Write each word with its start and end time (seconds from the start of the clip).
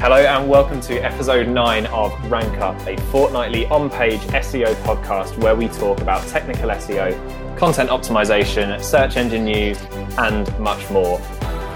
Hello 0.00 0.16
and 0.16 0.48
welcome 0.48 0.80
to 0.80 0.96
episode 1.00 1.46
9 1.46 1.84
of 1.88 2.30
Rank 2.30 2.56
Up, 2.56 2.74
a 2.86 2.96
fortnightly 3.10 3.66
on 3.66 3.90
page 3.90 4.22
SEO 4.22 4.72
podcast 4.76 5.36
where 5.36 5.54
we 5.54 5.68
talk 5.68 6.00
about 6.00 6.26
technical 6.26 6.70
SEO, 6.70 7.58
content 7.58 7.90
optimization, 7.90 8.82
search 8.82 9.18
engine 9.18 9.44
news, 9.44 9.78
and 10.16 10.58
much 10.58 10.88
more. 10.90 11.20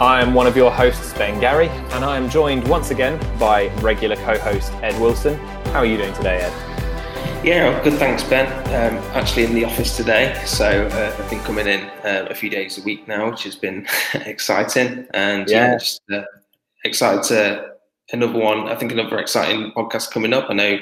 I 0.00 0.22
am 0.22 0.32
one 0.32 0.46
of 0.46 0.56
your 0.56 0.70
hosts, 0.70 1.12
Ben 1.12 1.38
Gary, 1.38 1.68
and 1.68 2.02
I 2.02 2.16
am 2.16 2.30
joined 2.30 2.66
once 2.66 2.90
again 2.90 3.20
by 3.38 3.66
regular 3.82 4.16
co 4.16 4.38
host 4.38 4.72
Ed 4.82 4.98
Wilson. 5.02 5.34
How 5.66 5.80
are 5.80 5.86
you 5.86 5.98
doing 5.98 6.14
today, 6.14 6.40
Ed? 6.40 7.44
Yeah, 7.44 7.84
good, 7.84 7.98
thanks, 7.98 8.24
Ben. 8.24 8.46
Um, 8.68 9.04
actually, 9.14 9.44
in 9.44 9.54
the 9.54 9.66
office 9.66 9.98
today, 9.98 10.42
so 10.46 10.86
uh, 10.86 11.14
I've 11.22 11.28
been 11.28 11.40
coming 11.40 11.66
in 11.66 11.80
uh, 12.02 12.28
a 12.30 12.34
few 12.34 12.48
days 12.48 12.78
a 12.78 12.82
week 12.84 13.06
now, 13.06 13.30
which 13.30 13.42
has 13.42 13.54
been 13.54 13.86
exciting, 14.14 15.06
and 15.12 15.46
yeah, 15.46 15.72
yeah 15.72 15.76
just 15.76 16.00
uh, 16.10 16.22
excited 16.86 17.22
to 17.24 17.73
another 18.12 18.38
one. 18.38 18.68
I 18.68 18.76
think 18.76 18.92
another 18.92 19.18
exciting 19.18 19.72
podcast 19.72 20.10
coming 20.10 20.32
up. 20.32 20.50
I 20.50 20.54
know 20.54 20.78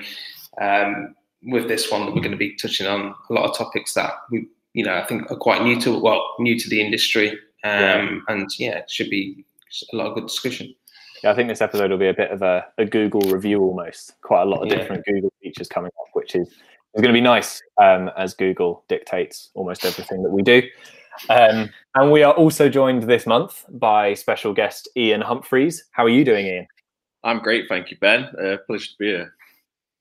um, 0.61 1.15
with 1.45 1.69
this 1.69 1.91
one 1.91 2.07
that 2.07 2.15
we're 2.15 2.21
going 2.21 2.33
to 2.33 2.37
be 2.37 2.57
touching 2.57 2.87
on 2.87 3.15
a 3.31 3.33
lot 3.33 3.49
of 3.49 3.57
topics 3.57 3.95
that 3.95 4.13
we, 4.31 4.47
you 4.75 4.85
know, 4.85 4.95
I 4.95 5.05
think 5.05 5.31
are 5.31 5.37
quite 5.37 5.63
new 5.63 5.81
to 5.81 5.99
well, 5.99 6.35
new 6.39 6.59
to 6.59 6.69
the 6.69 6.81
industry, 6.81 7.31
um, 7.31 7.37
yeah. 7.65 8.19
and 8.29 8.51
yeah, 8.59 8.79
it 8.79 8.91
should 8.91 9.11
be 9.11 9.45
a 9.93 9.97
lot 9.97 10.09
of 10.09 10.15
good 10.15 10.27
discussion. 10.27 10.75
Yeah, 11.23 11.31
I 11.31 11.35
think 11.35 11.49
this 11.49 11.61
episode 11.61 11.91
will 11.91 11.99
be 11.99 12.09
a 12.09 12.15
bit 12.15 12.33
of 12.33 12.43
a, 12.43 12.65
a 12.79 12.85
Google 12.85 13.21
review 13.21 13.61
almost. 13.61 14.21
Quite 14.23 14.43
a 14.43 14.47
lot 14.47 14.63
of 14.63 14.69
yeah. 14.69 14.77
different 14.77 15.05
Google 15.05 15.33
features 15.43 15.69
coming 15.69 15.91
up, 16.01 16.09
which 16.15 16.35
is 16.35 16.49
is 16.49 17.01
going 17.01 17.15
to 17.15 17.19
be 17.19 17.23
nice 17.23 17.63
um, 17.81 18.11
as 18.19 18.35
Google 18.35 18.85
dictates 18.89 19.51
almost 19.55 19.85
everything 19.85 20.23
that 20.23 20.31
we 20.31 20.43
do. 20.43 20.63
Um, 21.29 21.71
and 21.95 22.11
we 22.11 22.23
are 22.23 22.33
also 22.35 22.69
joined 22.69 23.05
this 23.05 23.27
month 23.27 23.65
by 23.69 24.15
special 24.15 24.53
guest 24.53 24.89
Ian 24.97 25.21
Humphreys. 25.21 25.85
How 25.93 26.05
are 26.05 26.11
you 26.11 26.25
doing, 26.25 26.47
Ian? 26.47 26.67
I'm 27.25 27.39
great, 27.39 27.69
thank 27.69 27.91
you, 27.91 27.97
Ben. 27.99 28.25
Uh, 28.25 28.57
pleasure 28.67 28.87
to 28.87 28.99
be 28.99 29.07
here. 29.07 29.35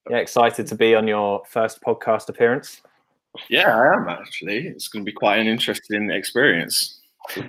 Yeah, 0.10 0.18
excited 0.18 0.66
to 0.68 0.76
be 0.76 0.96
on 0.96 1.08
your 1.08 1.44
first 1.48 1.82
podcast 1.82 2.30
appearance. 2.30 2.82
Yeah, 3.50 3.78
I 3.78 3.96
am 3.96 4.10
actually. 4.10 4.68
It's 4.68 4.88
going 4.88 5.06
to 5.06 5.10
be 5.10 5.16
quite 5.16 5.40
an 5.40 5.48
interesting 5.48 6.10
experience. 6.10 7.00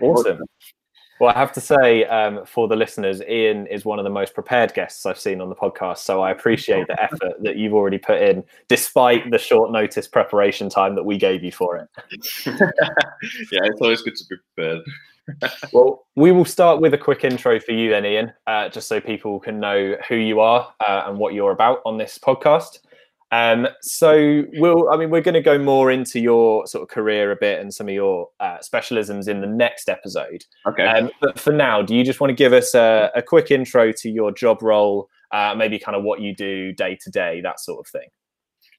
Awesome. 0.00 0.40
Well, 1.22 1.32
I 1.32 1.38
have 1.38 1.52
to 1.52 1.60
say, 1.60 2.04
um, 2.06 2.44
for 2.44 2.66
the 2.66 2.74
listeners, 2.74 3.22
Ian 3.22 3.68
is 3.68 3.84
one 3.84 4.00
of 4.00 4.04
the 4.04 4.10
most 4.10 4.34
prepared 4.34 4.74
guests 4.74 5.06
I've 5.06 5.20
seen 5.20 5.40
on 5.40 5.50
the 5.50 5.54
podcast. 5.54 5.98
So 5.98 6.20
I 6.20 6.32
appreciate 6.32 6.88
the 6.88 7.00
effort 7.00 7.34
that 7.42 7.54
you've 7.54 7.74
already 7.74 7.98
put 7.98 8.20
in, 8.20 8.42
despite 8.66 9.30
the 9.30 9.38
short 9.38 9.70
notice 9.70 10.08
preparation 10.08 10.68
time 10.68 10.96
that 10.96 11.04
we 11.04 11.16
gave 11.16 11.44
you 11.44 11.52
for 11.52 11.76
it. 11.76 11.88
yeah, 12.44 13.60
it's 13.62 13.80
always 13.80 14.02
good 14.02 14.16
to 14.16 14.24
be 14.30 14.36
prepared 14.56 14.82
well, 15.72 16.06
we 16.16 16.32
will 16.32 16.44
start 16.44 16.80
with 16.80 16.92
a 16.92 16.98
quick 16.98 17.22
intro 17.22 17.60
for 17.60 17.70
you, 17.70 17.90
then, 17.90 18.04
Ian, 18.04 18.32
uh, 18.48 18.68
just 18.68 18.88
so 18.88 19.00
people 19.00 19.38
can 19.38 19.60
know 19.60 19.94
who 20.08 20.16
you 20.16 20.40
are 20.40 20.74
uh, 20.80 21.04
and 21.06 21.18
what 21.18 21.34
you're 21.34 21.52
about 21.52 21.82
on 21.86 21.98
this 21.98 22.18
podcast. 22.18 22.80
Um, 23.32 23.66
so 23.80 24.44
we'll, 24.54 24.90
I 24.90 24.98
mean, 24.98 25.08
we're 25.08 25.22
going 25.22 25.34
to 25.34 25.40
go 25.40 25.58
more 25.58 25.90
into 25.90 26.20
your 26.20 26.66
sort 26.66 26.82
of 26.82 26.88
career 26.88 27.32
a 27.32 27.36
bit 27.36 27.60
and 27.60 27.72
some 27.72 27.88
of 27.88 27.94
your 27.94 28.28
uh, 28.40 28.58
specialisms 28.58 29.26
in 29.26 29.40
the 29.40 29.46
next 29.46 29.88
episode. 29.88 30.44
Okay. 30.66 30.84
Um, 30.84 31.10
but 31.20 31.40
for 31.40 31.52
now, 31.52 31.80
do 31.80 31.96
you 31.96 32.04
just 32.04 32.20
want 32.20 32.28
to 32.28 32.34
give 32.34 32.52
us 32.52 32.74
a, 32.74 33.10
a 33.16 33.22
quick 33.22 33.50
intro 33.50 33.90
to 33.90 34.10
your 34.10 34.32
job 34.32 34.62
role, 34.62 35.08
uh, 35.32 35.54
maybe 35.56 35.78
kind 35.78 35.96
of 35.96 36.04
what 36.04 36.20
you 36.20 36.36
do 36.36 36.72
day 36.72 36.96
to 37.00 37.10
day, 37.10 37.40
that 37.40 37.58
sort 37.58 37.80
of 37.80 37.90
thing? 37.90 38.08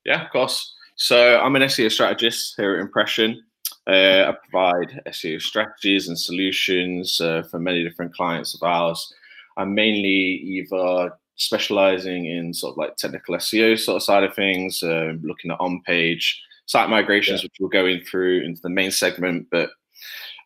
Yeah, 0.05 0.23
of 0.23 0.31
course. 0.31 0.75
So 0.97 1.39
I'm 1.39 1.55
an 1.55 1.63
SEO 1.63 1.91
strategist 1.91 2.53
here 2.55 2.75
at 2.75 2.81
Impression. 2.81 3.41
Uh, 3.87 4.31
I 4.31 4.33
provide 4.49 5.01
SEO 5.07 5.41
strategies 5.41 6.07
and 6.07 6.17
solutions 6.17 7.19
uh, 7.19 7.41
for 7.49 7.59
many 7.59 7.83
different 7.83 8.13
clients 8.13 8.53
of 8.53 8.61
ours. 8.61 9.11
I'm 9.57 9.73
mainly 9.73 10.09
either 10.45 11.11
specializing 11.35 12.25
in 12.25 12.53
sort 12.53 12.73
of 12.73 12.77
like 12.77 12.95
technical 12.95 13.35
SEO 13.35 13.79
sort 13.79 13.97
of 13.97 14.03
side 14.03 14.23
of 14.23 14.35
things, 14.35 14.83
uh, 14.83 15.13
looking 15.21 15.51
at 15.51 15.59
on 15.59 15.81
page 15.85 16.41
site 16.65 16.89
migrations, 16.89 17.41
yeah. 17.41 17.45
which 17.45 17.57
we're 17.59 17.69
going 17.69 18.01
through 18.01 18.41
into 18.41 18.61
the 18.61 18.69
main 18.69 18.91
segment, 18.91 19.47
but 19.51 19.69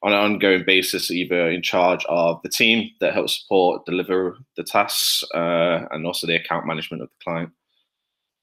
on 0.03 0.13
an 0.13 0.19
ongoing 0.19 0.63
basis, 0.65 1.11
either 1.11 1.49
in 1.49 1.61
charge 1.61 2.05
of 2.07 2.41
the 2.43 2.49
team 2.49 2.89
that 2.99 3.13
helps 3.13 3.41
support, 3.41 3.85
deliver 3.85 4.37
the 4.55 4.63
tasks, 4.63 5.23
uh, 5.33 5.85
and 5.91 6.05
also 6.05 6.27
the 6.27 6.35
account 6.35 6.65
management 6.65 7.01
of 7.01 7.09
the 7.09 7.23
client. 7.23 7.49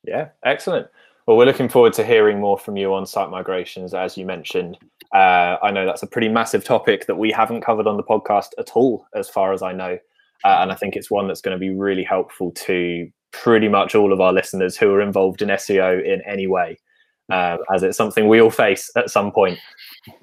Yeah, 0.02 0.28
excellent. 0.44 0.88
Well, 1.26 1.38
we're 1.38 1.46
looking 1.46 1.70
forward 1.70 1.94
to 1.94 2.04
hearing 2.04 2.38
more 2.38 2.58
from 2.58 2.76
you 2.76 2.92
on 2.92 3.06
site 3.06 3.30
migrations, 3.30 3.94
as 3.94 4.18
you 4.18 4.26
mentioned. 4.26 4.76
Uh, 5.14 5.56
I 5.62 5.70
know 5.70 5.86
that's 5.86 6.02
a 6.02 6.06
pretty 6.06 6.28
massive 6.28 6.64
topic 6.64 7.06
that 7.06 7.16
we 7.16 7.30
haven't 7.30 7.62
covered 7.62 7.86
on 7.86 7.96
the 7.96 8.02
podcast 8.02 8.48
at 8.58 8.72
all, 8.74 9.06
as 9.14 9.30
far 9.30 9.52
as 9.52 9.62
I 9.62 9.72
know. 9.72 9.98
Uh, 10.44 10.58
and 10.60 10.70
I 10.70 10.74
think 10.74 10.94
it's 10.94 11.10
one 11.10 11.26
that's 11.26 11.40
going 11.40 11.56
to 11.56 11.60
be 11.60 11.70
really 11.70 12.04
helpful 12.04 12.52
to 12.52 13.10
pretty 13.32 13.68
much 13.68 13.94
all 13.94 14.12
of 14.12 14.20
our 14.20 14.32
listeners 14.32 14.76
who 14.76 14.92
are 14.92 15.00
involved 15.00 15.42
in 15.42 15.48
SEO 15.48 16.04
in 16.04 16.20
any 16.26 16.46
way, 16.46 16.78
uh, 17.30 17.56
as 17.74 17.82
it's 17.82 17.96
something 17.96 18.28
we 18.28 18.40
all 18.40 18.50
face 18.50 18.90
at 18.96 19.10
some 19.10 19.32
point. 19.32 19.58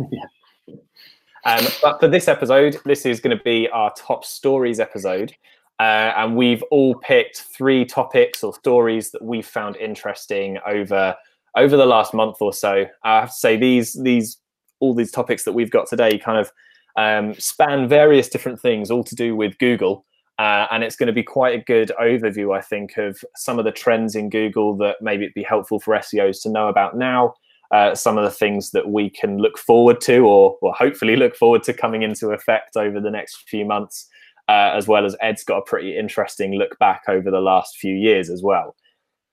um, 1.46 1.66
but 1.82 2.00
for 2.00 2.08
this 2.08 2.28
episode, 2.28 2.80
this 2.86 3.06
is 3.06 3.20
going 3.20 3.36
to 3.36 3.44
be 3.44 3.68
our 3.70 3.92
top 3.96 4.24
stories 4.24 4.80
episode. 4.80 5.34
Uh, 5.80 6.14
and 6.16 6.36
we've 6.36 6.64
all 6.70 6.94
picked 6.96 7.42
three 7.42 7.84
topics 7.84 8.44
or 8.44 8.54
stories 8.54 9.10
that 9.10 9.24
we've 9.24 9.48
found 9.48 9.76
interesting 9.78 10.60
over 10.68 11.16
over 11.58 11.76
the 11.76 11.86
last 11.86 12.14
month 12.14 12.38
or 12.40 12.54
so. 12.54 12.86
I 13.04 13.22
have 13.22 13.30
to 13.30 13.36
say 13.36 13.58
these 13.58 13.94
these 14.04 14.38
all 14.80 14.94
these 14.94 15.12
topics 15.12 15.44
that 15.44 15.54
we've 15.54 15.72
got 15.72 15.88
today 15.88 16.20
kind 16.20 16.38
of 16.38 16.52
um, 16.98 17.34
span 17.34 17.88
various 17.88 18.30
different 18.30 18.60
things, 18.60 18.92
all 18.92 19.04
to 19.04 19.16
do 19.16 19.36
with 19.36 19.58
Google. 19.58 20.06
Uh, 20.42 20.66
and 20.72 20.84
it's 20.84 20.96
going 20.96 21.06
to 21.08 21.14
be 21.14 21.22
quite 21.22 21.54
a 21.54 21.64
good 21.64 21.92
overview, 22.02 22.58
I 22.58 22.62
think, 22.62 22.98
of 22.98 23.24
some 23.36 23.60
of 23.60 23.66
the 23.66 23.72
trends 23.72 24.16
in 24.16 24.30
Google 24.30 24.76
that 24.78 24.96
maybe 25.00 25.26
it'd 25.26 25.36
be 25.36 25.44
helpful 25.44 25.80
for 25.80 25.94
SEOs 25.94 26.42
to 26.42 26.50
know 26.50 26.68
about 26.68 26.98
now. 26.98 27.36
Uh, 27.70 27.94
some 27.94 28.18
of 28.18 28.24
the 28.24 28.32
things 28.32 28.72
that 28.72 28.90
we 28.90 29.10
can 29.10 29.38
look 29.38 29.58
forward 29.58 30.02
to, 30.02 30.20
or, 30.26 30.58
or 30.62 30.74
hopefully 30.74 31.16
look 31.16 31.36
forward 31.36 31.62
to 31.64 31.74
coming 31.74 32.02
into 32.02 32.32
effect 32.32 32.76
over 32.76 33.00
the 33.00 33.12
next 33.12 33.48
few 33.48 33.66
months 33.66 34.08
uh, 34.52 34.74
as 34.76 34.88
well 34.88 35.06
as 35.06 35.16
Ed's 35.22 35.44
got 35.44 35.60
a 35.60 35.62
pretty 35.62 35.98
interesting 35.98 36.56
look 36.56 36.78
back 36.80 37.04
over 37.08 37.32
the 37.32 37.40
last 37.40 37.78
few 37.78 37.96
years 37.96 38.30
as 38.30 38.42
well. 38.44 38.76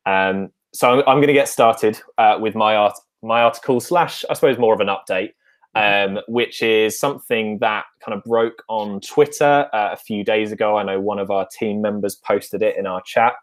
Um, 0.06 0.50
so 0.72 0.90
I'm, 0.90 0.98
I'm 1.00 1.16
going 1.16 1.28
to 1.28 1.32
get 1.32 1.48
started 1.48 2.00
uh, 2.18 2.38
with 2.40 2.54
my 2.54 2.76
art, 2.76 2.94
my 3.22 3.42
article 3.42 3.80
slash, 3.80 4.24
I 4.30 4.34
suppose, 4.34 4.58
more 4.58 4.74
of 4.74 4.80
an 4.80 4.88
update. 4.88 5.30
Um, 5.74 6.18
which 6.28 6.62
is 6.62 6.98
something 6.98 7.58
that 7.58 7.84
kind 8.04 8.16
of 8.16 8.24
broke 8.24 8.62
on 8.68 9.00
Twitter 9.00 9.68
uh, 9.72 9.90
a 9.92 9.96
few 9.96 10.24
days 10.24 10.52
ago. 10.52 10.76
I 10.76 10.82
know 10.82 11.00
one 11.00 11.18
of 11.18 11.30
our 11.30 11.46
team 11.46 11.80
members 11.80 12.16
posted 12.16 12.62
it 12.62 12.76
in 12.76 12.86
our 12.86 13.02
chat. 13.02 13.34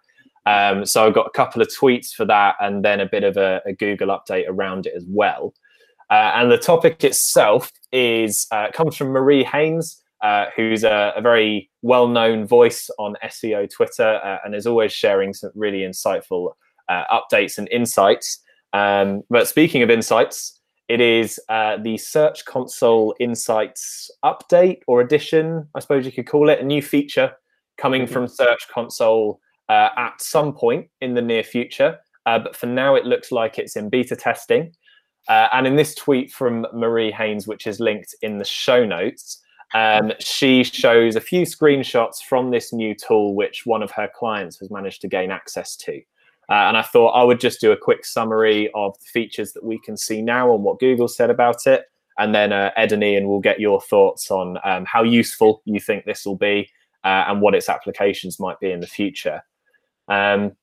Um, 0.46 0.85
so 0.85 1.08
I 1.08 1.09
got 1.09 1.28
a 1.28 1.31
couple 1.31 1.62
of 1.62 1.69
tweets 1.69 2.14
for 2.14 2.25
that, 2.25 2.56
and 2.59 2.85
then 2.85 3.00
a 3.00 3.08
bit 3.08 3.24
of 3.24 3.38
a, 3.38 3.62
a 3.66 3.74
Google 3.74 4.09
update 4.09 4.46
around 4.47 4.85
it 4.85 4.94
as 4.96 5.06
well. 5.08 5.53
Uh, 6.09 6.31
and 6.35 6.52
the 6.52 6.58
topic 6.58 7.03
itself 7.03 7.72
is 7.91 8.46
uh, 8.52 8.68
comes 8.72 8.96
from 8.96 9.08
Marie 9.08 9.44
Haynes, 9.44 10.03
uh, 10.22 10.46
who's 10.56 10.84
a, 10.84 11.14
a 11.16 11.22
very 11.22 11.69
well 11.81 12.08
known 12.08 12.46
voice 12.46 12.90
on 13.00 13.16
SEO 13.24 13.69
Twitter 13.72 14.19
uh, 14.24 14.38
and 14.44 14.53
is 14.53 14.68
always 14.68 14.91
sharing 14.91 15.34
some 15.34 15.52
really 15.56 15.80
insightful 15.80 16.53
uh, 16.90 17.03
updates 17.12 17.58
and 17.58 17.68
insights. 17.72 18.40
Um, 18.74 19.24
but 19.30 19.47
speaking 19.47 19.81
of 19.81 19.90
insights, 19.90 20.55
it 20.88 21.01
is 21.01 21.40
uh, 21.50 21.78
the 21.78 21.97
Search 21.97 22.46
Console 22.46 23.16
Insights 23.19 24.12
update 24.23 24.81
or 24.88 25.01
addition, 25.01 25.68
I 25.75 25.79
suppose 25.79 26.06
you 26.06 26.12
could 26.12 26.28
call 26.28 26.50
it, 26.50 26.59
a 26.59 26.66
new 26.66 26.81
feature 26.81 27.34
coming 27.78 28.03
mm-hmm. 28.03 28.13
from 28.13 28.28
Search 28.28 28.68
Console 28.73 29.40
uh, 29.69 29.90
at 29.97 30.22
some 30.22 30.53
point 30.53 30.88
in 31.01 31.13
the 31.13 31.22
near 31.22 31.44
future. 31.44 31.97
but 32.25 32.56
for 32.56 32.68
now, 32.68 32.96
it 32.96 33.06
looks 33.06 33.31
like 33.31 33.57
it's 33.57 33.75
in 33.75 33.90
beta 33.90 34.16
testing. 34.16 34.72
and 35.28 35.66
in 35.66 35.75
this 35.75 35.96
tweet 35.96 36.31
from 36.31 36.68
Marie 36.73 37.12
Haynes, 37.12 37.47
which 37.47 37.66
is 37.66 37.79
linked 37.79 38.13
in 38.22 38.38
the 38.38 38.46
show 38.46 38.85
notes, 38.85 39.41
um, 39.73 40.14
she 40.20 40.64
shows 40.64 41.16
a 41.16 41.22
few 41.22 41.46
screenshots 41.46 42.22
from 42.28 42.52
this 42.52 42.72
new 42.72 42.96
tool, 42.96 43.35
which 43.35 43.66
one 43.66 43.84
of 43.84 43.91
her 43.91 44.09
clients 44.14 44.58
has 44.59 44.70
managed 44.70 45.02
to 45.02 45.08
gain 45.08 45.31
access 45.31 45.76
to. 45.78 46.02
Uh, 46.50 46.68
and 46.68 46.78
I 46.78 46.82
thought 46.82 47.12
I 47.12 47.24
would 47.24 47.40
just 47.40 47.59
do 47.59 47.72
a 47.72 47.78
quick 47.78 48.06
summary 48.06 48.70
of 48.76 48.97
the 49.00 49.06
features 49.06 49.53
that 49.53 49.64
we 49.64 49.80
can 49.80 49.97
see 49.97 50.22
now 50.22 50.53
and 50.53 50.64
what 50.64 50.80
Google 50.80 51.08
said 51.08 51.30
about 51.30 51.66
it. 51.66 51.86
And 52.18 52.34
then 52.34 52.53
uh, 52.53 52.72
Ed 52.78 52.92
and 52.92 53.03
Ian 53.03 53.28
will 53.28 53.40
get 53.40 53.59
your 53.59 53.82
thoughts 53.82 54.32
on 54.32 54.58
um, 54.64 54.86
how 54.86 55.03
useful 55.03 55.62
you 55.66 55.80
think 55.80 56.06
this 56.06 56.26
will 56.26 56.38
be 56.38 56.70
uh, 57.03 57.26
and 57.28 57.42
what 57.42 57.56
its 57.56 57.68
applications 57.68 58.40
might 58.40 58.59
be 58.59 58.72
in 58.72 58.80
the 58.80 58.88
future. 58.88 59.42
Um, 60.08 60.53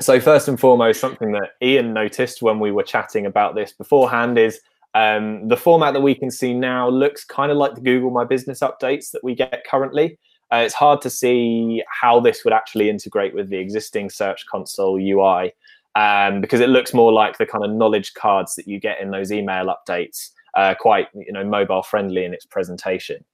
so, 0.00 0.20
first 0.20 0.48
and 0.48 0.58
foremost, 0.58 1.00
something 1.00 1.32
that 1.32 1.50
Ian 1.62 1.94
noticed 1.94 2.42
when 2.42 2.58
we 2.58 2.72
were 2.72 2.82
chatting 2.82 3.26
about 3.26 3.54
this 3.54 3.72
beforehand 3.72 4.38
is 4.38 4.60
um, 4.94 5.48
the 5.48 5.56
format 5.56 5.94
that 5.94 6.00
we 6.00 6.14
can 6.14 6.30
see 6.30 6.54
now 6.54 6.88
looks 6.88 7.24
kind 7.24 7.50
of 7.50 7.58
like 7.58 7.74
the 7.74 7.80
Google 7.80 8.10
My 8.10 8.24
Business 8.24 8.60
updates 8.60 9.10
that 9.12 9.22
we 9.22 9.34
get 9.34 9.64
currently. 9.68 10.18
Uh, 10.54 10.58
it's 10.58 10.74
hard 10.74 11.00
to 11.00 11.10
see 11.10 11.82
how 11.88 12.20
this 12.20 12.44
would 12.44 12.52
actually 12.52 12.88
integrate 12.88 13.34
with 13.34 13.48
the 13.48 13.56
existing 13.56 14.08
Search 14.08 14.46
Console 14.46 15.00
UI 15.00 15.52
um, 15.96 16.40
because 16.40 16.60
it 16.60 16.68
looks 16.68 16.94
more 16.94 17.12
like 17.12 17.38
the 17.38 17.46
kind 17.46 17.64
of 17.64 17.72
knowledge 17.72 18.14
cards 18.14 18.54
that 18.54 18.68
you 18.68 18.78
get 18.78 19.00
in 19.00 19.10
those 19.10 19.32
email 19.32 19.66
updates, 19.66 20.30
uh, 20.56 20.74
quite 20.78 21.08
you 21.14 21.32
know 21.32 21.42
mobile 21.42 21.82
friendly 21.82 22.24
in 22.24 22.32
its 22.32 22.46
presentation. 22.46 23.24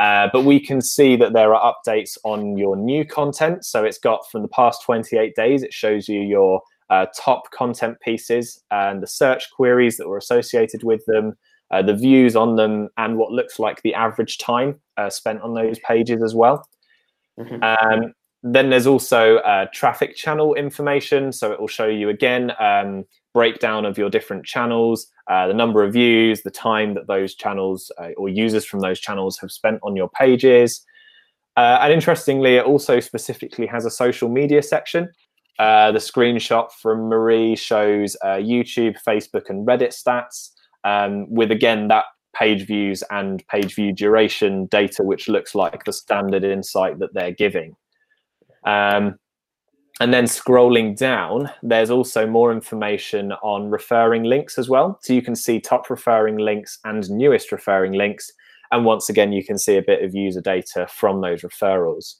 Uh, 0.00 0.28
but 0.32 0.44
we 0.44 0.58
can 0.58 0.80
see 0.80 1.14
that 1.14 1.32
there 1.32 1.54
are 1.54 1.72
updates 1.72 2.18
on 2.24 2.58
your 2.58 2.74
new 2.74 3.04
content. 3.04 3.64
So 3.64 3.84
it's 3.84 3.98
got 3.98 4.28
from 4.28 4.42
the 4.42 4.48
past 4.48 4.82
28 4.82 5.36
days, 5.36 5.62
it 5.62 5.72
shows 5.72 6.08
you 6.08 6.22
your 6.22 6.60
uh, 6.90 7.06
top 7.16 7.52
content 7.52 8.00
pieces 8.00 8.60
and 8.72 9.00
the 9.00 9.06
search 9.06 9.48
queries 9.54 9.96
that 9.98 10.08
were 10.08 10.18
associated 10.18 10.82
with 10.82 11.04
them, 11.06 11.34
uh, 11.74 11.82
the 11.82 11.94
views 11.94 12.36
on 12.36 12.56
them, 12.56 12.88
and 12.96 13.16
what 13.18 13.32
looks 13.32 13.58
like 13.58 13.82
the 13.82 13.94
average 13.94 14.38
time 14.38 14.80
uh, 14.96 15.10
spent 15.10 15.42
on 15.42 15.54
those 15.54 15.78
pages 15.80 16.22
as 16.22 16.34
well. 16.34 16.68
Mm-hmm. 17.38 17.62
Um, 17.62 18.14
then 18.44 18.70
there's 18.70 18.86
also 18.86 19.38
uh, 19.38 19.66
traffic 19.72 20.14
channel 20.14 20.54
information. 20.54 21.32
So 21.32 21.50
it 21.50 21.58
will 21.58 21.66
show 21.66 21.88
you 21.88 22.10
again 22.10 22.52
um, 22.60 23.04
breakdown 23.32 23.86
of 23.86 23.98
your 23.98 24.10
different 24.10 24.44
channels, 24.44 25.06
uh, 25.30 25.48
the 25.48 25.54
number 25.54 25.82
of 25.82 25.92
views, 25.92 26.42
the 26.42 26.50
time 26.50 26.94
that 26.94 27.06
those 27.06 27.34
channels 27.34 27.90
uh, 27.98 28.10
or 28.16 28.28
users 28.28 28.64
from 28.64 28.80
those 28.80 29.00
channels 29.00 29.38
have 29.38 29.50
spent 29.50 29.80
on 29.82 29.96
your 29.96 30.10
pages. 30.10 30.84
Uh, 31.56 31.78
and 31.80 31.92
interestingly, 31.92 32.56
it 32.56 32.64
also 32.64 33.00
specifically 33.00 33.66
has 33.66 33.86
a 33.86 33.90
social 33.90 34.28
media 34.28 34.62
section. 34.62 35.08
Uh, 35.58 35.90
the 35.92 35.98
screenshot 35.98 36.70
from 36.72 37.08
Marie 37.08 37.56
shows 37.56 38.16
uh, 38.22 38.38
YouTube, 38.52 38.96
Facebook, 39.06 39.48
and 39.48 39.66
Reddit 39.66 39.94
stats, 39.94 40.50
um, 40.84 41.30
with 41.30 41.50
again 41.50 41.88
that 41.88 42.04
page 42.34 42.66
views 42.66 43.02
and 43.10 43.46
page 43.48 43.74
view 43.74 43.92
duration 43.92 44.66
data, 44.66 45.02
which 45.02 45.28
looks 45.28 45.54
like 45.54 45.84
the 45.84 45.92
standard 45.92 46.44
insight 46.44 46.98
that 46.98 47.14
they're 47.14 47.32
giving. 47.32 47.76
Um, 48.66 49.16
and 50.00 50.12
then 50.12 50.24
scrolling 50.24 50.96
down, 50.96 51.50
there's 51.62 51.90
also 51.90 52.26
more 52.26 52.50
information 52.52 53.32
on 53.42 53.70
referring 53.70 54.24
links 54.24 54.58
as 54.58 54.68
well. 54.68 54.98
So 55.02 55.12
you 55.12 55.22
can 55.22 55.36
see 55.36 55.60
top 55.60 55.88
referring 55.88 56.38
links 56.38 56.78
and 56.84 57.08
newest 57.08 57.52
referring 57.52 57.92
links. 57.92 58.32
And 58.72 58.84
once 58.84 59.08
again, 59.08 59.32
you 59.32 59.44
can 59.44 59.56
see 59.56 59.76
a 59.76 59.82
bit 59.82 60.02
of 60.02 60.14
user 60.14 60.40
data 60.40 60.88
from 60.88 61.20
those 61.20 61.42
referrals. 61.42 62.16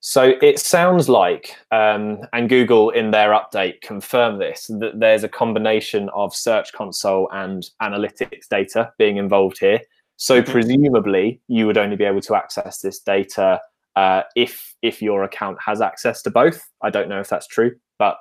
So 0.00 0.34
it 0.40 0.58
sounds 0.58 1.08
like, 1.08 1.56
um, 1.72 2.20
and 2.32 2.48
Google 2.48 2.90
in 2.90 3.10
their 3.10 3.30
update 3.30 3.80
confirmed 3.80 4.40
this, 4.40 4.66
that 4.78 5.00
there's 5.00 5.24
a 5.24 5.28
combination 5.28 6.08
of 6.10 6.34
Search 6.34 6.72
Console 6.72 7.28
and 7.32 7.68
analytics 7.82 8.46
data 8.48 8.92
being 8.98 9.16
involved 9.16 9.58
here. 9.58 9.80
So 10.16 10.40
mm-hmm. 10.40 10.52
presumably, 10.52 11.40
you 11.48 11.66
would 11.66 11.78
only 11.78 11.96
be 11.96 12.04
able 12.04 12.20
to 12.22 12.34
access 12.34 12.80
this 12.80 13.00
data 13.00 13.60
uh, 13.96 14.22
if 14.34 14.74
if 14.82 15.00
your 15.00 15.24
account 15.24 15.58
has 15.64 15.80
access 15.80 16.22
to 16.22 16.30
both. 16.30 16.62
I 16.82 16.90
don't 16.90 17.08
know 17.08 17.20
if 17.20 17.28
that's 17.28 17.46
true, 17.46 17.74
but 17.98 18.18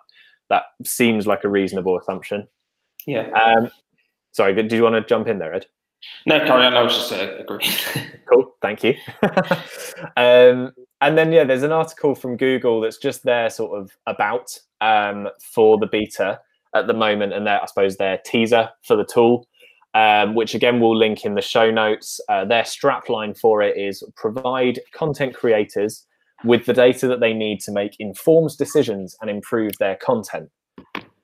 that 0.49 0.63
seems 0.85 1.27
like 1.27 1.43
a 1.43 1.49
reasonable 1.49 1.97
assumption. 1.99 2.47
Yeah. 3.05 3.29
Um, 3.31 3.69
sorry, 4.31 4.53
did 4.53 4.71
you 4.71 4.83
want 4.83 4.95
to 4.95 5.01
jump 5.01 5.27
in 5.27 5.39
there, 5.39 5.53
Ed? 5.53 5.67
No, 6.25 6.39
carry 6.39 6.65
on. 6.65 6.73
I 6.73 6.81
was 6.81 6.95
just 6.95 7.11
uh, 7.11 7.37
agreeing. 7.39 7.73
cool, 8.29 8.55
thank 8.61 8.83
you. 8.83 8.95
um, 10.17 10.71
and 11.05 11.17
then 11.17 11.31
yeah, 11.31 11.43
there's 11.43 11.63
an 11.63 11.71
article 11.71 12.15
from 12.15 12.37
Google 12.37 12.81
that's 12.81 12.97
just 12.97 13.23
there, 13.23 13.49
sort 13.49 13.79
of 13.79 13.91
about 14.07 14.57
um, 14.81 15.29
for 15.41 15.77
the 15.77 15.87
beta 15.87 16.39
at 16.73 16.87
the 16.87 16.93
moment, 16.93 17.33
and 17.33 17.47
their 17.47 17.61
I 17.61 17.65
suppose 17.65 17.97
their 17.97 18.19
teaser 18.25 18.69
for 18.83 18.95
the 18.95 19.05
tool 19.05 19.47
um, 19.95 20.35
which 20.35 20.53
again 20.53 20.79
we'll 20.79 20.95
link 20.95 21.25
in 21.25 21.33
the 21.33 21.41
show 21.41 21.71
notes. 21.71 22.19
Uh, 22.29 22.45
their 22.45 22.63
strapline 22.63 23.35
for 23.35 23.63
it 23.63 23.77
is 23.77 24.03
provide 24.15 24.79
content 24.93 25.33
creators 25.33 26.05
with 26.43 26.65
the 26.65 26.73
data 26.73 27.07
that 27.07 27.21
they 27.21 27.33
need 27.33 27.61
to 27.61 27.71
make 27.71 27.95
informed 27.97 28.55
decisions 28.57 29.15
and 29.21 29.29
improve 29.29 29.71
their 29.79 29.95
content. 29.95 30.51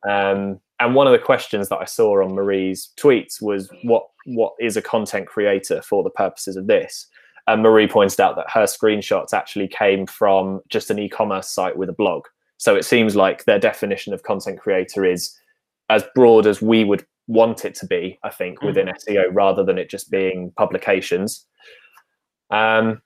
Um, 0.09 0.59
and 0.79 0.95
one 0.95 1.05
of 1.05 1.11
the 1.11 1.19
questions 1.19 1.69
that 1.69 1.79
I 1.79 1.85
saw 1.85 2.23
on 2.23 2.33
Marie's 2.33 2.91
tweets 2.97 3.41
was, 3.41 3.69
"What 3.83 4.07
what 4.25 4.53
is 4.59 4.77
a 4.77 4.81
content 4.81 5.27
creator 5.27 5.81
for 5.81 6.01
the 6.01 6.09
purposes 6.09 6.55
of 6.55 6.67
this?" 6.67 7.07
And 7.47 7.63
Marie 7.63 7.87
pointed 7.87 8.19
out 8.19 8.35
that 8.35 8.49
her 8.51 8.63
screenshots 8.63 9.33
actually 9.33 9.67
came 9.67 10.05
from 10.05 10.61
just 10.69 10.89
an 10.89 10.99
e-commerce 10.99 11.49
site 11.49 11.77
with 11.77 11.89
a 11.89 11.93
blog. 11.93 12.25
So 12.57 12.75
it 12.75 12.85
seems 12.85 13.15
like 13.15 13.45
their 13.45 13.59
definition 13.59 14.13
of 14.13 14.23
content 14.23 14.59
creator 14.59 15.03
is 15.03 15.35
as 15.89 16.03
broad 16.15 16.45
as 16.45 16.61
we 16.61 16.83
would 16.83 17.05
want 17.27 17.65
it 17.65 17.75
to 17.75 17.87
be, 17.87 18.19
I 18.23 18.29
think, 18.29 18.59
mm. 18.59 18.67
within 18.67 18.87
SEO 18.87 19.25
rather 19.31 19.63
than 19.63 19.77
it 19.77 19.89
just 19.89 20.11
being 20.11 20.51
publications. 20.57 21.45
Um, 22.49 23.01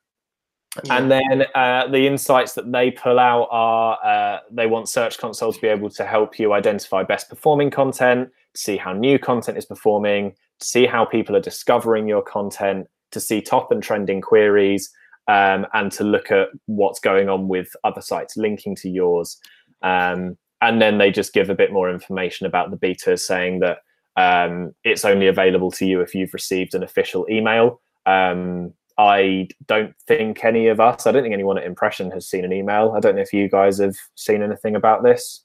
yeah. 0.83 0.97
And 0.97 1.11
then 1.11 1.45
uh, 1.55 1.87
the 1.87 2.05
insights 2.05 2.53
that 2.55 2.71
they 2.71 2.91
pull 2.91 3.17
out 3.17 3.47
are 3.49 3.97
uh, 4.03 4.39
they 4.51 4.67
want 4.67 4.89
Search 4.89 5.17
Console 5.17 5.53
to 5.53 5.61
be 5.61 5.67
able 5.67 5.89
to 5.91 6.05
help 6.05 6.37
you 6.37 6.53
identify 6.53 7.03
best 7.03 7.29
performing 7.29 7.71
content, 7.71 8.29
see 8.55 8.75
how 8.75 8.91
new 8.91 9.17
content 9.17 9.57
is 9.57 9.65
performing, 9.65 10.35
see 10.59 10.85
how 10.85 11.05
people 11.05 11.35
are 11.35 11.41
discovering 11.41 12.07
your 12.07 12.21
content, 12.21 12.87
to 13.11 13.19
see 13.19 13.41
top 13.41 13.71
and 13.71 13.81
trending 13.81 14.21
queries, 14.21 14.91
um, 15.27 15.65
and 15.73 15.91
to 15.93 16.03
look 16.03 16.31
at 16.31 16.49
what's 16.65 16.99
going 16.99 17.29
on 17.29 17.47
with 17.47 17.75
other 17.83 18.01
sites 18.01 18.37
linking 18.37 18.75
to 18.75 18.89
yours. 18.89 19.37
Um, 19.81 20.37
and 20.61 20.81
then 20.81 20.97
they 20.97 21.11
just 21.11 21.33
give 21.33 21.49
a 21.49 21.55
bit 21.55 21.71
more 21.71 21.89
information 21.89 22.45
about 22.47 22.71
the 22.71 22.77
beta, 22.77 23.17
saying 23.17 23.59
that 23.59 23.79
um, 24.17 24.73
it's 24.83 25.05
only 25.05 25.27
available 25.27 25.71
to 25.71 25.85
you 25.85 26.01
if 26.01 26.15
you've 26.15 26.33
received 26.33 26.73
an 26.73 26.83
official 26.83 27.25
email. 27.29 27.81
Um, 28.05 28.73
I 28.97 29.49
don't 29.67 29.93
think 30.07 30.45
any 30.45 30.67
of 30.67 30.79
us, 30.79 31.05
I 31.05 31.11
don't 31.11 31.23
think 31.23 31.33
anyone 31.33 31.57
at 31.57 31.65
Impression 31.65 32.11
has 32.11 32.27
seen 32.27 32.45
an 32.45 32.53
email. 32.53 32.93
I 32.95 32.99
don't 32.99 33.15
know 33.15 33.21
if 33.21 33.33
you 33.33 33.49
guys 33.49 33.77
have 33.79 33.95
seen 34.15 34.41
anything 34.41 34.75
about 34.75 35.03
this. 35.03 35.43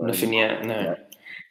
Nothing 0.00 0.32
yet, 0.32 0.64
no. 0.64 0.96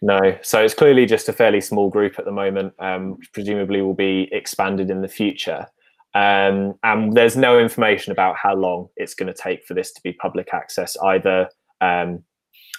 No, 0.06 0.38
so 0.44 0.64
it's 0.64 0.76
clearly 0.76 1.08
just 1.08 1.30
a 1.30 1.34
fairly 1.34 1.60
small 1.60 1.90
group 1.90 2.20
at 2.20 2.26
the 2.26 2.32
moment. 2.32 2.76
Um, 2.78 3.18
presumably, 3.34 3.82
will 3.82 3.96
be 3.96 4.30
expanded 4.32 4.92
in 4.92 5.02
the 5.02 5.08
future. 5.08 5.66
Um, 6.14 6.76
and 6.84 7.14
there's 7.14 7.36
no 7.36 7.58
information 7.58 8.12
about 8.12 8.36
how 8.38 8.54
long 8.54 8.90
it's 8.98 9.16
going 9.16 9.34
to 9.34 9.42
take 9.42 9.66
for 9.66 9.74
this 9.74 9.92
to 9.94 10.02
be 10.04 10.14
public 10.14 10.54
access 10.54 10.96
either. 10.98 11.50
Um, 11.82 12.24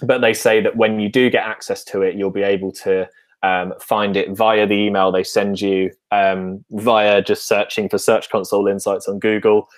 but 0.03 0.21
they 0.21 0.35
say 0.35 0.61
that 0.61 0.77
when 0.77 1.01
you 1.01 1.09
do 1.09 1.29
get 1.29 1.45
access 1.45 1.83
to 1.87 2.03
it, 2.03 2.15
you'll 2.15 2.31
be 2.31 2.45
able 2.45 2.71
to 2.85 3.09
um, 3.43 3.75
find 3.81 4.17
it 4.17 4.31
via 4.31 4.65
the 4.65 4.75
email 4.77 5.11
they 5.11 5.25
send 5.25 5.61
you, 5.61 5.91
um, 6.13 6.65
via 6.71 7.23
just 7.23 7.49
searching 7.49 7.89
for 7.89 7.99
Search 7.99 8.31
Console 8.31 8.69
Insights 8.69 9.09
on 9.09 9.19
Google, 9.19 9.69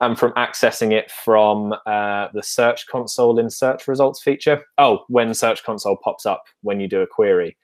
and 0.00 0.18
from 0.18 0.32
accessing 0.32 0.92
it 0.92 1.10
from 1.10 1.72
uh, 1.86 2.28
the 2.34 2.42
Search 2.42 2.86
Console 2.86 3.38
in 3.38 3.48
Search 3.48 3.86
Results 3.88 4.22
feature. 4.22 4.62
Oh, 4.78 5.04
when 5.08 5.32
Search 5.34 5.64
Console 5.64 5.96
pops 5.96 6.26
up 6.26 6.44
when 6.62 6.80
you 6.80 6.88
do 6.88 7.02
a 7.02 7.06
query. 7.06 7.56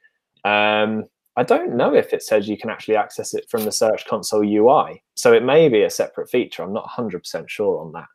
Um, 0.44 1.04
I 1.36 1.42
don't 1.42 1.76
know 1.76 1.94
if 1.94 2.12
it 2.12 2.22
says 2.22 2.48
you 2.48 2.56
can 2.56 2.70
actually 2.70 2.96
access 2.96 3.34
it 3.34 3.48
from 3.48 3.64
the 3.64 3.72
Search 3.72 4.06
Console 4.06 4.44
UI. 4.44 5.02
So 5.14 5.32
it 5.32 5.42
may 5.42 5.68
be 5.68 5.82
a 5.82 5.90
separate 5.90 6.30
feature. 6.30 6.62
I'm 6.62 6.72
not 6.72 6.88
100% 6.88 7.48
sure 7.48 7.80
on 7.80 7.92
that. 7.92 8.06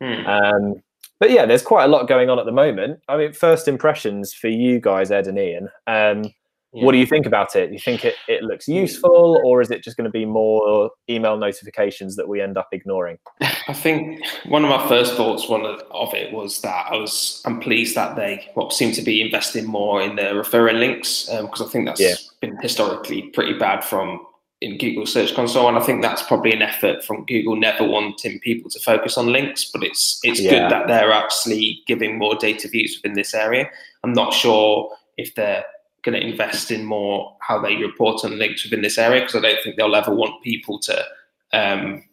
Hmm. 0.00 0.26
Um, 0.26 0.74
but 1.18 1.30
yeah, 1.30 1.44
there's 1.44 1.62
quite 1.62 1.84
a 1.84 1.88
lot 1.88 2.08
going 2.08 2.30
on 2.30 2.38
at 2.38 2.46
the 2.46 2.52
moment. 2.52 3.00
I 3.08 3.16
mean, 3.16 3.32
first 3.32 3.68
impressions 3.68 4.32
for 4.32 4.48
you 4.48 4.80
guys, 4.80 5.10
Ed 5.10 5.26
and 5.26 5.38
Ian. 5.38 5.68
Um, 5.86 6.32
yeah. 6.72 6.84
What 6.84 6.92
do 6.92 6.98
you 6.98 7.06
think 7.06 7.26
about 7.26 7.56
it? 7.56 7.68
Do 7.68 7.72
you 7.72 7.80
think 7.80 8.04
it, 8.04 8.14
it 8.28 8.44
looks 8.44 8.68
useful, 8.68 9.40
or 9.44 9.60
is 9.60 9.72
it 9.72 9.82
just 9.82 9.96
going 9.96 10.04
to 10.04 10.10
be 10.10 10.24
more 10.24 10.90
email 11.08 11.36
notifications 11.36 12.14
that 12.14 12.28
we 12.28 12.40
end 12.40 12.56
up 12.56 12.68
ignoring? 12.70 13.18
I 13.40 13.72
think 13.72 14.24
one 14.46 14.64
of 14.64 14.70
my 14.70 14.88
first 14.88 15.16
thoughts 15.16 15.48
one 15.48 15.64
of 15.64 16.14
it 16.14 16.32
was 16.32 16.60
that 16.60 16.86
I 16.90 16.96
was 16.96 17.42
I'm 17.44 17.58
pleased 17.58 17.96
that 17.96 18.14
they 18.14 18.48
what 18.54 18.72
seem 18.72 18.92
to 18.92 19.02
be 19.02 19.20
investing 19.20 19.66
more 19.66 20.00
in 20.00 20.14
the 20.14 20.34
referring 20.34 20.78
links 20.78 21.26
because 21.26 21.60
um, 21.60 21.66
I 21.66 21.70
think 21.70 21.86
that's 21.86 22.00
yeah. 22.00 22.14
been 22.40 22.56
historically 22.58 23.22
pretty 23.22 23.58
bad 23.58 23.82
from 23.82 24.24
in 24.60 24.76
Google 24.76 25.06
Search 25.06 25.34
Console, 25.34 25.68
and 25.68 25.78
I 25.78 25.80
think 25.80 26.02
that's 26.02 26.22
probably 26.22 26.52
an 26.52 26.62
effort 26.62 27.02
from 27.02 27.24
Google 27.24 27.56
never 27.56 27.84
wanting 27.84 28.38
people 28.40 28.70
to 28.70 28.78
focus 28.78 29.16
on 29.16 29.32
links, 29.32 29.64
but 29.72 29.82
it's 29.82 30.20
it's 30.22 30.40
yeah. 30.40 30.50
good 30.50 30.70
that 30.70 30.86
they're 30.86 31.12
actually 31.12 31.82
giving 31.86 32.18
more 32.18 32.36
data 32.36 32.68
views 32.68 33.00
within 33.02 33.16
this 33.16 33.34
area. 33.34 33.68
I'm 34.04 34.12
not 34.12 34.32
sure 34.34 34.94
if 35.16 35.34
they're 35.34 35.64
going 36.02 36.18
to 36.20 36.26
invest 36.26 36.70
in 36.70 36.84
more 36.84 37.36
how 37.40 37.60
they 37.60 37.76
report 37.76 38.24
on 38.24 38.38
links 38.38 38.64
within 38.64 38.82
this 38.82 38.98
area 38.98 39.20
because 39.20 39.36
I 39.36 39.40
don't 39.40 39.62
think 39.62 39.76
they'll 39.76 39.94
ever 39.94 40.14
want 40.14 40.42
people 40.42 40.78
to 40.80 41.04
um, 41.52 42.04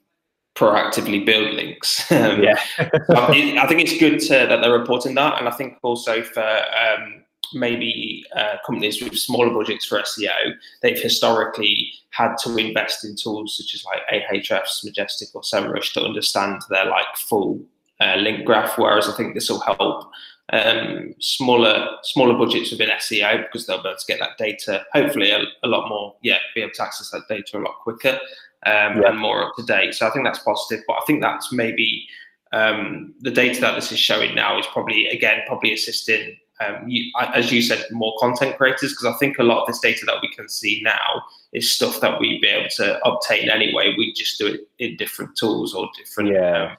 proactively 0.56 1.25
build 1.25 1.53
links. 1.53 2.10
Um, 2.12 2.41
yeah, 2.41 2.60
I 3.10 3.67
think 3.67 3.82
it's 3.82 4.00
good 4.00 4.20
to, 4.22 4.48
that 4.48 4.62
they're 4.62 4.77
reporting 4.77 5.15
that, 5.15 5.39
and 5.39 5.48
I 5.48 5.51
think 5.51 5.77
also 5.84 6.24
for 6.24 6.41
um, 6.41 7.24
maybe 7.53 8.25
uh, 8.36 8.56
companies 8.65 9.01
with 9.01 9.17
smaller 9.17 9.53
budgets 9.53 9.86
for 9.86 10.01
SEO, 10.01 10.53
they've 10.82 11.00
historically 11.00 11.91
had 12.10 12.36
to 12.38 12.58
invest 12.58 13.06
in 13.06 13.15
tools 13.15 13.58
such 13.58 13.74
as 13.75 13.86
like 13.86 14.01
Ahrefs, 14.12 14.84
Majestic, 14.84 15.29
or 15.34 15.41
SEMrush 15.41 15.94
to 15.94 16.01
understand 16.01 16.62
their 16.70 16.86
like 16.86 17.15
full 17.15 17.62
uh, 18.00 18.15
link 18.15 18.46
graph. 18.46 18.77
Whereas 18.77 19.08
I 19.08 19.15
think 19.15 19.34
this 19.34 19.50
will 19.50 19.60
help 19.60 20.10
um, 20.53 21.13
smaller 21.19 21.89
smaller 22.03 22.37
budgets 22.37 22.71
within 22.71 22.89
SEO 22.89 23.43
because 23.43 23.65
they'll 23.65 23.83
be 23.83 23.89
able 23.89 23.97
to 23.97 24.05
get 24.07 24.19
that 24.19 24.37
data 24.37 24.85
hopefully 24.93 25.31
a, 25.31 25.43
a 25.63 25.67
lot 25.67 25.89
more 25.89 26.15
yeah 26.21 26.37
be 26.55 26.61
able 26.61 26.71
to 26.73 26.83
access 26.83 27.09
that 27.11 27.27
data 27.27 27.57
a 27.57 27.59
lot 27.59 27.75
quicker 27.81 28.19
um, 28.65 29.01
yeah. 29.01 29.09
and 29.09 29.19
more 29.19 29.43
up 29.43 29.55
to 29.57 29.63
date 29.63 29.93
so 29.93 30.07
I 30.07 30.11
think 30.11 30.25
that's 30.25 30.39
positive 30.39 30.85
but 30.87 30.93
I 30.93 31.01
think 31.05 31.21
that's 31.21 31.51
maybe 31.51 32.07
um, 32.53 33.13
the 33.19 33.31
data 33.31 33.59
that 33.59 33.75
this 33.75 33.91
is 33.91 33.99
showing 33.99 34.35
now 34.35 34.57
is 34.57 34.65
probably 34.67 35.07
again 35.07 35.41
probably 35.47 35.73
assisting 35.73 36.37
um, 36.59 36.87
you, 36.87 37.11
as 37.33 37.51
you 37.51 37.61
said, 37.61 37.85
more 37.91 38.15
content 38.19 38.57
creators 38.57 38.91
because 38.91 39.05
I 39.05 39.15
think 39.19 39.37
a 39.37 39.43
lot 39.43 39.61
of 39.61 39.67
this 39.67 39.79
data 39.79 40.05
that 40.07 40.15
we 40.23 40.33
can 40.33 40.49
see 40.49 40.81
now 40.83 41.23
is 41.53 41.71
stuff 41.71 42.01
that 42.01 42.19
we'd 42.19 42.41
be 42.41 42.47
able 42.47 42.69
to 42.77 42.99
obtain 43.07 43.49
anyway. 43.49 43.93
We 43.95 44.11
just 44.13 44.39
do 44.39 44.47
it 44.47 44.67
in 44.79 44.97
different 44.97 45.37
tools 45.37 45.75
or 45.75 45.87
different 45.95 46.31
yeah. 46.31 46.75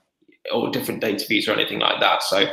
or 0.52 0.70
different 0.70 1.00
data 1.00 1.24
views 1.28 1.48
or 1.48 1.52
anything 1.52 1.78
like 1.78 2.00
that. 2.00 2.22
So. 2.22 2.46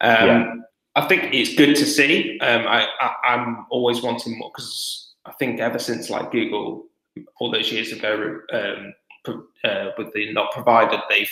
Um, 0.00 0.26
yeah. 0.26 0.54
I 0.96 1.06
think 1.06 1.32
it's 1.32 1.54
good 1.54 1.76
to 1.76 1.86
see. 1.86 2.38
Um, 2.40 2.66
I, 2.66 2.88
I, 3.00 3.34
am 3.34 3.66
always 3.70 4.02
wanting 4.02 4.36
more 4.38 4.50
because 4.52 5.14
I 5.26 5.32
think 5.32 5.60
ever 5.60 5.78
since 5.78 6.10
like 6.10 6.32
Google 6.32 6.86
all 7.38 7.50
those 7.50 7.70
years 7.70 7.92
ago 7.92 8.38
um, 8.52 8.94
uh, 9.64 9.90
with 9.96 10.12
the 10.12 10.32
not 10.32 10.52
provided, 10.52 11.00
they've 11.08 11.30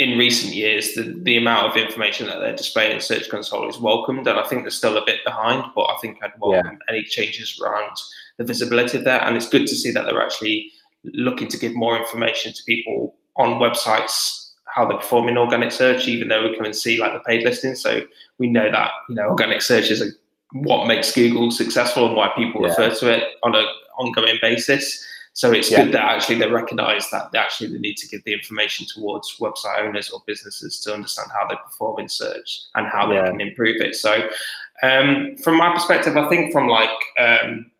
in 0.00 0.18
recent 0.18 0.54
years 0.54 0.94
the, 0.94 1.20
the 1.22 1.36
amount 1.36 1.70
of 1.70 1.76
information 1.76 2.26
that 2.26 2.40
they're 2.40 2.56
displaying 2.56 2.92
in 2.92 3.00
Search 3.00 3.28
Console 3.28 3.68
is 3.68 3.78
welcomed, 3.78 4.26
and 4.26 4.38
I 4.38 4.46
think 4.46 4.62
they're 4.62 4.70
still 4.70 4.96
a 4.96 5.06
bit 5.06 5.24
behind. 5.24 5.64
But 5.74 5.84
I 5.84 5.96
think 6.00 6.18
I'd 6.22 6.32
welcome 6.38 6.72
yeah. 6.72 6.94
any 6.94 7.04
changes 7.04 7.60
around 7.60 7.96
the 8.38 8.44
visibility 8.44 8.98
of 8.98 9.04
that, 9.04 9.26
and 9.26 9.36
it's 9.36 9.48
good 9.48 9.68
to 9.68 9.74
see 9.76 9.92
that 9.92 10.04
they're 10.04 10.22
actually 10.22 10.72
looking 11.04 11.48
to 11.48 11.58
give 11.58 11.74
more 11.74 11.96
information 11.96 12.52
to 12.52 12.62
people 12.64 13.14
on 13.36 13.60
websites 13.60 14.43
how 14.74 14.86
they're 14.86 14.98
performing 14.98 15.38
organic 15.38 15.70
search, 15.70 16.08
even 16.08 16.28
though 16.28 16.48
we 16.48 16.56
can 16.56 16.74
see 16.74 16.98
like 16.98 17.12
the 17.12 17.20
paid 17.20 17.44
listings. 17.44 17.80
So 17.80 18.02
we 18.38 18.48
know 18.48 18.70
that 18.70 18.90
you 19.08 19.14
know 19.14 19.28
organic 19.28 19.62
search 19.62 19.90
is 19.90 20.02
a, 20.02 20.06
what 20.52 20.86
makes 20.86 21.14
Google 21.14 21.50
successful 21.50 22.06
and 22.06 22.16
why 22.16 22.30
people 22.36 22.62
yeah. 22.62 22.68
refer 22.68 22.94
to 22.94 23.12
it 23.12 23.24
on 23.42 23.54
an 23.54 23.64
ongoing 23.96 24.38
basis. 24.42 25.04
So 25.32 25.50
it's 25.50 25.70
yeah. 25.70 25.84
good 25.84 25.94
that 25.94 26.04
actually 26.04 26.38
they 26.38 26.48
recognise 26.48 27.10
that 27.10 27.32
they 27.32 27.38
actually 27.38 27.72
they 27.72 27.78
need 27.78 27.96
to 27.98 28.08
give 28.08 28.22
the 28.24 28.32
information 28.32 28.86
towards 28.86 29.36
website 29.40 29.80
owners 29.80 30.10
or 30.10 30.22
businesses 30.26 30.80
to 30.80 30.94
understand 30.94 31.30
how 31.32 31.46
they 31.48 31.56
perform 31.64 32.00
in 32.00 32.08
search 32.08 32.60
and 32.74 32.86
how 32.86 33.12
yeah. 33.12 33.22
they 33.22 33.30
can 33.30 33.40
improve 33.40 33.80
it. 33.80 33.96
So 33.96 34.28
um, 34.82 35.36
from 35.36 35.56
my 35.56 35.72
perspective, 35.72 36.16
I 36.16 36.28
think 36.28 36.52
from 36.52 36.68
like 36.68 36.90
um, 37.18 37.70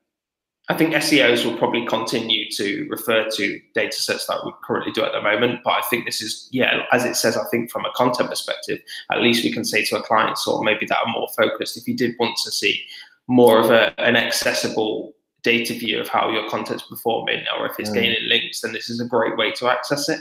I 0.68 0.74
think 0.74 0.94
SEOs 0.94 1.44
will 1.44 1.58
probably 1.58 1.84
continue 1.86 2.50
to 2.52 2.86
refer 2.88 3.28
to 3.28 3.60
data 3.74 3.96
sets 3.96 4.26
that 4.26 4.44
we 4.46 4.52
currently 4.64 4.92
do 4.92 5.04
at 5.04 5.12
the 5.12 5.20
moment. 5.20 5.60
But 5.62 5.74
I 5.74 5.82
think 5.90 6.06
this 6.06 6.22
is, 6.22 6.48
yeah, 6.52 6.84
as 6.90 7.04
it 7.04 7.16
says, 7.16 7.36
I 7.36 7.44
think 7.50 7.70
from 7.70 7.84
a 7.84 7.92
content 7.94 8.30
perspective, 8.30 8.80
at 9.12 9.20
least 9.20 9.44
we 9.44 9.52
can 9.52 9.64
say 9.64 9.84
to 9.84 9.98
a 9.98 10.02
client, 10.02 10.38
or 10.46 10.64
maybe 10.64 10.86
that 10.86 10.98
are 11.04 11.12
more 11.12 11.28
focused, 11.36 11.76
if 11.76 11.86
you 11.86 11.94
did 11.94 12.14
want 12.18 12.38
to 12.44 12.50
see 12.50 12.82
more 13.26 13.58
of 13.58 13.70
a, 13.70 13.98
an 14.00 14.16
accessible 14.16 15.12
data 15.42 15.74
view 15.74 16.00
of 16.00 16.08
how 16.08 16.30
your 16.30 16.48
content's 16.48 16.84
performing 16.84 17.44
or 17.58 17.66
if 17.66 17.78
it's 17.78 17.90
mm. 17.90 17.94
gaining 17.94 18.28
links, 18.28 18.62
then 18.62 18.72
this 18.72 18.88
is 18.88 19.00
a 19.00 19.04
great 19.04 19.36
way 19.36 19.52
to 19.52 19.68
access 19.68 20.08
it. 20.08 20.20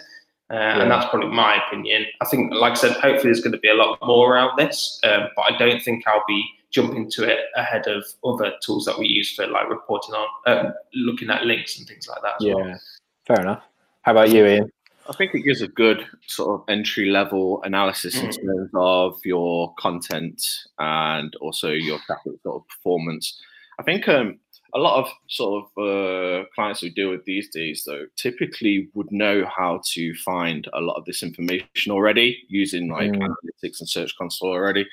Uh, 0.52 0.56
yeah. 0.56 0.82
And 0.82 0.92
that's 0.92 1.10
probably 1.10 1.30
my 1.30 1.62
opinion. 1.66 2.06
I 2.22 2.26
think, 2.26 2.54
like 2.54 2.74
I 2.74 2.76
said, 2.76 2.92
hopefully 2.92 3.32
there's 3.32 3.40
going 3.40 3.54
to 3.54 3.60
be 3.60 3.70
a 3.70 3.74
lot 3.74 3.98
more 4.04 4.34
around 4.34 4.58
this, 4.58 5.00
um, 5.06 5.30
but 5.38 5.44
I 5.44 5.58
don't 5.58 5.82
think 5.82 6.06
I'll 6.06 6.26
be 6.28 6.46
jump 6.74 6.96
into 6.96 7.24
it 7.24 7.40
ahead 7.56 7.88
of 7.88 8.04
other 8.26 8.54
tools 8.62 8.86
that 8.86 8.98
we 8.98 9.08
use 9.08 9.34
for 9.34 9.48
like 9.48 9.70
reporting 9.70 10.16
on, 10.16 10.28
um, 10.48 10.74
looking 10.94 11.30
at 11.30 11.46
links 11.46 11.78
and 11.78 11.88
things 11.88 12.08
like 12.08 12.22
that. 12.22 12.34
yeah, 12.40 12.56
well. 12.56 12.80
fair 13.28 13.42
enough. 13.42 13.64
How 14.02 14.12
about 14.12 14.32
you, 14.32 14.46
Ian? 14.46 14.72
I 15.08 15.14
think 15.14 15.34
it 15.34 15.42
gives 15.42 15.62
a 15.62 15.68
good 15.68 16.06
sort 16.28 16.60
of 16.60 16.70
entry 16.70 17.10
level 17.10 17.62
analysis 17.64 18.16
mm. 18.16 18.24
in 18.24 18.32
terms 18.32 18.70
of 18.74 19.20
your 19.26 19.74
content 19.76 20.42
and 20.80 21.34
also 21.42 21.70
your 21.70 22.00
traffic 22.00 22.34
sort 22.42 22.62
of 22.62 22.68
performance. 22.68 23.40
I 23.80 23.84
think 23.84 24.08
um, 24.08 24.40
a 24.76 24.80
lot 24.80 25.00
of 25.00 25.12
sort 25.28 25.64
of 25.64 25.84
uh, 25.84 26.46
clients 26.56 26.82
who 26.82 26.90
deal 26.90 27.12
with 27.12 27.24
these 27.26 27.50
days, 27.50 27.84
though, 27.86 28.06
typically 28.16 28.90
would 28.94 29.12
know 29.12 29.46
how 29.46 29.82
to 29.92 30.14
find 30.16 30.68
a 30.74 30.82
lot 30.82 30.96
of 30.96 31.06
this 31.06 31.22
information 31.22 31.92
already 31.92 32.44
using 32.48 32.90
like 32.90 33.12
mm. 33.12 33.22
analytics 33.22 33.80
and 33.80 33.90
search 33.90 34.16
console 34.18 34.50
already. 34.50 34.88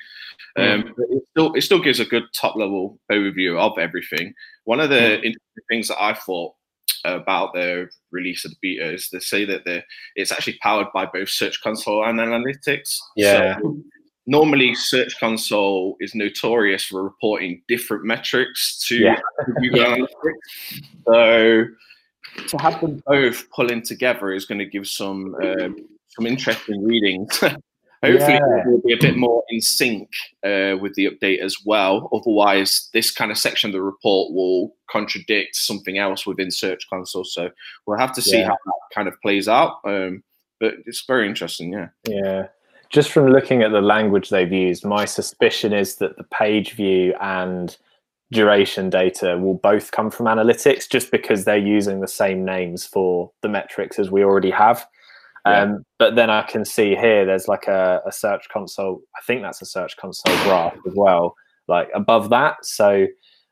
Mm. 0.57 0.85
Um, 0.85 0.95
it 0.97 1.23
still 1.31 1.53
it 1.53 1.61
still 1.61 1.81
gives 1.81 1.99
a 1.99 2.05
good 2.05 2.23
top 2.33 2.55
level 2.55 2.99
overview 3.11 3.57
of 3.57 3.77
everything. 3.79 4.33
One 4.65 4.79
of 4.79 4.89
the 4.89 4.95
mm. 4.95 5.15
interesting 5.15 5.65
things 5.69 5.87
that 5.87 6.01
I 6.01 6.13
thought 6.13 6.53
about 7.03 7.53
the 7.53 7.89
release 8.11 8.45
of 8.45 8.51
the 8.51 8.57
beta 8.61 8.93
is 8.93 9.09
they 9.09 9.19
say 9.19 9.45
that 9.45 9.83
it's 10.15 10.31
actually 10.31 10.59
powered 10.61 10.87
by 10.93 11.07
both 11.07 11.29
Search 11.29 11.59
Console 11.61 12.05
and 12.05 12.19
Analytics. 12.19 12.97
Yeah. 13.15 13.57
So 13.59 13.77
normally 14.27 14.75
Search 14.75 15.19
Console 15.19 15.95
is 15.99 16.15
notorious 16.15 16.85
for 16.85 17.03
reporting 17.03 17.61
different 17.67 18.05
metrics 18.05 18.83
to 18.87 18.97
yeah. 18.97 19.19
Google 19.61 19.79
Analytics. 19.79 20.83
So 21.07 21.65
to 22.47 22.57
have 22.57 22.79
them 22.81 23.01
both 23.05 23.49
pulling 23.49 23.81
together 23.81 24.31
is 24.31 24.45
going 24.45 24.59
to 24.59 24.65
give 24.65 24.87
some 24.87 25.35
um, 25.35 25.75
some 26.09 26.25
interesting 26.25 26.83
readings. 26.83 27.43
Hopefully, 28.03 28.33
yeah. 28.33 28.63
will 28.65 28.81
be 28.83 28.93
a 28.93 28.97
bit 28.99 29.15
more 29.15 29.43
in 29.49 29.61
sync 29.61 30.09
uh, 30.43 30.75
with 30.81 30.95
the 30.95 31.07
update 31.07 31.39
as 31.39 31.57
well. 31.63 32.09
Otherwise, 32.11 32.89
this 32.93 33.11
kind 33.11 33.29
of 33.29 33.37
section 33.37 33.69
of 33.69 33.73
the 33.73 33.81
report 33.81 34.33
will 34.33 34.75
contradict 34.89 35.55
something 35.55 35.99
else 35.99 36.25
within 36.25 36.49
Search 36.49 36.89
Console. 36.89 37.23
So 37.23 37.51
we'll 37.85 37.99
have 37.99 38.13
to 38.13 38.21
see 38.21 38.39
yeah. 38.39 38.47
how 38.47 38.57
that 38.65 38.95
kind 38.95 39.07
of 39.07 39.13
plays 39.21 39.47
out. 39.47 39.81
Um, 39.85 40.23
but 40.59 40.77
it's 40.87 41.05
very 41.05 41.27
interesting, 41.27 41.73
yeah. 41.73 41.89
Yeah 42.07 42.47
just 42.91 43.11
from 43.11 43.27
looking 43.27 43.61
at 43.61 43.71
the 43.71 43.81
language 43.81 44.29
they've 44.29 44.51
used, 44.51 44.85
my 44.85 45.05
suspicion 45.05 45.73
is 45.73 45.95
that 45.97 46.17
the 46.17 46.23
page 46.25 46.73
view 46.73 47.13
and 47.21 47.77
duration 48.31 48.89
data 48.89 49.37
will 49.37 49.55
both 49.55 49.91
come 49.91 50.09
from 50.09 50.25
analytics 50.25 50.89
just 50.89 51.11
because 51.11 51.43
they're 51.43 51.57
using 51.57 51.99
the 51.99 52.07
same 52.07 52.45
names 52.45 52.85
for 52.85 53.31
the 53.41 53.49
metrics 53.49 53.99
as 53.99 54.09
we 54.09 54.23
already 54.23 54.51
have. 54.51 54.85
Yeah. 55.45 55.61
Um, 55.61 55.85
but 55.99 56.15
then 56.15 56.29
I 56.29 56.43
can 56.43 56.65
see 56.65 56.95
here 56.95 57.25
there's 57.25 57.47
like 57.47 57.67
a, 57.67 58.01
a, 58.05 58.11
search 58.11 58.47
console. 58.53 59.01
I 59.17 59.21
think 59.25 59.41
that's 59.41 59.61
a 59.61 59.65
search 59.65 59.97
console 59.97 60.35
graph 60.43 60.75
as 60.85 60.93
well, 60.95 61.33
like 61.67 61.89
above 61.95 62.29
that. 62.29 62.57
So 62.63 63.07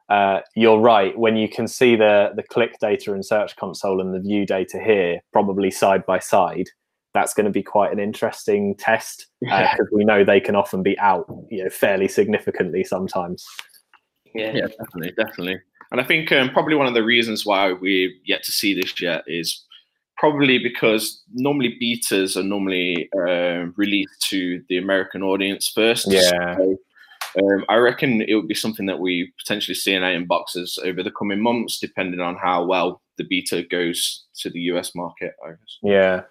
uh, 0.09 0.41
you're 0.55 0.79
right. 0.79 1.17
When 1.17 1.35
you 1.35 1.49
can 1.49 1.67
see 1.67 1.95
the 1.95 2.31
the 2.35 2.43
click 2.43 2.75
data 2.79 3.13
in 3.13 3.23
search 3.23 3.55
console 3.55 4.01
and 4.01 4.13
the 4.13 4.19
view 4.19 4.45
data 4.45 4.79
here, 4.79 5.19
probably 5.33 5.71
side 5.71 6.05
by 6.05 6.19
side, 6.19 6.69
that's 7.13 7.33
going 7.33 7.45
to 7.45 7.51
be 7.51 7.63
quite 7.63 7.91
an 7.91 7.99
interesting 7.99 8.75
test 8.75 9.27
because 9.41 9.79
uh, 9.79 9.85
we 9.91 10.05
know 10.05 10.23
they 10.23 10.39
can 10.39 10.55
often 10.55 10.83
be 10.83 10.97
out, 10.99 11.25
you 11.49 11.63
know, 11.63 11.69
fairly 11.69 12.07
significantly 12.07 12.83
sometimes. 12.83 13.45
Yeah, 14.35 14.53
yeah, 14.53 14.67
definitely, 14.67 15.11
definitely. 15.17 15.59
And 15.91 15.99
I 15.99 16.03
think 16.03 16.31
um, 16.31 16.51
probably 16.51 16.75
one 16.75 16.87
of 16.87 16.93
the 16.93 17.03
reasons 17.03 17.45
why 17.45 17.73
we're 17.73 18.11
yet 18.25 18.43
to 18.43 18.51
see 18.51 18.73
this 18.73 19.01
yet 19.01 19.23
is 19.25 19.65
probably 20.17 20.59
because 20.59 21.23
normally 21.33 21.77
betas 21.81 22.35
are 22.35 22.43
normally 22.43 23.09
uh, 23.17 23.71
released 23.75 24.21
to 24.29 24.61
the 24.69 24.77
American 24.77 25.23
audience 25.23 25.71
first. 25.73 26.11
Yeah. 26.11 26.57
So, 26.57 26.77
um, 27.41 27.63
I 27.69 27.75
reckon 27.77 28.21
it 28.21 28.35
would 28.35 28.47
be 28.47 28.55
something 28.55 28.85
that 28.87 28.99
we 28.99 29.31
potentially 29.37 29.75
see 29.75 29.93
in 29.93 30.03
our 30.03 30.11
inboxes 30.11 30.77
over 30.83 31.01
the 31.01 31.11
coming 31.11 31.41
months, 31.41 31.79
depending 31.79 32.19
on 32.19 32.35
how 32.35 32.65
well 32.65 33.01
the 33.17 33.23
beta 33.23 33.63
goes 33.63 34.25
to 34.39 34.49
the 34.49 34.59
US 34.71 34.93
market. 34.93 35.33
I 35.45 35.51
guess. 35.51 35.77
Yeah, 35.81 36.21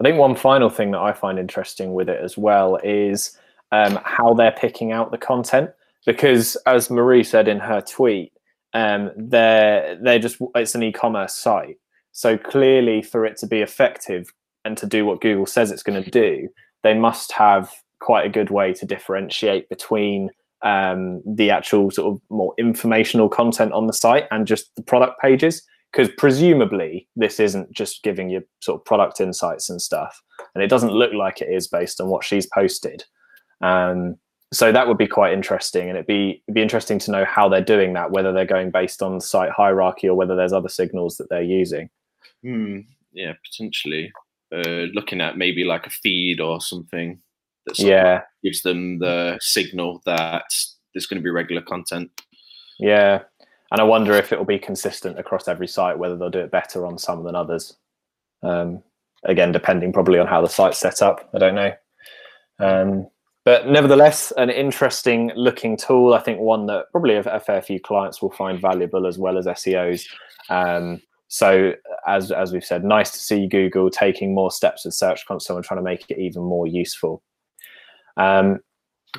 I 0.00 0.04
think 0.04 0.18
one 0.18 0.36
final 0.36 0.70
thing 0.70 0.92
that 0.92 1.00
I 1.00 1.12
find 1.12 1.38
interesting 1.38 1.92
with 1.92 2.08
it 2.08 2.22
as 2.22 2.38
well 2.38 2.76
is 2.84 3.36
um, 3.72 3.98
how 4.04 4.32
they're 4.34 4.52
picking 4.52 4.92
out 4.92 5.10
the 5.10 5.18
content. 5.18 5.70
Because 6.06 6.56
as 6.66 6.90
Marie 6.90 7.24
said 7.24 7.48
in 7.48 7.58
her 7.58 7.80
tweet, 7.80 8.32
um, 8.74 9.10
they're 9.16 9.98
they're 10.00 10.18
just 10.18 10.38
it's 10.54 10.74
an 10.74 10.82
e-commerce 10.82 11.34
site. 11.34 11.76
So 12.12 12.38
clearly, 12.38 13.02
for 13.02 13.26
it 13.26 13.36
to 13.38 13.46
be 13.46 13.60
effective 13.60 14.32
and 14.64 14.76
to 14.78 14.86
do 14.86 15.04
what 15.04 15.20
Google 15.20 15.46
says 15.46 15.70
it's 15.70 15.82
going 15.82 16.02
to 16.02 16.10
do, 16.10 16.48
they 16.82 16.94
must 16.94 17.32
have 17.32 17.70
quite 18.00 18.26
a 18.26 18.30
good 18.30 18.50
way 18.50 18.72
to 18.74 18.86
differentiate 18.86 19.68
between 19.68 20.30
um, 20.62 21.22
the 21.26 21.50
actual 21.50 21.90
sort 21.90 22.14
of 22.14 22.20
more 22.30 22.54
informational 22.58 23.28
content 23.28 23.72
on 23.72 23.86
the 23.86 23.92
site 23.92 24.24
and 24.30 24.46
just 24.46 24.74
the 24.76 24.82
product 24.82 25.20
pages 25.20 25.62
because 25.92 26.08
presumably 26.18 27.08
this 27.16 27.40
isn't 27.40 27.72
just 27.72 28.02
giving 28.02 28.28
you 28.30 28.42
sort 28.60 28.80
of 28.80 28.84
product 28.84 29.20
insights 29.20 29.70
and 29.70 29.80
stuff 29.80 30.20
and 30.54 30.62
it 30.62 30.68
doesn't 30.68 30.92
look 30.92 31.12
like 31.12 31.40
it 31.40 31.48
is 31.50 31.66
based 31.66 32.00
on 32.00 32.08
what 32.08 32.24
she's 32.24 32.46
posted. 32.46 33.04
Um, 33.60 34.16
so 34.52 34.72
that 34.72 34.88
would 34.88 34.98
be 34.98 35.06
quite 35.06 35.32
interesting 35.32 35.88
and 35.88 35.96
it'd 35.96 36.06
be 36.06 36.42
it'd 36.46 36.54
be 36.54 36.62
interesting 36.62 36.98
to 37.00 37.10
know 37.10 37.24
how 37.24 37.48
they're 37.48 37.60
doing 37.60 37.92
that 37.92 38.12
whether 38.12 38.32
they're 38.32 38.46
going 38.46 38.70
based 38.70 39.02
on 39.02 39.20
site 39.20 39.50
hierarchy 39.50 40.08
or 40.08 40.14
whether 40.14 40.34
there's 40.36 40.52
other 40.54 40.68
signals 40.68 41.16
that 41.16 41.28
they're 41.28 41.42
using. 41.42 41.90
Hmm, 42.42 42.80
yeah 43.12 43.32
potentially. 43.44 44.12
Uh, 44.50 44.86
looking 44.94 45.20
at 45.20 45.36
maybe 45.36 45.64
like 45.64 45.86
a 45.86 45.90
feed 45.90 46.40
or 46.40 46.60
something 46.60 47.20
that 47.66 47.78
yeah. 47.78 48.22
gives 48.42 48.62
them 48.62 48.98
the 48.98 49.36
signal 49.42 50.00
that 50.06 50.44
there's 50.94 51.06
going 51.06 51.20
to 51.20 51.24
be 51.24 51.30
regular 51.30 51.60
content. 51.60 52.10
Yeah 52.78 53.24
and 53.70 53.80
I 53.80 53.84
wonder 53.84 54.14
if 54.14 54.32
it 54.32 54.38
will 54.38 54.46
be 54.46 54.58
consistent 54.58 55.18
across 55.18 55.48
every 55.48 55.68
site, 55.68 55.98
whether 55.98 56.16
they'll 56.16 56.30
do 56.30 56.40
it 56.40 56.50
better 56.50 56.86
on 56.86 56.98
some 56.98 57.24
than 57.24 57.34
others. 57.34 57.76
Um, 58.42 58.82
again, 59.24 59.52
depending 59.52 59.92
probably 59.92 60.18
on 60.18 60.26
how 60.26 60.40
the 60.40 60.48
site's 60.48 60.78
set 60.78 61.02
up. 61.02 61.28
I 61.34 61.38
don't 61.38 61.54
know. 61.54 61.72
Um, 62.60 63.08
but 63.44 63.66
nevertheless, 63.66 64.32
an 64.36 64.50
interesting 64.50 65.32
looking 65.34 65.76
tool. 65.76 66.14
I 66.14 66.20
think 66.20 66.40
one 66.40 66.66
that 66.66 66.90
probably 66.92 67.16
a, 67.16 67.40
fair 67.40 67.62
few 67.62 67.80
clients 67.80 68.20
will 68.20 68.32
find 68.32 68.60
valuable 68.60 69.06
as 69.06 69.18
well 69.18 69.38
as 69.38 69.46
SEOs. 69.46 70.06
Um, 70.50 71.00
so 71.28 71.72
as 72.06 72.32
as 72.32 72.52
we've 72.52 72.64
said, 72.64 72.84
nice 72.84 73.10
to 73.12 73.18
see 73.18 73.46
Google 73.46 73.90
taking 73.90 74.34
more 74.34 74.50
steps 74.50 74.84
with 74.84 74.94
Search 74.94 75.26
Console 75.26 75.56
and 75.56 75.64
trying 75.64 75.78
to 75.78 75.84
make 75.84 76.10
it 76.10 76.18
even 76.18 76.42
more 76.42 76.66
useful. 76.66 77.22
Um, 78.16 78.60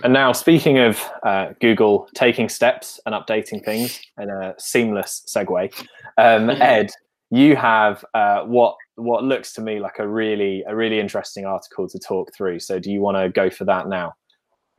And 0.04 0.14
now, 0.14 0.32
speaking 0.32 0.78
of 0.78 1.02
uh, 1.24 1.54
Google 1.60 2.08
taking 2.14 2.48
steps 2.48 3.00
and 3.06 3.16
updating 3.16 3.64
things 3.64 4.00
in 4.20 4.30
a 4.30 4.54
seamless 4.58 5.24
segue, 5.28 5.74
um, 6.18 6.48
mm-hmm. 6.48 6.62
Ed, 6.62 6.92
you 7.32 7.56
have 7.56 8.06
uh, 8.14 8.44
what 8.44 8.76
what 8.96 9.24
looks 9.24 9.54
to 9.54 9.62
me 9.62 9.80
like 9.80 10.00
a 10.00 10.08
really 10.08 10.64
a 10.68 10.76
really 10.76 11.00
interesting 11.00 11.46
article 11.46 11.88
to 11.90 12.00
talk 12.00 12.34
through. 12.36 12.60
So, 12.60 12.80
do 12.80 12.92
you 12.92 13.02
want 13.02 13.18
to 13.18 13.30
go 13.30 13.50
for 13.50 13.66
that 13.66 13.88
now? 13.88 14.14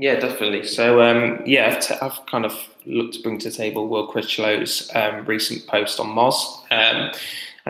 Yeah, 0.00 0.18
definitely. 0.18 0.64
So, 0.64 1.02
um, 1.02 1.42
yeah, 1.44 1.74
I've, 1.74 1.80
t- 1.80 1.94
I've, 2.00 2.24
kind 2.24 2.46
of 2.46 2.58
looked 2.86 3.16
to 3.16 3.22
bring 3.22 3.36
to 3.40 3.50
the 3.50 3.54
table 3.54 3.86
Will 3.86 4.10
Critchlow's 4.10 4.90
um, 4.94 5.26
recent 5.26 5.66
post 5.66 6.00
on 6.00 6.06
Moz, 6.06 6.32
um, 6.70 7.12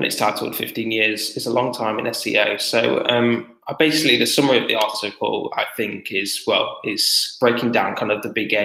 and 0.01 0.07
it's 0.07 0.17
titled 0.17 0.57
15 0.57 0.91
Years 0.91 1.37
is 1.37 1.45
a 1.45 1.53
Long 1.53 1.75
Time 1.75 1.99
in 1.99 2.07
SEO. 2.07 2.59
So, 2.59 3.05
um, 3.05 3.47
basically, 3.79 4.17
the 4.17 4.25
summary 4.25 4.57
of 4.57 4.67
the 4.67 4.75
article, 4.75 5.53
I 5.59 5.67
think, 5.77 6.11
is, 6.11 6.43
well, 6.47 6.79
is 6.85 7.37
breaking 7.39 7.73
down 7.73 7.97
kind 7.97 8.11
of 8.11 8.23
the 8.23 8.31
big, 8.31 8.57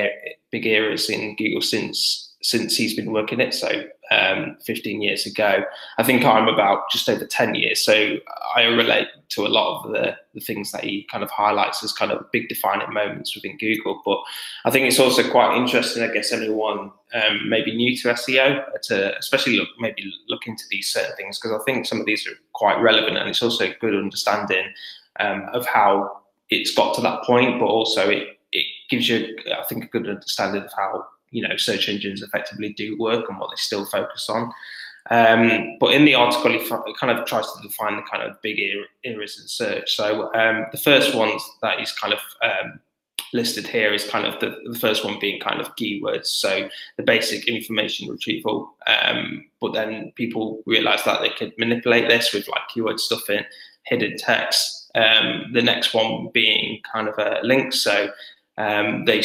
big 0.49 0.65
areas 0.65 1.09
in 1.09 1.35
Google 1.35 1.59
since 1.59 2.33
since 2.41 2.77
he's 2.77 2.95
been 2.95 3.11
working 3.11 3.41
it. 3.41 3.53
So 3.53 3.85
um, 4.11 4.57
15 4.65 5.01
years 5.01 5.25
ago. 5.25 5.63
I 5.97 6.03
think 6.03 6.23
I'm 6.23 6.47
about 6.47 6.89
just 6.91 7.09
over 7.09 7.25
10 7.25 7.55
years. 7.55 7.83
So 7.83 8.17
I 8.55 8.63
relate 8.63 9.07
to 9.29 9.45
a 9.45 9.49
lot 9.49 9.83
of 9.83 9.91
the, 9.91 10.15
the 10.33 10.39
things 10.39 10.71
that 10.71 10.83
he 10.83 11.07
kind 11.11 11.23
of 11.23 11.31
highlights 11.31 11.83
as 11.83 11.91
kind 11.91 12.11
of 12.11 12.31
big 12.31 12.49
defining 12.49 12.93
moments 12.93 13.35
within 13.35 13.57
Google. 13.57 14.01
But 14.05 14.19
I 14.65 14.71
think 14.71 14.87
it's 14.87 14.99
also 14.99 15.29
quite 15.29 15.57
interesting, 15.57 16.03
I 16.03 16.13
guess, 16.13 16.31
anyone 16.31 16.91
um, 17.13 17.49
maybe 17.49 17.75
new 17.75 17.95
to 17.97 18.09
SEO 18.09 18.63
to 18.83 19.17
especially 19.17 19.57
look 19.57 19.69
maybe 19.79 20.11
look 20.27 20.47
into 20.47 20.65
these 20.69 20.89
certain 20.89 21.15
things 21.15 21.39
because 21.39 21.59
I 21.59 21.63
think 21.63 21.85
some 21.85 21.99
of 21.99 22.05
these 22.05 22.27
are 22.27 22.33
quite 22.53 22.81
relevant 22.81 23.17
and 23.17 23.29
it's 23.29 23.41
also 23.41 23.65
a 23.65 23.75
good 23.79 23.95
understanding 23.95 24.65
um, 25.19 25.47
of 25.53 25.65
how 25.65 26.21
it's 26.49 26.73
got 26.73 26.93
to 26.95 27.01
that 27.01 27.23
point, 27.23 27.59
but 27.59 27.65
also 27.65 28.09
it, 28.09 28.37
it 28.51 28.65
gives 28.89 29.09
you, 29.09 29.35
I 29.57 29.63
think, 29.65 29.85
a 29.85 29.87
good 29.87 30.07
understanding 30.07 30.63
of 30.63 30.71
how 30.75 31.05
you 31.35 31.47
know 31.47 31.57
search 31.57 31.89
engines 31.89 32.21
effectively 32.21 32.73
do 32.73 32.97
work 32.97 33.29
and 33.29 33.37
what 33.37 33.49
they 33.49 33.57
still 33.57 33.85
focus 33.85 34.29
on. 34.29 34.51
Um, 35.11 35.77
but 35.79 35.93
in 35.93 36.05
the 36.05 36.15
article, 36.15 36.51
he 36.51 36.67
kind 36.99 37.17
of 37.17 37.25
tries 37.27 37.45
to 37.45 37.61
define 37.61 37.95
the 37.95 38.01
kind 38.01 38.23
of 38.23 38.41
big 38.41 38.59
eras 39.03 39.39
in 39.39 39.47
search. 39.47 39.95
So 39.95 40.33
um, 40.33 40.65
the 40.71 40.79
first 40.79 41.13
ones 41.13 41.43
that 41.61 41.77
he's 41.77 41.91
kind 41.91 42.13
of 42.13 42.19
um, 42.41 42.79
listed 43.33 43.67
here 43.67 43.93
is 43.93 44.03
kind 44.07 44.25
of 44.25 44.39
the, 44.39 44.55
the, 44.71 44.79
first 44.79 45.05
one 45.05 45.19
being 45.19 45.39
kind 45.39 45.61
of 45.61 45.75
keywords. 45.75 46.27
So 46.27 46.69
the 46.97 47.03
basic 47.03 47.47
information 47.47 48.09
retrieval. 48.09 48.75
Um, 48.87 49.45
but 49.61 49.73
then 49.73 50.11
people 50.15 50.63
realize 50.65 51.03
that 51.03 51.21
they 51.21 51.29
could 51.29 51.53
manipulate 51.59 52.07
this 52.07 52.33
with 52.33 52.47
like 52.47 52.67
keyword 52.73 52.99
stuffing, 52.99 53.43
hidden 53.83 54.17
text. 54.17 54.89
Um, 54.95 55.51
the 55.53 55.61
next 55.61 55.93
one 55.93 56.29
being 56.33 56.81
kind 56.91 57.07
of 57.07 57.15
a 57.19 57.41
link. 57.43 57.73
So 57.73 58.09
um, 58.57 59.05
they 59.05 59.21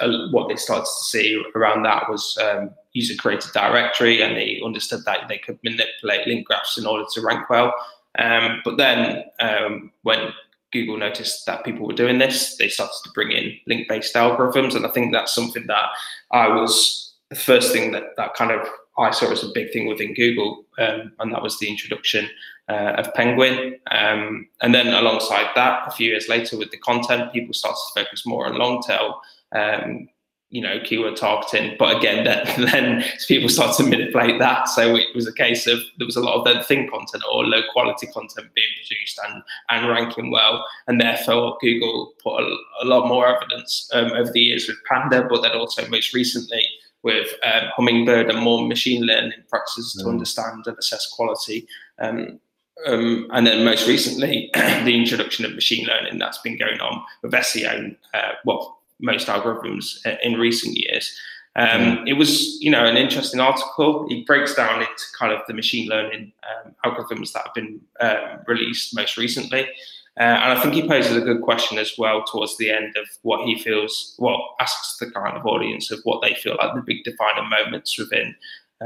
uh, 0.00 0.28
what 0.30 0.48
they 0.48 0.56
started 0.56 0.84
to 0.84 1.04
see 1.04 1.42
around 1.54 1.84
that 1.84 2.08
was 2.08 2.36
um, 2.38 2.70
user 2.92 3.14
created 3.14 3.50
directory, 3.52 4.22
and 4.22 4.36
they 4.36 4.60
understood 4.64 5.04
that 5.06 5.28
they 5.28 5.38
could 5.38 5.58
manipulate 5.64 6.26
link 6.26 6.46
graphs 6.46 6.78
in 6.78 6.86
order 6.86 7.04
to 7.12 7.22
rank 7.22 7.48
well. 7.48 7.74
Um, 8.18 8.60
but 8.64 8.76
then 8.76 9.24
um, 9.40 9.90
when 10.02 10.32
Google 10.72 10.98
noticed 10.98 11.46
that 11.46 11.64
people 11.64 11.86
were 11.86 11.94
doing 11.94 12.18
this, 12.18 12.56
they 12.56 12.68
started 12.68 12.94
to 13.04 13.10
bring 13.10 13.32
in 13.32 13.58
link 13.66 13.88
based 13.88 14.14
algorithms, 14.14 14.74
and 14.74 14.86
I 14.86 14.90
think 14.90 15.12
that's 15.12 15.34
something 15.34 15.66
that 15.66 15.88
I 16.30 16.48
was 16.48 17.14
the 17.30 17.36
first 17.36 17.72
thing 17.72 17.92
that 17.92 18.16
that 18.16 18.34
kind 18.34 18.50
of 18.50 18.68
I 18.98 19.10
saw 19.10 19.26
it 19.26 19.32
as 19.32 19.44
a 19.44 19.52
big 19.52 19.72
thing 19.72 19.88
within 19.88 20.14
Google, 20.14 20.64
um, 20.78 21.12
and 21.18 21.32
that 21.32 21.42
was 21.42 21.58
the 21.58 21.68
introduction 21.68 22.28
uh, 22.68 22.94
of 22.96 23.12
Penguin. 23.14 23.78
Um, 23.90 24.48
and 24.62 24.74
then 24.74 24.88
alongside 24.88 25.48
that, 25.54 25.88
a 25.88 25.90
few 25.90 26.10
years 26.10 26.28
later, 26.28 26.56
with 26.56 26.70
the 26.70 26.78
content, 26.78 27.32
people 27.32 27.54
started 27.54 27.80
to 27.94 28.04
focus 28.04 28.24
more 28.24 28.46
on 28.46 28.56
long 28.56 28.82
tail, 28.82 29.20
um, 29.52 30.08
you 30.50 30.62
know, 30.62 30.78
keyword 30.84 31.16
targeting. 31.16 31.74
But 31.76 31.96
again, 31.96 32.24
then, 32.24 32.46
then 32.70 33.04
people 33.26 33.48
started 33.48 33.82
to 33.82 33.90
manipulate 33.90 34.38
that. 34.38 34.68
So 34.68 34.94
it 34.94 35.08
was 35.14 35.26
a 35.26 35.32
case 35.32 35.66
of 35.66 35.80
there 35.98 36.06
was 36.06 36.16
a 36.16 36.22
lot 36.22 36.36
of 36.36 36.44
then 36.44 36.62
thin 36.62 36.88
content 36.88 37.24
or 37.30 37.44
low 37.44 37.62
quality 37.72 38.06
content 38.06 38.54
being 38.54 38.68
produced 38.76 39.20
and, 39.28 39.42
and 39.70 39.88
ranking 39.88 40.30
well. 40.30 40.64
And 40.86 41.00
therefore, 41.00 41.58
Google 41.60 42.14
put 42.22 42.40
a, 42.40 42.56
a 42.82 42.84
lot 42.84 43.08
more 43.08 43.26
evidence 43.26 43.90
um, 43.92 44.12
over 44.12 44.30
the 44.30 44.40
years 44.40 44.68
with 44.68 44.76
Panda, 44.88 45.26
but 45.28 45.42
then 45.42 45.52
also 45.52 45.86
most 45.88 46.14
recently 46.14 46.64
with 47.04 47.28
um, 47.44 47.68
Hummingbird 47.76 48.30
and 48.30 48.40
more 48.40 48.66
machine 48.66 49.02
learning 49.02 49.44
practices 49.48 49.94
mm. 49.96 50.02
to 50.02 50.08
understand 50.08 50.66
and 50.66 50.76
assess 50.78 51.06
quality. 51.06 51.68
Um, 52.00 52.40
um, 52.86 53.28
and 53.30 53.46
then 53.46 53.64
most 53.64 53.86
recently, 53.86 54.50
the 54.54 54.96
introduction 54.96 55.44
of 55.44 55.54
machine 55.54 55.86
learning 55.86 56.18
that's 56.18 56.38
been 56.38 56.58
going 56.58 56.80
on 56.80 57.04
with 57.22 57.32
SEO, 57.32 57.94
uh, 58.14 58.32
well, 58.44 58.80
most 59.00 59.28
algorithms 59.28 60.04
uh, 60.06 60.16
in 60.22 60.40
recent 60.40 60.76
years. 60.76 61.16
Um, 61.56 61.68
mm. 61.68 62.08
It 62.08 62.14
was, 62.14 62.60
you 62.60 62.70
know, 62.70 62.84
an 62.84 62.96
interesting 62.96 63.38
article. 63.38 64.06
It 64.10 64.26
breaks 64.26 64.54
down 64.54 64.80
into 64.80 65.04
kind 65.16 65.32
of 65.32 65.40
the 65.46 65.54
machine 65.54 65.88
learning 65.88 66.32
um, 66.66 66.74
algorithms 66.84 67.32
that 67.32 67.44
have 67.44 67.54
been 67.54 67.80
um, 68.00 68.40
released 68.48 68.96
most 68.96 69.16
recently. 69.16 69.68
Uh, 70.18 70.22
and 70.22 70.58
I 70.58 70.62
think 70.62 70.74
he 70.74 70.86
poses 70.86 71.16
a 71.16 71.20
good 71.20 71.42
question 71.42 71.76
as 71.78 71.94
well 71.98 72.22
towards 72.24 72.56
the 72.56 72.70
end 72.70 72.96
of 72.96 73.08
what 73.22 73.44
he 73.46 73.58
feels, 73.58 74.14
well, 74.18 74.54
asks 74.60 74.98
the 74.98 75.10
kind 75.10 75.36
of 75.36 75.44
audience 75.44 75.90
of 75.90 76.00
what 76.04 76.22
they 76.22 76.34
feel 76.34 76.56
like 76.60 76.74
the 76.74 76.82
big 76.82 77.02
defining 77.02 77.50
moments 77.50 77.98
within 77.98 78.36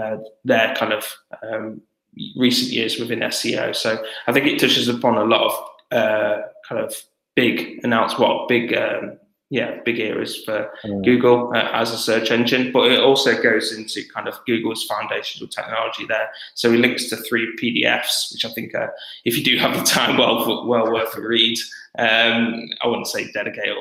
uh, 0.00 0.16
their 0.44 0.74
kind 0.74 0.92
of 0.92 1.04
um, 1.42 1.82
recent 2.36 2.72
years 2.72 2.98
within 2.98 3.20
SEO. 3.20 3.76
So 3.76 4.02
I 4.26 4.32
think 4.32 4.46
it 4.46 4.58
touches 4.58 4.88
upon 4.88 5.18
a 5.18 5.24
lot 5.24 5.42
of 5.42 5.96
uh, 5.96 6.42
kind 6.66 6.82
of 6.82 6.94
big 7.36 7.80
announced 7.84 8.18
what 8.18 8.48
big 8.48 8.74
um, 8.74 9.18
yeah 9.50 9.78
big 9.84 9.98
areas 9.98 10.42
for 10.44 10.70
mm. 10.84 11.04
Google 11.04 11.52
uh, 11.54 11.70
as 11.72 11.92
a 11.92 11.98
search 11.98 12.30
engine, 12.30 12.72
but 12.72 12.90
it 12.92 13.00
also 13.00 13.40
goes 13.40 13.72
into 13.72 14.02
kind 14.14 14.28
of 14.28 14.34
Google's 14.46 14.84
foundational 14.84 15.48
technology 15.48 16.04
there. 16.06 16.28
So 16.54 16.72
it 16.72 16.80
links 16.80 17.08
to 17.10 17.16
three 17.16 17.54
PDFs, 17.60 18.32
which 18.32 18.44
I 18.44 18.50
think 18.50 18.74
uh, 18.74 18.88
if 19.24 19.36
you 19.36 19.44
do 19.44 19.56
have 19.58 19.76
the 19.76 19.84
time, 19.84 20.16
well 20.16 20.66
well 20.66 20.92
worth 20.92 21.16
a 21.16 21.20
read. 21.20 21.58
Um, 21.98 22.68
I 22.82 22.86
wouldn't 22.86 23.08
say 23.08 23.30
dedicate 23.32 23.74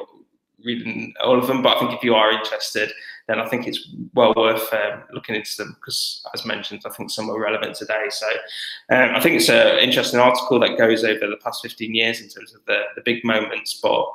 reading 0.64 1.14
all 1.24 1.38
of 1.38 1.48
them, 1.48 1.62
but 1.62 1.76
I 1.76 1.80
think 1.80 1.94
if 1.94 2.04
you 2.04 2.16
are 2.16 2.32
interested, 2.32 2.92
then 3.28 3.40
I 3.40 3.48
think 3.48 3.68
it's 3.68 3.90
well 4.14 4.34
worth 4.36 4.74
um, 4.74 5.04
looking 5.12 5.36
into 5.36 5.56
them 5.58 5.76
because, 5.80 6.26
as 6.34 6.46
mentioned, 6.46 6.82
I 6.86 6.90
think 6.90 7.12
some 7.12 7.30
are 7.30 7.40
relevant 7.40 7.76
today. 7.76 8.06
So 8.10 8.28
um, 8.90 9.16
I 9.16 9.20
think 9.20 9.36
it's 9.36 9.50
an 9.50 9.80
interesting 9.80 10.20
article 10.20 10.60
that 10.62 10.78
goes 10.78 11.04
over 11.04 11.28
the 11.28 11.38
past 11.44 11.62
15 11.62 11.94
years 11.94 12.22
in 12.22 12.30
terms 12.30 12.56
of 12.56 12.66
the, 12.66 12.84
the 12.96 13.02
big 13.02 13.24
moments. 13.26 13.80
But 13.82 14.08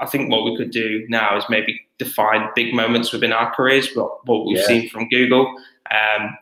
I 0.00 0.06
think 0.06 0.30
what 0.30 0.44
we 0.44 0.56
could 0.56 0.70
do 0.70 1.04
now 1.08 1.36
is 1.36 1.44
maybe 1.48 1.80
define 1.98 2.48
big 2.54 2.74
moments 2.74 3.12
within 3.12 3.32
our 3.32 3.54
careers, 3.54 3.94
what, 3.94 4.26
what 4.26 4.46
we've 4.46 4.58
yeah. 4.58 4.66
seen 4.66 4.90
from 4.90 5.08
Google. 5.08 5.46
Um, 5.90 6.36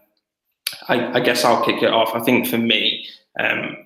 I, 0.88 1.19
I, 1.19 1.21
guess 1.21 1.45
I'll 1.45 1.65
kick 1.65 1.83
it 1.83 1.91
off. 1.91 2.15
I 2.15 2.21
think 2.21 2.47
for 2.47 2.59
me, 2.59 3.07
um, 3.38 3.77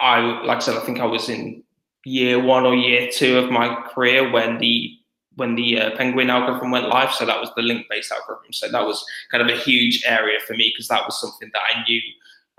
I 0.00 0.20
like 0.44 0.58
I 0.58 0.60
said, 0.60 0.76
I 0.76 0.80
think 0.80 1.00
I 1.00 1.06
was 1.06 1.28
in 1.28 1.62
year 2.04 2.42
one 2.42 2.64
or 2.64 2.74
year 2.74 3.08
two 3.10 3.38
of 3.38 3.50
my 3.50 3.74
career 3.94 4.30
when 4.30 4.58
the 4.58 4.94
when 5.36 5.54
the 5.54 5.80
uh, 5.80 5.96
Penguin 5.96 6.30
algorithm 6.30 6.70
went 6.70 6.88
live. 6.88 7.12
So 7.12 7.24
that 7.24 7.40
was 7.40 7.50
the 7.54 7.62
link-based 7.62 8.10
algorithm. 8.10 8.52
So 8.52 8.68
that 8.70 8.84
was 8.84 9.04
kind 9.30 9.40
of 9.40 9.56
a 9.56 9.60
huge 9.60 10.02
area 10.04 10.38
for 10.44 10.54
me 10.54 10.72
because 10.74 10.88
that 10.88 11.04
was 11.04 11.20
something 11.20 11.50
that 11.52 11.62
I 11.74 11.84
knew. 11.84 12.00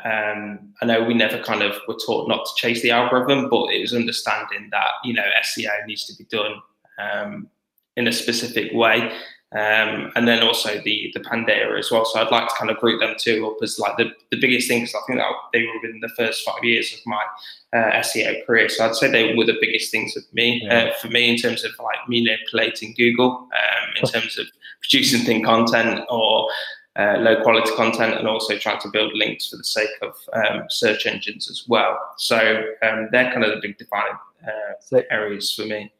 Um, 0.03 0.73
I 0.81 0.85
know 0.85 1.03
we 1.03 1.13
never 1.13 1.39
kind 1.39 1.61
of 1.61 1.75
were 1.87 1.97
taught 2.05 2.27
not 2.27 2.45
to 2.45 2.51
chase 2.55 2.81
the 2.81 2.91
algorithm, 2.91 3.49
but 3.49 3.73
it 3.73 3.81
was 3.81 3.93
understanding 3.93 4.69
that 4.71 4.91
you 5.03 5.13
know 5.13 5.25
SEO 5.43 5.85
needs 5.85 6.05
to 6.05 6.15
be 6.15 6.25
done 6.25 6.61
um, 6.99 7.47
in 7.95 8.07
a 8.07 8.13
specific 8.13 8.71
way. 8.73 9.11
Um, 9.51 10.11
and 10.15 10.27
then 10.27 10.43
also 10.43 10.79
the 10.79 11.11
the 11.15 11.21
Panda 11.21 11.75
as 11.75 11.89
well. 11.89 12.05
So 12.05 12.21
I'd 12.21 12.31
like 12.31 12.47
to 12.47 12.55
kind 12.55 12.69
of 12.69 12.77
group 12.77 13.01
them 13.01 13.15
two 13.17 13.47
up 13.47 13.57
as 13.63 13.79
like 13.79 13.97
the, 13.97 14.11
the 14.29 14.39
biggest 14.39 14.67
things. 14.67 14.93
I 14.93 14.99
think 15.07 15.17
that 15.17 15.31
they 15.53 15.63
were 15.63 15.73
within 15.81 15.99
the 16.01 16.09
first 16.09 16.45
five 16.45 16.63
years 16.63 16.93
of 16.93 16.99
my 17.07 17.23
uh, 17.73 17.91
SEO 18.01 18.45
career. 18.45 18.69
So 18.69 18.85
I'd 18.85 18.95
say 18.95 19.09
they 19.09 19.33
were 19.33 19.45
the 19.45 19.57
biggest 19.59 19.89
things 19.89 20.15
of 20.15 20.23
me 20.33 20.61
yeah. 20.63 20.91
uh, 20.91 20.93
for 21.01 21.07
me 21.07 21.29
in 21.29 21.35
terms 21.35 21.63
of 21.63 21.71
like 21.79 21.97
manipulating 22.07 22.93
Google, 22.95 23.49
um, 23.51 23.89
in 23.99 24.07
terms 24.07 24.37
of 24.37 24.45
producing 24.81 25.21
thin 25.21 25.43
content 25.43 26.01
or 26.09 26.47
uh, 26.99 27.17
low 27.19 27.41
quality 27.41 27.71
content, 27.75 28.15
and 28.15 28.27
also 28.27 28.57
trying 28.57 28.79
to 28.81 28.89
build 28.89 29.13
links 29.13 29.49
for 29.49 29.57
the 29.57 29.63
sake 29.63 29.89
of 30.01 30.15
um, 30.33 30.63
search 30.69 31.05
engines 31.05 31.49
as 31.49 31.65
well. 31.67 31.97
So 32.17 32.37
um, 32.83 33.07
they're 33.11 33.31
kind 33.31 33.43
of 33.43 33.51
the 33.51 33.61
big 33.61 33.77
defining 33.77 34.17
uh, 34.45 35.01
areas 35.09 35.53
for 35.53 35.65
me 35.65 35.91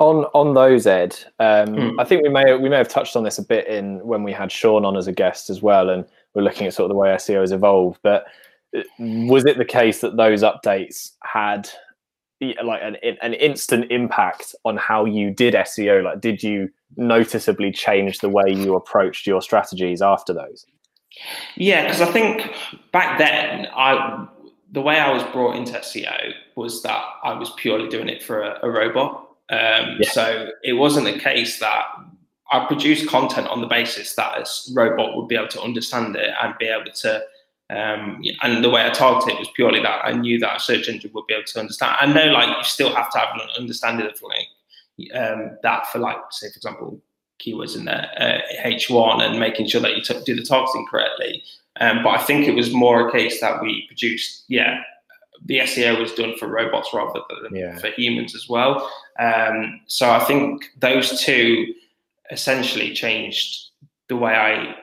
on 0.00 0.24
on 0.32 0.54
those 0.54 0.86
ed 0.86 1.14
um, 1.38 1.68
mm. 1.68 1.94
i 2.00 2.04
think 2.04 2.22
we 2.22 2.28
may 2.28 2.56
we 2.56 2.68
may 2.68 2.76
have 2.76 2.88
touched 2.88 3.14
on 3.14 3.22
this 3.22 3.38
a 3.38 3.42
bit 3.42 3.66
in 3.68 4.04
when 4.04 4.22
we 4.22 4.32
had 4.32 4.50
sean 4.50 4.84
on 4.84 4.96
as 4.96 5.06
a 5.06 5.12
guest 5.12 5.50
as 5.50 5.62
well 5.62 5.90
and 5.90 6.04
we're 6.34 6.42
looking 6.42 6.66
at 6.66 6.74
sort 6.74 6.86
of 6.86 6.88
the 6.88 6.94
way 6.94 7.10
seo 7.10 7.40
has 7.40 7.52
evolved 7.52 8.00
but 8.02 8.24
uh, 8.76 8.82
was 8.98 9.44
it 9.44 9.58
the 9.58 9.64
case 9.64 10.00
that 10.00 10.16
those 10.16 10.42
updates 10.42 11.12
had 11.22 11.68
like 12.64 12.80
an, 12.82 12.96
an 13.22 13.34
instant 13.34 13.90
impact 13.90 14.54
on 14.64 14.76
how 14.76 15.04
you 15.04 15.30
did 15.30 15.54
seo 15.54 16.02
like 16.02 16.20
did 16.20 16.42
you 16.42 16.68
noticeably 16.96 17.70
change 17.70 18.18
the 18.18 18.28
way 18.28 18.44
you 18.48 18.74
approached 18.74 19.26
your 19.26 19.42
strategies 19.42 20.00
after 20.02 20.32
those 20.32 20.66
yeah 21.56 21.84
because 21.84 22.00
i 22.00 22.10
think 22.10 22.50
back 22.92 23.18
then 23.18 23.66
i 23.74 24.26
the 24.72 24.80
way 24.80 24.98
i 24.98 25.12
was 25.12 25.22
brought 25.32 25.54
into 25.56 25.72
seo 25.74 26.32
was 26.56 26.82
that 26.82 27.02
i 27.22 27.32
was 27.32 27.50
purely 27.56 27.88
doing 27.88 28.08
it 28.08 28.22
for 28.22 28.40
a, 28.40 28.58
a 28.62 28.70
robot 28.70 29.26
Um, 29.50 29.98
yeah. 29.98 30.10
So 30.10 30.50
it 30.62 30.74
wasn't 30.74 31.08
a 31.08 31.18
case 31.18 31.58
that 31.58 31.84
I 32.52 32.66
produced 32.66 33.08
content 33.08 33.48
on 33.48 33.60
the 33.60 33.66
basis 33.66 34.14
that 34.14 34.38
a 34.38 34.46
robot 34.72 35.16
would 35.16 35.28
be 35.28 35.34
able 35.34 35.48
to 35.48 35.60
understand 35.60 36.16
it 36.16 36.30
and 36.40 36.54
be 36.58 36.66
able 36.66 36.92
to. 37.02 37.22
Um, 37.70 38.20
and 38.42 38.64
the 38.64 38.70
way 38.70 38.84
I 38.84 38.90
targeted 38.90 39.34
it 39.34 39.38
was 39.38 39.48
purely 39.54 39.80
that 39.80 40.04
I 40.04 40.12
knew 40.12 40.40
that 40.40 40.56
a 40.56 40.60
search 40.60 40.88
engine 40.88 41.10
would 41.14 41.26
be 41.26 41.34
able 41.34 41.44
to 41.44 41.60
understand. 41.60 41.96
I 42.00 42.06
know, 42.06 42.32
like, 42.32 42.48
you 42.48 42.64
still 42.64 42.94
have 42.94 43.10
to 43.12 43.18
have 43.18 43.28
an 43.34 43.48
understanding 43.58 44.06
of 44.06 44.20
like 44.22 44.48
um, 45.14 45.56
that 45.62 45.86
for, 45.86 46.00
like, 46.00 46.16
say, 46.30 46.48
for 46.48 46.56
example, 46.56 47.00
keywords 47.40 47.76
in 47.76 47.84
there, 47.84 48.10
uh, 48.18 48.66
H1, 48.66 49.22
and 49.22 49.38
making 49.38 49.68
sure 49.68 49.80
that 49.80 49.96
you 49.96 50.02
t- 50.02 50.20
do 50.26 50.34
the 50.34 50.42
targeting 50.42 50.86
correctly. 50.90 51.42
Um, 51.80 52.02
but 52.02 52.10
I 52.10 52.22
think 52.22 52.48
it 52.48 52.54
was 52.54 52.72
more 52.72 53.08
a 53.08 53.12
case 53.12 53.40
that 53.40 53.62
we 53.62 53.86
produced, 53.86 54.44
yeah, 54.48 54.82
the 55.46 55.60
SEO 55.60 55.98
was 55.98 56.12
done 56.12 56.36
for 56.36 56.48
robots 56.48 56.90
rather 56.92 57.20
than 57.42 57.54
yeah. 57.54 57.78
for 57.78 57.90
humans 57.92 58.34
as 58.34 58.48
well. 58.48 58.90
Um, 59.18 59.80
so 59.86 60.10
I 60.10 60.18
think 60.20 60.64
those 60.78 61.20
two 61.20 61.72
essentially 62.30 62.92
changed 62.92 63.70
the 64.08 64.16
way 64.16 64.34
I, 64.34 64.74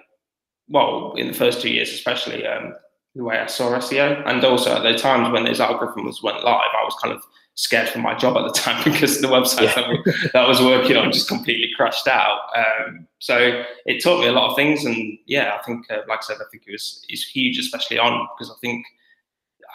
well, 0.70 1.14
in 1.16 1.28
the 1.28 1.34
first 1.34 1.62
two 1.62 1.70
years 1.70 1.92
especially, 1.92 2.46
um, 2.46 2.74
the 3.16 3.24
way 3.24 3.40
I 3.40 3.48
saw 3.48 3.72
SEO, 3.78 4.24
and 4.28 4.44
also 4.44 4.76
at 4.76 4.84
the 4.84 4.98
times 4.98 5.32
when 5.32 5.44
those 5.44 5.60
algorithms 5.60 6.22
went 6.22 6.44
live, 6.44 6.72
I 6.80 6.84
was 6.84 6.96
kind 7.02 7.16
of 7.16 7.22
scared 7.56 7.90
for 7.90 7.98
my 7.98 8.14
job 8.16 8.38
at 8.38 8.44
the 8.44 8.60
time 8.60 8.84
because 8.84 9.20
the 9.20 9.28
website 9.28 9.64
yeah. 9.64 9.74
that, 9.76 10.30
that, 10.34 10.46
I 10.46 10.48
was 10.48 10.62
working 10.62 10.96
on 10.96 11.12
just 11.12 11.28
completely 11.28 11.70
crashed 11.76 12.08
out. 12.08 12.40
Um, 12.56 13.08
so 13.20 13.64
it 13.86 14.04
taught 14.04 14.22
me 14.22 14.28
a 14.28 14.32
lot 14.32 14.52
of 14.52 14.56
things, 14.56 14.86
and 14.86 15.18
yeah, 15.26 15.58
I 15.60 15.64
think, 15.64 15.90
uh, 15.90 16.02
like 16.08 16.20
I 16.20 16.24
said, 16.24 16.38
I 16.38 16.50
think 16.52 16.64
it 16.68 16.72
was 16.72 17.04
it's 17.10 17.24
huge, 17.24 17.58
especially 17.58 17.98
on 17.98 18.28
because 18.38 18.52
I 18.52 18.56
think 18.62 18.86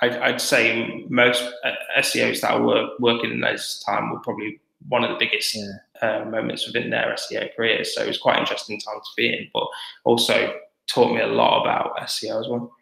I'd, 0.00 0.16
I'd 0.16 0.40
say 0.40 1.04
most 1.08 1.42
uh, 1.64 1.72
SEOs 1.98 2.40
that 2.40 2.60
were 2.60 2.90
working 3.00 3.32
in 3.32 3.40
those 3.40 3.82
time 3.84 4.10
were 4.10 4.20
probably 4.20 4.60
one 4.88 5.04
of 5.04 5.10
the 5.10 5.16
biggest 5.16 5.56
yeah. 5.56 5.70
uh, 6.00 6.24
moments 6.24 6.66
within 6.66 6.90
their 6.90 7.14
SEO 7.14 7.54
careers. 7.54 7.94
So 7.94 8.02
it 8.02 8.08
was 8.08 8.18
quite 8.18 8.38
interesting 8.38 8.80
time 8.80 8.96
to 8.96 9.10
be 9.16 9.28
in, 9.28 9.48
but 9.52 9.66
also 10.04 10.52
taught 10.88 11.14
me 11.14 11.20
a 11.20 11.26
lot 11.26 11.62
about 11.62 11.96
SEO 11.98 12.40
as 12.40 12.48
well. 12.48 12.72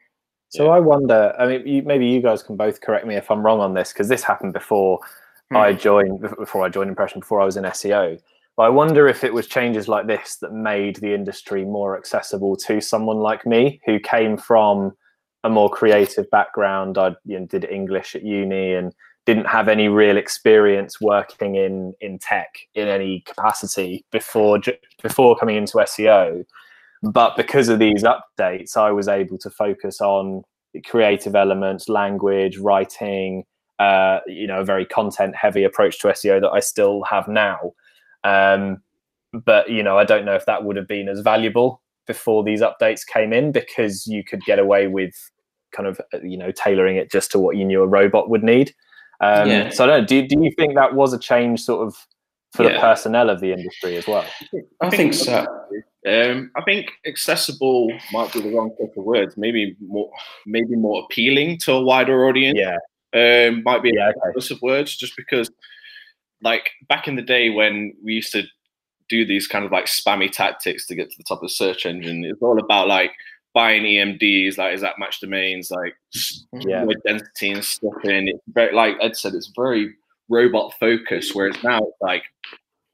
So 0.51 0.65
yeah. 0.65 0.71
I 0.71 0.81
wonder. 0.81 1.35
I 1.39 1.47
mean, 1.47 1.67
you, 1.67 1.83
maybe 1.83 2.07
you 2.07 2.21
guys 2.21 2.43
can 2.43 2.57
both 2.57 2.81
correct 2.81 3.07
me 3.07 3.15
if 3.15 3.31
I'm 3.31 3.45
wrong 3.45 3.61
on 3.61 3.75
this 3.75 3.93
because 3.93 4.09
this 4.09 4.23
happened 4.23 4.53
before 4.53 5.01
hmm. 5.51 5.57
I 5.57 5.73
joined. 5.73 6.21
Before 6.21 6.65
I 6.65 6.69
joined 6.69 6.91
Impression, 6.91 7.21
before 7.21 7.41
I 7.41 7.45
was 7.45 7.57
in 7.57 7.65
SEO. 7.65 8.21
But 8.57 8.63
I 8.65 8.69
wonder 8.69 9.07
if 9.09 9.25
it 9.25 9.33
was 9.33 9.47
changes 9.47 9.89
like 9.89 10.07
this 10.07 10.37
that 10.37 10.53
made 10.53 10.97
the 10.97 11.15
industry 11.15 11.65
more 11.65 11.97
accessible 11.97 12.57
to 12.57 12.81
someone 12.81 13.19
like 13.19 13.47
me 13.47 13.81
who 13.87 13.99
came 14.01 14.37
from 14.37 14.93
a 15.45 15.49
more 15.49 15.71
creative 15.71 16.29
background. 16.31 16.99
I 16.99 17.15
you 17.25 17.39
know, 17.39 17.47
did 17.47 17.65
English 17.65 18.17
at 18.17 18.25
uni 18.25 18.75
and 18.75 18.93
didn't 19.27 19.47
have 19.47 19.69
any 19.69 19.89
real 19.89 20.17
experience 20.17 21.01
working 21.01 21.55
in 21.55 21.95
in 22.01 22.19
tech 22.19 22.49
in 22.75 22.89
any 22.89 23.21
capacity 23.21 24.05
before 24.11 24.61
before 25.01 25.37
coming 25.37 25.57
into 25.57 25.77
SEO. 25.77 26.45
But 27.03 27.37
because 27.37 27.69
of 27.69 27.79
these 27.79 28.05
updates, 28.05 28.77
I 28.77 28.91
was 28.93 29.09
able 29.09 29.39
to 29.39 29.51
focus 29.51 30.01
on 30.01 30.43
creative 30.87 31.35
elements, 31.35 31.89
language, 31.89 32.59
writing, 32.59 33.45
uh, 33.79 34.21
you 34.27 34.47
know, 34.47 34.61
a 34.61 34.65
very 34.65 34.85
content 34.85 35.35
heavy 35.35 35.65
approach 35.65 35.99
to 36.01 36.09
SEO 36.09 36.41
that 36.43 36.51
I 36.51 36.61
still 36.61 37.03
have 37.05 37.27
now. 37.27 37.73
Um, 38.23 38.83
but, 39.33 39.71
you 39.71 39.83
know, 39.83 39.97
I 39.97 40.05
don't 40.05 40.25
know 40.25 40.35
if 40.35 40.45
that 40.47 40.65
would 40.65 40.77
have 40.77 40.87
been 40.87 41.09
as 41.09 41.21
valuable 41.21 41.81
before 42.07 42.45
these 42.45 42.61
updates 42.61 43.07
came 43.07 43.33
in 43.33 43.53
because 43.53 44.07
you 44.07 44.23
could 44.23 44.43
get 44.43 44.59
away 44.59 44.87
with 44.87 45.15
kind 45.75 45.89
of, 45.89 46.01
you 46.23 46.37
know, 46.37 46.51
tailoring 46.51 46.97
it 46.97 47.11
just 47.11 47.31
to 47.31 47.39
what 47.39 47.57
you 47.57 47.65
knew 47.65 47.83
a 47.83 47.87
robot 47.87 48.29
would 48.29 48.43
need. 48.43 48.75
Um, 49.21 49.49
yeah. 49.49 49.71
So 49.71 49.85
I 49.85 49.87
don't 49.87 50.01
know, 50.01 50.07
do, 50.07 50.27
do 50.27 50.43
you 50.43 50.53
think 50.59 50.75
that 50.75 50.95
was 50.95 51.13
a 51.13 51.19
change 51.19 51.63
sort 51.63 51.87
of 51.87 51.95
for 52.53 52.65
yeah. 52.65 52.75
the 52.75 52.81
personnel 52.81 53.31
of 53.31 53.41
the 53.41 53.53
industry 53.53 53.97
as 53.97 54.07
well? 54.07 54.27
I 54.81 54.91
think 54.91 55.15
so. 55.15 55.47
Um, 56.07 56.51
I 56.57 56.63
think 56.63 56.93
accessible 57.07 57.93
might 58.13 58.33
be 58.33 58.41
the 58.41 58.55
wrong 58.55 58.71
type 58.81 58.95
of 58.97 59.05
words. 59.05 59.37
Maybe 59.37 59.77
more, 59.81 60.11
maybe 60.47 60.75
more 60.77 61.05
appealing 61.05 61.59
to 61.61 61.73
a 61.73 61.83
wider 61.83 62.27
audience. 62.27 62.59
Yeah, 62.59 63.49
um, 63.49 63.63
might 63.65 63.83
be 63.83 63.93
yeah, 63.95 64.11
a 64.11 64.29
okay. 64.39 64.55
of 64.55 64.63
words, 64.63 64.97
just 64.97 65.17
because, 65.17 65.51
like 66.43 66.71
back 66.89 67.07
in 67.07 67.17
the 67.17 67.23
day 67.23 67.51
when 67.51 67.95
we 68.03 68.15
used 68.15 68.33
to 68.33 68.45
do 69.11 69.27
these 69.27 69.47
kind 69.47 69.65
of 69.65 69.73
like 69.73 69.87
spammy 69.87 70.31
tactics 70.31 70.87
to 70.87 70.95
get 70.95 71.11
to 71.11 71.19
the 71.19 71.25
top 71.25 71.39
of 71.39 71.43
the 71.43 71.49
search 71.49 71.85
engine, 71.85 72.25
it's 72.25 72.41
all 72.41 72.59
about 72.59 72.89
like 72.89 73.13
buying 73.53 73.83
EMDs, 73.83 74.57
like 74.57 74.75
is 74.75 74.81
that 74.81 74.99
match 74.99 75.21
domains, 75.21 75.71
like 75.71 75.95
yeah. 76.53 76.85
identity 76.85 77.51
and 77.51 77.65
stuff. 77.65 77.93
And 78.05 78.29
it's 78.29 78.43
very, 78.49 78.75
like 78.75 78.97
Ed 79.03 79.17
said, 79.17 79.35
it's 79.35 79.53
very 79.55 79.95
robot 80.29 80.73
focused. 80.79 81.35
Whereas 81.35 81.63
now, 81.63 81.79
it's 81.79 82.01
like 82.01 82.23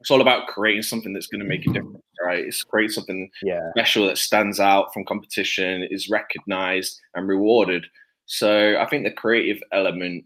it's 0.06 0.10
all 0.12 0.20
about 0.20 0.46
creating 0.46 0.82
something 0.82 1.12
that's 1.12 1.26
going 1.26 1.40
to 1.40 1.44
make 1.44 1.66
a 1.66 1.72
difference, 1.72 2.00
right? 2.24 2.44
It's 2.44 2.62
create 2.62 2.92
something 2.92 3.28
yeah. 3.42 3.72
special 3.72 4.06
that 4.06 4.18
stands 4.18 4.60
out 4.60 4.94
from 4.94 5.04
competition, 5.04 5.82
is 5.90 6.08
recognized 6.08 7.00
and 7.16 7.26
rewarded. 7.26 7.86
So 8.26 8.76
I 8.78 8.86
think 8.86 9.02
the 9.02 9.10
creative 9.10 9.60
element 9.72 10.24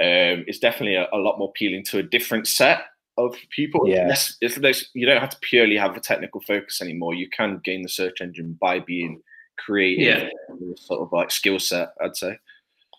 um, 0.00 0.44
is 0.48 0.58
definitely 0.58 0.96
a, 0.96 1.06
a, 1.12 1.18
lot 1.18 1.38
more 1.38 1.50
appealing 1.50 1.84
to 1.84 1.98
a 1.98 2.02
different 2.02 2.48
set 2.48 2.86
of 3.18 3.36
people. 3.50 3.86
Yeah. 3.86 4.10
It's, 4.10 4.36
it's, 4.40 4.90
you 4.94 5.06
don't 5.06 5.20
have 5.20 5.30
to 5.30 5.38
purely 5.42 5.76
have 5.76 5.96
a 5.96 6.00
technical 6.00 6.40
focus 6.40 6.82
anymore. 6.82 7.14
You 7.14 7.30
can 7.30 7.60
gain 7.62 7.82
the 7.82 7.88
search 7.88 8.20
engine 8.20 8.58
by 8.60 8.80
being 8.80 9.22
creative, 9.60 10.28
yeah. 10.58 10.74
sort 10.74 11.02
of 11.02 11.12
like 11.12 11.30
skill 11.30 11.60
set. 11.60 11.90
I'd 12.02 12.16
say. 12.16 12.36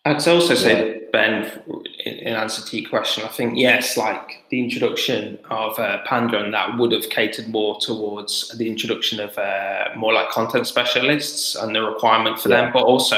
I'd 0.03 0.27
also 0.27 0.55
say, 0.55 1.03
Ben, 1.13 1.61
in 2.05 2.33
answer 2.33 2.67
to 2.67 2.79
your 2.79 2.89
question, 2.89 3.23
I 3.23 3.27
think 3.27 3.55
yes, 3.55 3.97
like 3.97 4.43
the 4.49 4.63
introduction 4.63 5.37
of 5.51 5.77
uh, 5.77 5.99
Panda 6.05 6.43
and 6.43 6.51
that 6.55 6.75
would 6.79 6.91
have 6.91 7.09
catered 7.11 7.47
more 7.49 7.79
towards 7.79 8.49
the 8.57 8.67
introduction 8.67 9.19
of 9.19 9.37
uh, 9.37 9.89
more 9.95 10.11
like 10.11 10.29
content 10.29 10.65
specialists 10.65 11.55
and 11.55 11.75
the 11.75 11.83
requirement 11.83 12.39
for 12.39 12.49
yeah. 12.49 12.61
them, 12.61 12.73
but 12.73 12.83
also 12.83 13.15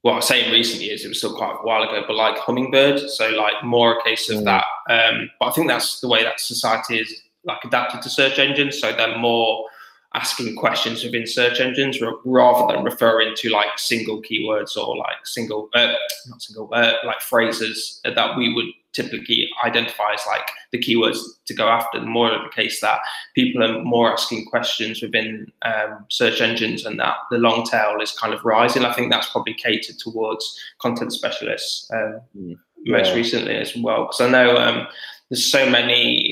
what 0.00 0.14
I 0.14 0.20
say 0.20 0.44
in 0.44 0.50
recent 0.50 0.82
years, 0.82 1.04
it 1.04 1.08
was 1.08 1.18
still 1.18 1.36
quite 1.36 1.52
a 1.52 1.64
while 1.64 1.84
ago, 1.84 2.02
but 2.04 2.16
like 2.16 2.36
Hummingbird, 2.36 3.08
so 3.08 3.30
like 3.30 3.62
more 3.62 3.96
a 3.96 4.02
case 4.02 4.28
of 4.28 4.40
mm. 4.40 4.44
that. 4.44 4.64
Um, 4.90 5.30
but 5.38 5.46
I 5.46 5.52
think 5.52 5.68
that's 5.68 6.00
the 6.00 6.08
way 6.08 6.24
that 6.24 6.40
society 6.40 6.98
is 6.98 7.22
like 7.44 7.62
adapted 7.64 8.02
to 8.02 8.10
search 8.10 8.40
engines, 8.40 8.80
so 8.80 8.92
they're 8.92 9.18
more 9.18 9.66
asking 10.14 10.54
questions 10.56 11.04
within 11.04 11.26
search 11.26 11.60
engines 11.60 11.98
rather 12.24 12.72
than 12.72 12.84
referring 12.84 13.34
to 13.36 13.48
like 13.50 13.78
single 13.78 14.22
keywords 14.22 14.76
or 14.76 14.96
like 14.96 15.24
single 15.24 15.70
uh, 15.74 15.94
not 16.28 16.42
single 16.42 16.68
uh, 16.72 16.92
like 17.04 17.20
phrases 17.20 18.00
that 18.04 18.36
we 18.36 18.52
would 18.52 18.66
typically 18.92 19.48
identify 19.64 20.12
as 20.12 20.20
like 20.26 20.48
the 20.70 20.78
keywords 20.78 21.18
to 21.46 21.54
go 21.54 21.68
after. 21.68 21.98
The 21.98 22.06
more 22.06 22.30
of 22.30 22.42
the 22.42 22.50
case 22.50 22.80
that 22.80 23.00
people 23.34 23.62
are 23.64 23.82
more 23.82 24.12
asking 24.12 24.46
questions 24.46 25.02
within 25.02 25.50
um, 25.62 26.04
search 26.08 26.40
engines 26.40 26.84
and 26.84 26.98
that 27.00 27.16
the 27.30 27.38
long 27.38 27.64
tail 27.64 28.00
is 28.00 28.12
kind 28.12 28.34
of 28.34 28.44
rising 28.44 28.84
i 28.84 28.92
think 28.92 29.10
that's 29.10 29.30
probably 29.30 29.54
catered 29.54 29.98
towards 29.98 30.58
content 30.80 31.12
specialists 31.12 31.90
um, 31.92 32.20
yeah. 32.34 32.54
most 32.84 33.14
recently 33.14 33.54
as 33.54 33.76
well. 33.76 34.04
Because 34.04 34.20
i 34.20 34.28
know 34.28 34.56
um, 34.56 34.86
there's 35.30 35.50
so 35.50 35.68
many 35.68 36.31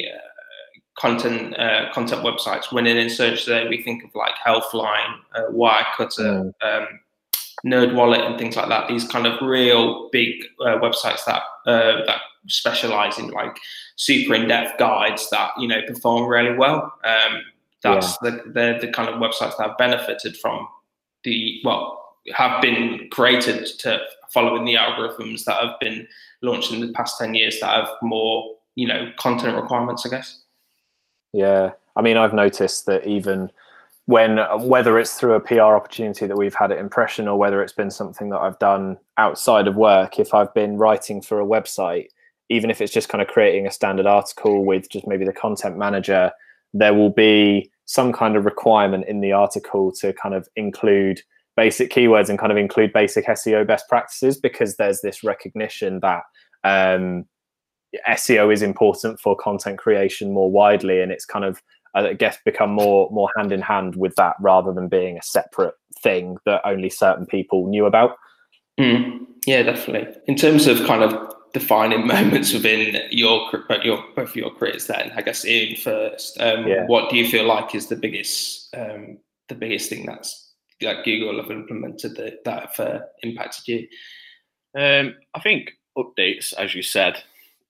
content 0.98 1.59
uh, 1.59 1.92
content 1.92 2.22
websites. 2.22 2.72
Winning 2.72 2.96
in 2.96 3.11
search 3.11 3.46
there, 3.46 3.68
we 3.68 3.83
think 3.83 4.05
of 4.05 4.14
like 4.14 4.35
Healthline, 4.44 5.18
uh, 5.35 5.44
Wirecutter, 5.50 6.53
mm. 6.62 6.83
um, 6.83 6.88
NerdWallet, 7.64 8.26
and 8.26 8.38
things 8.38 8.57
like 8.57 8.68
that. 8.68 8.88
These 8.88 9.07
kind 9.07 9.26
of 9.26 9.40
real 9.40 10.09
big 10.11 10.44
uh, 10.61 10.79
websites 10.79 11.24
that 11.26 11.42
uh, 11.66 12.05
that 12.07 12.20
specialize 12.46 13.18
in 13.18 13.29
like 13.29 13.57
super 13.96 14.35
in 14.35 14.48
depth 14.48 14.79
guides 14.79 15.29
that 15.31 15.50
you 15.59 15.68
know 15.68 15.81
perform 15.87 16.29
really 16.29 16.57
well. 16.57 16.92
Um, 17.05 17.42
that's 17.83 18.18
yeah. 18.22 18.31
the, 18.31 18.42
the 18.53 18.87
the 18.87 18.92
kind 18.92 19.09
of 19.09 19.16
websites 19.16 19.57
that 19.57 19.68
have 19.68 19.79
benefited 19.79 20.37
from 20.37 20.66
the 21.24 21.61
well 21.64 21.96
have 22.35 22.61
been 22.61 23.09
created 23.11 23.66
to 23.79 24.00
following 24.31 24.64
the 24.64 24.74
algorithms 24.74 25.44
that 25.44 25.62
have 25.62 25.79
been 25.81 26.07
launched 26.42 26.72
in 26.72 26.81
the 26.81 26.92
past 26.92 27.18
10 27.18 27.35
years 27.35 27.59
that 27.61 27.70
have 27.70 27.88
more 28.03 28.55
you 28.74 28.87
know 28.87 29.11
content 29.18 29.57
requirements 29.57 30.05
i 30.07 30.09
guess 30.09 30.39
yeah, 31.33 31.73
I 31.97 32.03
mean, 32.03 32.16
I've 32.16 32.35
noticed 32.35 32.87
that 32.87 33.07
even 33.07 33.51
when 34.07 34.38
whether 34.61 34.99
it's 34.99 35.14
through 35.14 35.35
a 35.35 35.40
PR 35.40 35.61
opportunity 35.61 36.27
that 36.27 36.37
we've 36.37 36.55
had 36.55 36.73
at 36.73 36.79
Impression 36.79 37.29
or 37.29 37.38
whether 37.38 37.62
it's 37.62 37.73
been 37.73 37.90
something 37.90 38.31
that 38.31 38.38
I've 38.38 38.59
done 38.59 38.99
outside 39.19 39.69
of 39.69 39.77
work, 39.77 40.19
if 40.19 40.35
I've 40.35 40.53
been 40.55 40.77
writing 40.77 41.23
for 41.23 41.40
a 41.40 41.47
website, 41.47 42.09
even 42.49 42.71
if 42.71 42.81
it's 42.81 42.93
just 42.93 43.09
kind 43.09 43.23
of 43.23 43.29
creating 43.29 43.66
a 43.66 43.71
standard 43.71 44.07
article 44.07 44.64
with 44.64 44.90
just 44.90 45.07
maybe 45.07 45.25
the 45.25 45.33
content 45.33 45.79
manager, 45.79 46.33
there 46.75 46.95
will 46.95 47.11
be 47.11 47.71
some 47.85 48.12
kind 48.12 48.37
of 48.37 48.45
requirement 48.45 49.05
in 49.07 49.21
the 49.21 49.33
article 49.33 49.93
to 49.93 50.12
kind 50.12 50.35
of 50.35 50.49
include 50.57 51.21
basic 51.57 51.90
keywords 51.90 52.29
and 52.29 52.38
kind 52.38 52.53
of 52.53 52.59
include 52.59 52.93
basic 52.93 53.27
SEO 53.27 53.66
best 53.66 53.88
practices 53.88 54.38
because 54.38 54.77
there's 54.77 55.01
this 55.03 55.23
recognition 55.23 56.01
that 56.01 56.23
um, 56.64 57.25
SEO 58.09 58.53
is 58.53 58.62
important 58.62 59.20
for 59.20 59.37
content 59.37 59.79
creation 59.79 60.33
more 60.33 60.50
widely, 60.50 61.00
and 61.00 61.12
it's 61.12 61.24
kind 61.24 61.44
of 61.44 61.62
I 61.94 62.12
guess 62.12 62.38
become 62.44 62.70
more 62.70 63.11
more 63.11 63.31
hand 63.37 63.53
in 63.53 63.62
hand 63.62 63.96
with 63.96 64.14
that 64.16 64.37
rather 64.40 64.72
than 64.72 64.88
being 64.88 65.18
a 65.18 65.22
separate 65.22 65.74
thing 66.03 66.37
that 66.46 66.62
only 66.64 66.90
certain 66.90 67.26
people 67.26 67.66
knew 67.68 67.87
about. 67.87 68.16
Mm, 68.79 69.26
yeah, 69.46 69.62
definitely. 69.62 70.14
In 70.26 70.37
terms 70.37 70.66
of 70.66 70.87
kind 70.87 71.03
of 71.03 71.35
defining 71.53 72.07
moments 72.07 72.53
within 72.53 73.00
your 73.11 73.50
your 73.83 74.05
both 74.14 74.37
your 74.37 74.50
careers. 74.50 74.87
Then 74.87 75.12
I 75.16 75.22
guess 75.22 75.44
Ian 75.44 75.76
first. 75.76 76.40
Um, 76.40 76.66
yeah. 76.66 76.85
What 76.87 77.11
do 77.11 77.16
you 77.16 77.29
feel 77.29 77.44
like 77.44 77.74
is 77.74 77.88
the 77.88 77.96
biggest 77.96 78.74
um, 78.76 79.18
the 79.48 79.55
biggest 79.55 79.88
thing 79.88 80.07
that's 80.07 80.53
like 80.83 81.05
Google 81.05 81.40
have 81.42 81.50
implemented 81.50 82.16
that 82.16 82.44
that 82.44 82.70
have 82.76 82.87
uh, 82.87 83.00
impacted 83.22 83.68
you? 83.68 83.88
Um, 84.81 85.16
I 85.35 85.40
think 85.40 85.72
updates, 85.98 86.55
as 86.55 86.74
you 86.74 86.83
said, 86.83 87.22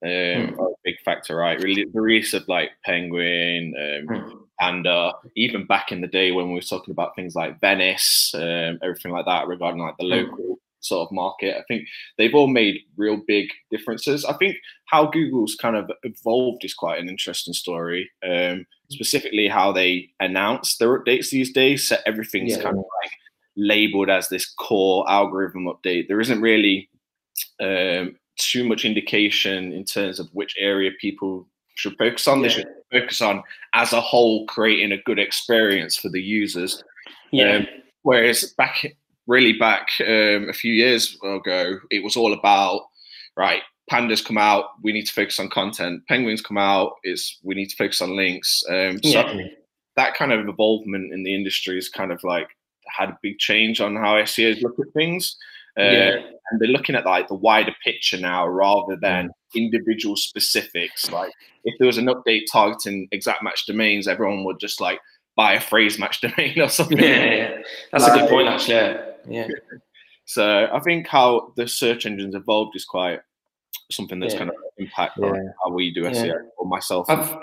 um, 0.03 0.09
mm. 0.09 0.59
a 0.59 0.73
big 0.83 0.95
factor, 1.05 1.35
right? 1.35 1.61
Really, 1.61 1.85
the 1.85 2.01
release 2.01 2.33
of 2.33 2.47
like 2.47 2.71
Penguin, 2.83 3.73
um, 3.77 4.15
mm. 4.15 4.37
Panda, 4.59 5.13
even 5.35 5.65
back 5.65 5.91
in 5.91 6.01
the 6.01 6.07
day 6.07 6.31
when 6.31 6.47
we 6.47 6.55
were 6.55 6.61
talking 6.61 6.91
about 6.91 7.15
things 7.15 7.35
like 7.35 7.59
Venice, 7.61 8.33
um, 8.35 8.79
everything 8.81 9.11
like 9.11 9.25
that 9.25 9.47
regarding 9.47 9.81
like 9.81 9.97
the 9.97 10.05
mm. 10.05 10.25
local 10.25 10.59
sort 10.81 11.07
of 11.07 11.13
market. 11.13 11.55
I 11.57 11.63
think 11.67 11.87
they've 12.17 12.33
all 12.33 12.47
made 12.47 12.81
real 12.97 13.21
big 13.27 13.49
differences. 13.69 14.25
I 14.25 14.33
think 14.33 14.57
how 14.85 15.05
Google's 15.07 15.55
kind 15.55 15.75
of 15.75 15.91
evolved 16.03 16.65
is 16.65 16.73
quite 16.73 16.99
an 16.99 17.09
interesting 17.09 17.53
story. 17.53 18.09
Um, 18.27 18.65
specifically, 18.89 19.47
how 19.47 19.71
they 19.71 20.09
announce 20.19 20.77
their 20.77 20.99
updates 20.99 21.29
these 21.29 21.53
days. 21.53 21.87
So 21.87 21.97
everything's 22.05 22.57
yeah. 22.57 22.63
kind 22.63 22.77
of 22.77 22.85
like 23.03 23.11
labeled 23.55 24.09
as 24.09 24.29
this 24.29 24.51
core 24.51 25.09
algorithm 25.09 25.65
update. 25.65 26.07
There 26.07 26.19
isn't 26.19 26.41
really 26.41 26.89
um, 27.59 28.15
too 28.41 28.67
much 28.67 28.85
indication 28.85 29.71
in 29.71 29.83
terms 29.83 30.19
of 30.19 30.27
which 30.33 30.55
area 30.57 30.91
people 30.99 31.47
should 31.75 31.97
focus 31.97 32.27
on. 32.27 32.39
Yeah. 32.39 32.47
They 32.47 32.53
should 32.53 32.67
focus 32.91 33.21
on 33.21 33.43
as 33.73 33.93
a 33.93 34.01
whole 34.01 34.45
creating 34.47 34.91
a 34.91 35.01
good 35.03 35.19
experience 35.19 35.97
for 35.97 36.09
the 36.09 36.21
users. 36.21 36.83
Yeah. 37.31 37.57
Um, 37.57 37.67
whereas 38.03 38.53
back 38.57 38.85
really 39.27 39.53
back 39.53 39.87
um, 40.01 40.49
a 40.49 40.53
few 40.53 40.73
years 40.73 41.17
ago, 41.23 41.79
it 41.89 42.03
was 42.03 42.15
all 42.15 42.33
about 42.33 42.87
right. 43.37 43.61
Pandas 43.91 44.23
come 44.23 44.37
out, 44.37 44.65
we 44.83 44.93
need 44.93 45.05
to 45.05 45.13
focus 45.13 45.39
on 45.39 45.49
content. 45.49 46.05
Penguins 46.07 46.41
come 46.41 46.57
out, 46.57 46.93
is 47.03 47.37
we 47.43 47.55
need 47.55 47.67
to 47.67 47.75
focus 47.75 48.01
on 48.01 48.15
links. 48.15 48.63
Um, 48.69 48.99
yeah. 49.03 49.47
That 49.97 50.13
kind 50.13 50.31
of 50.31 50.39
involvement 50.39 51.13
in 51.13 51.23
the 51.23 51.35
industry 51.35 51.77
is 51.77 51.89
kind 51.89 52.11
of 52.11 52.23
like 52.23 52.47
had 52.87 53.09
a 53.09 53.19
big 53.21 53.37
change 53.37 53.81
on 53.81 53.95
how 53.95 54.15
SEOs 54.15 54.61
look 54.61 54.79
at 54.79 54.93
things. 54.93 55.35
Uh, 55.79 55.83
yeah. 55.83 56.15
And 56.49 56.59
they're 56.59 56.69
looking 56.69 56.95
at 56.95 57.05
like 57.05 57.27
the 57.27 57.35
wider 57.35 57.73
picture 57.83 58.19
now 58.19 58.47
rather 58.47 58.97
than 59.01 59.29
individual 59.55 60.15
specifics. 60.15 61.09
Like 61.11 61.31
if 61.63 61.75
there 61.79 61.87
was 61.87 61.97
an 61.97 62.07
update 62.07 62.43
targeting 62.51 63.07
exact 63.11 63.43
match 63.43 63.65
domains, 63.65 64.07
everyone 64.07 64.43
would 64.43 64.59
just 64.59 64.81
like 64.81 64.99
buy 65.35 65.53
a 65.53 65.61
phrase 65.61 65.97
match 65.97 66.21
domain 66.21 66.59
or 66.59 66.69
something. 66.69 66.97
Yeah, 66.97 67.25
yeah. 67.25 67.57
that's 67.91 68.03
like, 68.03 68.15
a 68.15 68.19
good 68.19 68.29
point 68.29 68.47
actually. 68.47 68.99
Yeah. 69.29 69.47
So 70.25 70.69
I 70.71 70.79
think 70.79 71.07
how 71.07 71.51
the 71.57 71.67
search 71.67 72.05
engines 72.05 72.35
evolved 72.35 72.73
is 72.77 72.85
quite 72.85 73.19
something 73.91 74.17
that's 74.19 74.33
yeah. 74.33 74.39
kind 74.39 74.49
of 74.49 74.55
impact 74.77 75.17
yeah. 75.21 75.33
how 75.61 75.73
we 75.73 75.93
do 75.93 76.03
SEO 76.03 76.35
or 76.57 76.67
myself. 76.67 77.09
I've, 77.09 77.35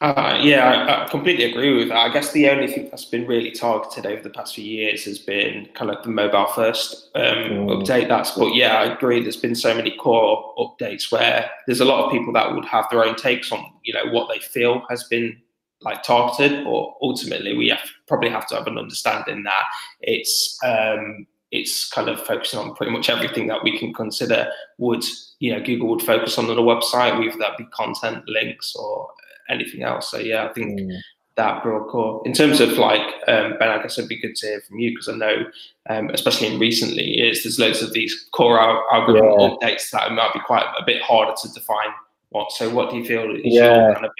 uh, 0.00 0.38
yeah, 0.40 0.64
I, 0.64 1.04
I, 1.04 1.08
completely 1.08 1.44
agree 1.44 1.76
with 1.76 1.88
that. 1.88 1.98
I 1.98 2.10
guess 2.10 2.32
the 2.32 2.48
only 2.48 2.68
thing 2.68 2.88
that's 2.88 3.04
been 3.04 3.26
really 3.26 3.50
targeted 3.50 4.06
over 4.06 4.22
the 4.22 4.30
past 4.30 4.54
few 4.54 4.64
years 4.64 5.04
has 5.04 5.18
been 5.18 5.68
kind 5.74 5.90
of 5.90 6.02
the 6.02 6.08
mobile 6.08 6.46
first 6.46 7.10
um, 7.14 7.22
mm. 7.22 7.68
update. 7.68 8.08
That's, 8.08 8.30
but 8.30 8.54
yeah, 8.54 8.78
I 8.78 8.94
agree. 8.94 9.20
There's 9.20 9.36
been 9.36 9.54
so 9.54 9.74
many 9.74 9.94
core 9.96 10.54
updates 10.56 11.12
where 11.12 11.50
there's 11.66 11.80
a 11.80 11.84
lot 11.84 12.06
of 12.06 12.12
people 12.12 12.32
that 12.32 12.54
would 12.54 12.64
have 12.64 12.86
their 12.90 13.04
own 13.04 13.14
takes 13.14 13.52
on, 13.52 13.62
you 13.84 13.92
know, 13.92 14.06
what 14.10 14.30
they 14.32 14.38
feel 14.38 14.82
has 14.88 15.04
been 15.04 15.36
like 15.82 16.02
targeted. 16.02 16.64
But 16.64 16.94
ultimately, 17.02 17.54
we 17.54 17.68
have 17.68 17.86
probably 18.08 18.30
have 18.30 18.46
to 18.48 18.54
have 18.54 18.66
an 18.66 18.78
understanding 18.78 19.42
that 19.42 19.64
it's 20.00 20.58
um, 20.64 21.26
it's 21.50 21.90
kind 21.90 22.08
of 22.08 22.24
focusing 22.24 22.58
on 22.58 22.74
pretty 22.74 22.92
much 22.92 23.10
everything 23.10 23.48
that 23.48 23.62
we 23.62 23.78
can 23.78 23.92
consider 23.92 24.50
would 24.78 25.04
you 25.40 25.52
know 25.52 25.62
Google 25.62 25.88
would 25.88 26.02
focus 26.02 26.38
on 26.38 26.48
on 26.48 26.56
a 26.56 26.62
website, 26.62 27.18
whether 27.18 27.38
that 27.38 27.58
be 27.58 27.64
content, 27.64 28.26
links, 28.26 28.74
or 28.74 29.10
anything 29.50 29.82
else. 29.82 30.10
So 30.10 30.18
yeah, 30.18 30.46
I 30.48 30.52
think 30.52 30.80
mm. 30.80 30.98
that 31.36 31.62
broad 31.62 31.88
core. 31.88 32.22
In 32.24 32.32
terms 32.32 32.60
of 32.60 32.70
like 32.78 33.06
um, 33.28 33.54
Ben, 33.58 33.68
I 33.68 33.82
guess 33.82 33.98
it'd 33.98 34.08
be 34.08 34.20
good 34.20 34.36
to 34.36 34.46
hear 34.46 34.60
from 34.60 34.78
you 34.78 34.90
because 34.90 35.08
I 35.08 35.16
know, 35.16 35.44
um, 35.88 36.10
especially 36.10 36.48
in 36.48 36.58
recently 36.58 37.04
years, 37.04 37.42
there's 37.42 37.58
loads 37.58 37.82
of 37.82 37.92
these 37.92 38.28
core 38.32 38.60
algorithm 38.60 39.40
yeah. 39.40 39.48
updates 39.48 39.90
that 39.90 40.12
might 40.12 40.32
be 40.32 40.40
quite 40.40 40.66
a 40.78 40.84
bit 40.84 41.02
harder 41.02 41.34
to 41.42 41.52
define. 41.52 41.90
What 42.30 42.52
so? 42.52 42.70
What 42.70 42.90
do 42.90 42.96
you 42.96 43.04
feel 43.04 43.34
is 43.34 43.42
yeah. 43.44 43.86
your 43.86 43.94
kind 43.94 44.06
of? 44.06 44.12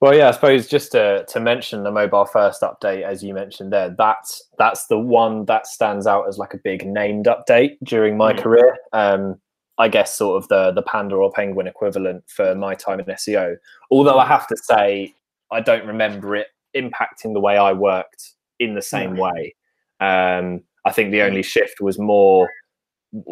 Well, 0.00 0.16
yeah, 0.16 0.28
I 0.28 0.30
suppose 0.30 0.66
just 0.66 0.92
to, 0.92 1.26
to 1.28 1.40
mention 1.40 1.82
the 1.82 1.90
mobile 1.90 2.24
first 2.24 2.62
update, 2.62 3.02
as 3.02 3.22
you 3.22 3.34
mentioned 3.34 3.70
there, 3.70 3.94
that's 3.98 4.42
that's 4.58 4.86
the 4.86 4.98
one 4.98 5.44
that 5.44 5.66
stands 5.66 6.06
out 6.06 6.26
as 6.26 6.38
like 6.38 6.54
a 6.54 6.58
big 6.58 6.86
named 6.86 7.26
update 7.26 7.76
during 7.84 8.16
my 8.16 8.32
mm. 8.32 8.42
career. 8.42 8.78
Um, 8.94 9.38
I 9.80 9.88
guess 9.88 10.14
sort 10.14 10.42
of 10.42 10.48
the 10.48 10.72
the 10.72 10.82
Panda 10.82 11.16
or 11.16 11.32
Penguin 11.32 11.66
equivalent 11.66 12.24
for 12.28 12.54
my 12.54 12.74
time 12.74 13.00
in 13.00 13.06
SEO. 13.06 13.56
Although 13.90 14.18
I 14.18 14.26
have 14.26 14.46
to 14.48 14.56
say, 14.56 15.14
I 15.50 15.60
don't 15.60 15.86
remember 15.86 16.36
it 16.36 16.48
impacting 16.76 17.32
the 17.32 17.40
way 17.40 17.56
I 17.56 17.72
worked 17.72 18.34
in 18.58 18.74
the 18.74 18.82
same 18.82 19.16
way. 19.16 19.54
Um, 20.00 20.62
I 20.84 20.92
think 20.92 21.10
the 21.10 21.22
only 21.22 21.42
shift 21.42 21.80
was 21.80 21.98
more. 21.98 22.50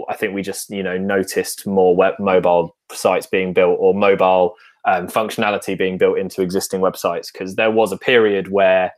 I 0.09 0.15
think 0.15 0.35
we 0.35 0.41
just 0.41 0.71
you 0.71 0.83
know 0.83 0.97
noticed 0.97 1.67
more 1.67 1.95
web 1.95 2.15
mobile 2.19 2.75
sites 2.93 3.27
being 3.27 3.53
built 3.53 3.77
or 3.79 3.95
mobile 3.95 4.55
um, 4.87 5.07
functionality 5.07 5.77
being 5.77 5.99
built 5.99 6.19
into 6.19 6.41
existing 6.41 6.81
websites 6.81 7.31
because 7.31 7.57
there 7.57 7.71
was 7.71 7.93
a 7.93 7.99
period 7.99 8.51
where, 8.51 8.91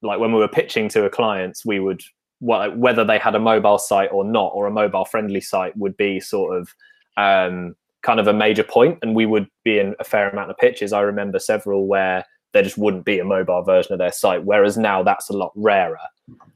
like 0.00 0.20
when 0.20 0.32
we 0.32 0.38
were 0.38 0.48
pitching 0.48 0.88
to 0.88 1.04
a 1.04 1.10
clients, 1.10 1.66
we 1.66 1.80
would 1.80 2.02
well, 2.40 2.74
whether 2.74 3.04
they 3.04 3.18
had 3.18 3.34
a 3.34 3.40
mobile 3.40 3.78
site 3.78 4.10
or 4.10 4.24
not, 4.24 4.52
or 4.54 4.66
a 4.66 4.70
mobile 4.70 5.04
friendly 5.04 5.42
site 5.42 5.76
would 5.76 5.96
be 5.98 6.18
sort 6.18 6.56
of 6.56 6.74
um, 7.16 7.74
kind 8.02 8.20
of 8.20 8.28
a 8.28 8.32
major 8.32 8.64
point, 8.64 8.98
and 9.02 9.14
we 9.14 9.26
would 9.26 9.48
be 9.64 9.78
in 9.78 9.94
a 9.98 10.04
fair 10.04 10.28
amount 10.30 10.50
of 10.50 10.58
pitches. 10.58 10.92
I 10.92 11.00
remember 11.00 11.38
several 11.38 11.86
where 11.86 12.24
there 12.52 12.62
just 12.62 12.78
wouldn't 12.78 13.04
be 13.04 13.18
a 13.18 13.24
mobile 13.24 13.62
version 13.62 13.92
of 13.92 13.98
their 13.98 14.12
site, 14.12 14.44
whereas 14.44 14.76
now 14.76 15.02
that's 15.02 15.28
a 15.28 15.32
lot 15.32 15.52
rarer. 15.56 15.98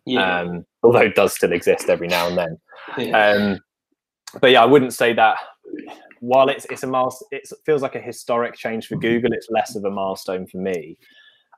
Yeah. 0.06 0.40
Um, 0.40 0.64
although 0.82 1.00
it 1.00 1.14
does 1.14 1.34
still 1.34 1.52
exist 1.52 1.88
every 1.88 2.08
now 2.08 2.28
and 2.28 2.38
then. 2.38 2.58
Yeah. 2.96 3.32
Um, 3.32 3.58
but 4.40 4.50
yeah, 4.50 4.62
I 4.62 4.64
wouldn't 4.64 4.94
say 4.94 5.12
that. 5.12 5.36
While 6.20 6.48
it's 6.48 6.64
it's 6.70 6.84
a 6.84 6.86
milestone, 6.86 7.28
it 7.32 7.46
feels 7.66 7.82
like 7.82 7.96
a 7.96 8.00
historic 8.00 8.54
change 8.54 8.86
for 8.86 8.96
Google. 8.96 9.32
It's 9.32 9.48
less 9.50 9.76
of 9.76 9.84
a 9.84 9.90
milestone 9.90 10.46
for 10.46 10.56
me. 10.56 10.96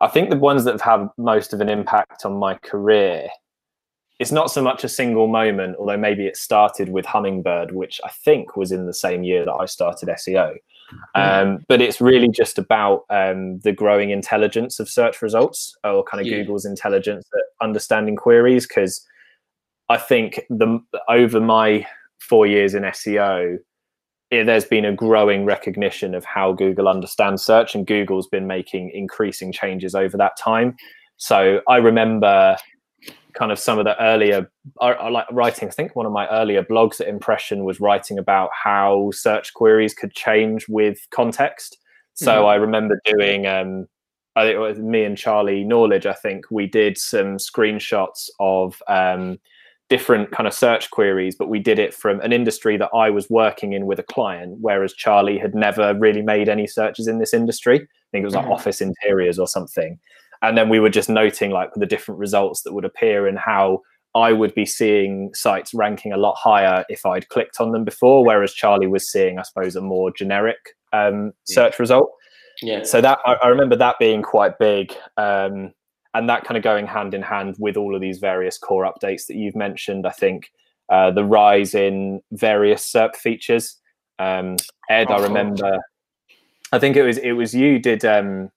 I 0.01 0.09
think 0.09 0.31
the 0.31 0.37
ones 0.37 0.65
that 0.65 0.73
have 0.73 0.81
had 0.81 1.09
most 1.19 1.53
of 1.53 1.61
an 1.61 1.69
impact 1.69 2.25
on 2.25 2.35
my 2.35 2.55
career 2.55 3.29
it's 4.21 4.31
not 4.31 4.51
so 4.51 4.63
much 4.63 4.85
a 4.85 4.89
single 4.89 5.29
moment, 5.29 5.77
although 5.79 5.97
maybe 5.97 6.27
it 6.27 6.37
started 6.37 6.91
with 6.91 7.07
Hummingbird, 7.07 7.73
which 7.73 8.03
I 8.05 8.11
think 8.11 8.55
was 8.55 8.71
in 8.71 8.85
the 8.85 8.93
same 8.93 9.25
year 9.25 9.47
that 9.47 9.55
I 9.55 9.65
started 9.65 10.11
SEO. 10.11 10.57
Hmm. 11.15 11.21
Um, 11.21 11.65
but 11.69 11.81
it's 11.81 12.03
really 12.03 12.29
just 12.29 12.59
about 12.59 13.07
um, 13.09 13.61
the 13.61 13.73
growing 13.73 14.11
intelligence 14.11 14.79
of 14.79 14.91
search 14.91 15.23
results 15.23 15.75
or 15.85 16.05
kind 16.05 16.21
of 16.21 16.27
yeah. 16.27 16.37
Google's 16.37 16.67
intelligence 16.67 17.27
at 17.33 17.65
understanding 17.67 18.15
queries. 18.15 18.67
Because 18.67 19.03
I 19.89 19.97
think 19.97 20.43
the 20.51 20.79
over 21.09 21.41
my 21.41 21.87
four 22.21 22.47
years 22.47 22.75
in 22.75 22.83
SEO, 22.83 23.57
it, 24.31 24.45
there's 24.45 24.67
been 24.67 24.85
a 24.85 24.95
growing 24.95 25.47
recognition 25.47 26.15
of 26.15 26.27
how 26.27 26.53
Google 26.53 26.89
understands 26.89 27.43
search, 27.43 27.75
and 27.75 27.87
Google's 27.87 28.27
been 28.27 28.47
making 28.47 28.91
increasing 28.93 29.51
changes 29.51 29.95
over 29.95 30.19
that 30.19 30.37
time. 30.37 30.77
So 31.17 31.63
I 31.69 31.77
remember 31.77 32.57
kind 33.35 33.53
of 33.53 33.59
some 33.59 33.79
of 33.79 33.85
the 33.85 34.01
earlier 34.03 34.51
I, 34.81 34.93
I 34.93 35.09
like 35.09 35.27
writing 35.31 35.69
i 35.69 35.71
think 35.71 35.97
one 35.97 36.07
of 36.07 36.13
my 36.13 36.29
earlier 36.29 36.63
blogs 36.63 37.01
at 37.01 37.09
impression 37.09 37.65
was 37.65 37.81
writing 37.81 38.19
about 38.19 38.51
how 38.53 39.11
search 39.13 39.55
queries 39.55 39.95
could 39.95 40.13
change 40.13 40.69
with 40.69 40.99
context 41.11 41.79
so 42.15 42.33
mm-hmm. 42.33 42.47
i 42.47 42.55
remember 42.55 43.01
doing 43.05 43.47
um 43.47 43.87
I 44.37 44.45
think 44.45 44.55
it 44.55 44.61
was 44.61 44.79
me 44.79 45.05
and 45.05 45.19
Charlie 45.19 45.65
Knowledge. 45.65 46.07
I 46.07 46.13
think 46.13 46.47
we 46.51 46.67
did 46.67 46.97
some 46.97 47.37
screenshots 47.37 48.31
of 48.39 48.81
um, 48.87 49.39
different 49.89 50.31
kind 50.31 50.47
of 50.47 50.55
search 50.55 50.91
queries, 50.91 51.35
but 51.35 51.49
we 51.49 51.59
did 51.59 51.79
it 51.81 51.93
from 51.93 52.21
an 52.21 52.33
industry 52.33 52.77
that 52.77 52.91
I 52.95 53.11
was 53.11 53.29
working 53.29 53.73
in 53.73 53.87
with 53.87 53.99
a 53.99 54.05
client, 54.05 54.59
whereas 54.61 54.95
Charlie 54.95 55.39
had 55.39 55.55
never 55.55 55.95
really 55.95 56.23
made 56.23 56.49
any 56.49 56.69
searches 56.69 57.09
in 57.09 57.19
this 57.19 57.35
industry. 57.35 57.81
I 57.81 58.09
think 58.13 58.23
it 58.23 58.25
was 58.25 58.35
like 58.35 58.45
mm-hmm. 58.45 58.53
office 58.53 58.81
interiors 58.81 59.39
or 59.39 59.49
something 59.49 59.99
and 60.43 60.57
then 60.57 60.69
we 60.69 60.81
were 60.81 60.91
just 60.91 61.09
noting 61.09 61.51
like 61.51 61.71
the 61.75 61.87
different 61.87 62.19
results 62.19 62.63
that 62.63 62.73
would 62.73 62.85
appear 62.85 63.27
and 63.27 63.39
how 63.39 63.83
I 64.15 64.33
would 64.33 64.55
be 64.55 64.67
seeing 64.67 65.33
sites 65.35 65.73
ranking 65.73 66.13
a 66.13 66.17
lot 66.17 66.37
higher 66.37 66.85
if 66.89 67.07
I'd 67.07 67.29
clicked 67.29 67.61
on 67.61 67.73
them 67.73 67.85
before, 67.85 68.25
whereas 68.25 68.53
Charlie 68.53 68.87
was 68.87 69.11
seeing, 69.11 69.39
I 69.39 69.43
suppose, 69.43 69.77
a 69.77 69.81
more 69.81 70.11
generic 70.11 70.59
um, 70.93 71.33
search 71.45 71.75
yeah. 71.75 71.83
result. 71.83 72.11
Yeah. 72.63 72.83
So 72.83 73.01
that 73.01 73.19
I, 73.25 73.35
I, 73.35 73.49
remember 73.49 73.77
that 73.77 73.97
being 73.99 74.23
quite 74.23 74.59
big, 74.59 74.95
um, 75.17 75.73
and 76.13 76.29
that 76.29 76.45
kind 76.45 76.57
of 76.57 76.65
going 76.65 76.87
hand 76.87 77.15
in 77.15 77.23
hand 77.23 77.55
with 77.59 77.77
all 77.77 77.95
of 77.95 78.01
these 78.01 78.19
various 78.19 78.59
core 78.59 78.85
updates 78.85 79.27
that 79.29 79.37
you've 79.37 79.57
mentioned. 79.57 80.07
I 80.07 80.11
think 80.11 80.51
uh, 80.91 81.11
the 81.13 81.25
rise 81.25 81.75
in 81.75 82.21
various 82.33 82.91
SERP 82.93 83.17
features. 83.17 83.79
Um, 84.19 84.57
Ed, 84.91 85.07
oh, 85.09 85.15
I 85.15 85.23
remember. 85.23 85.79
I 86.73 86.79
think 86.79 86.97
it 86.97 87.03
was 87.03 87.19
it 87.19 87.33
was 87.33 87.55
you 87.55 87.79
did 87.79 88.05
um, 88.05 88.51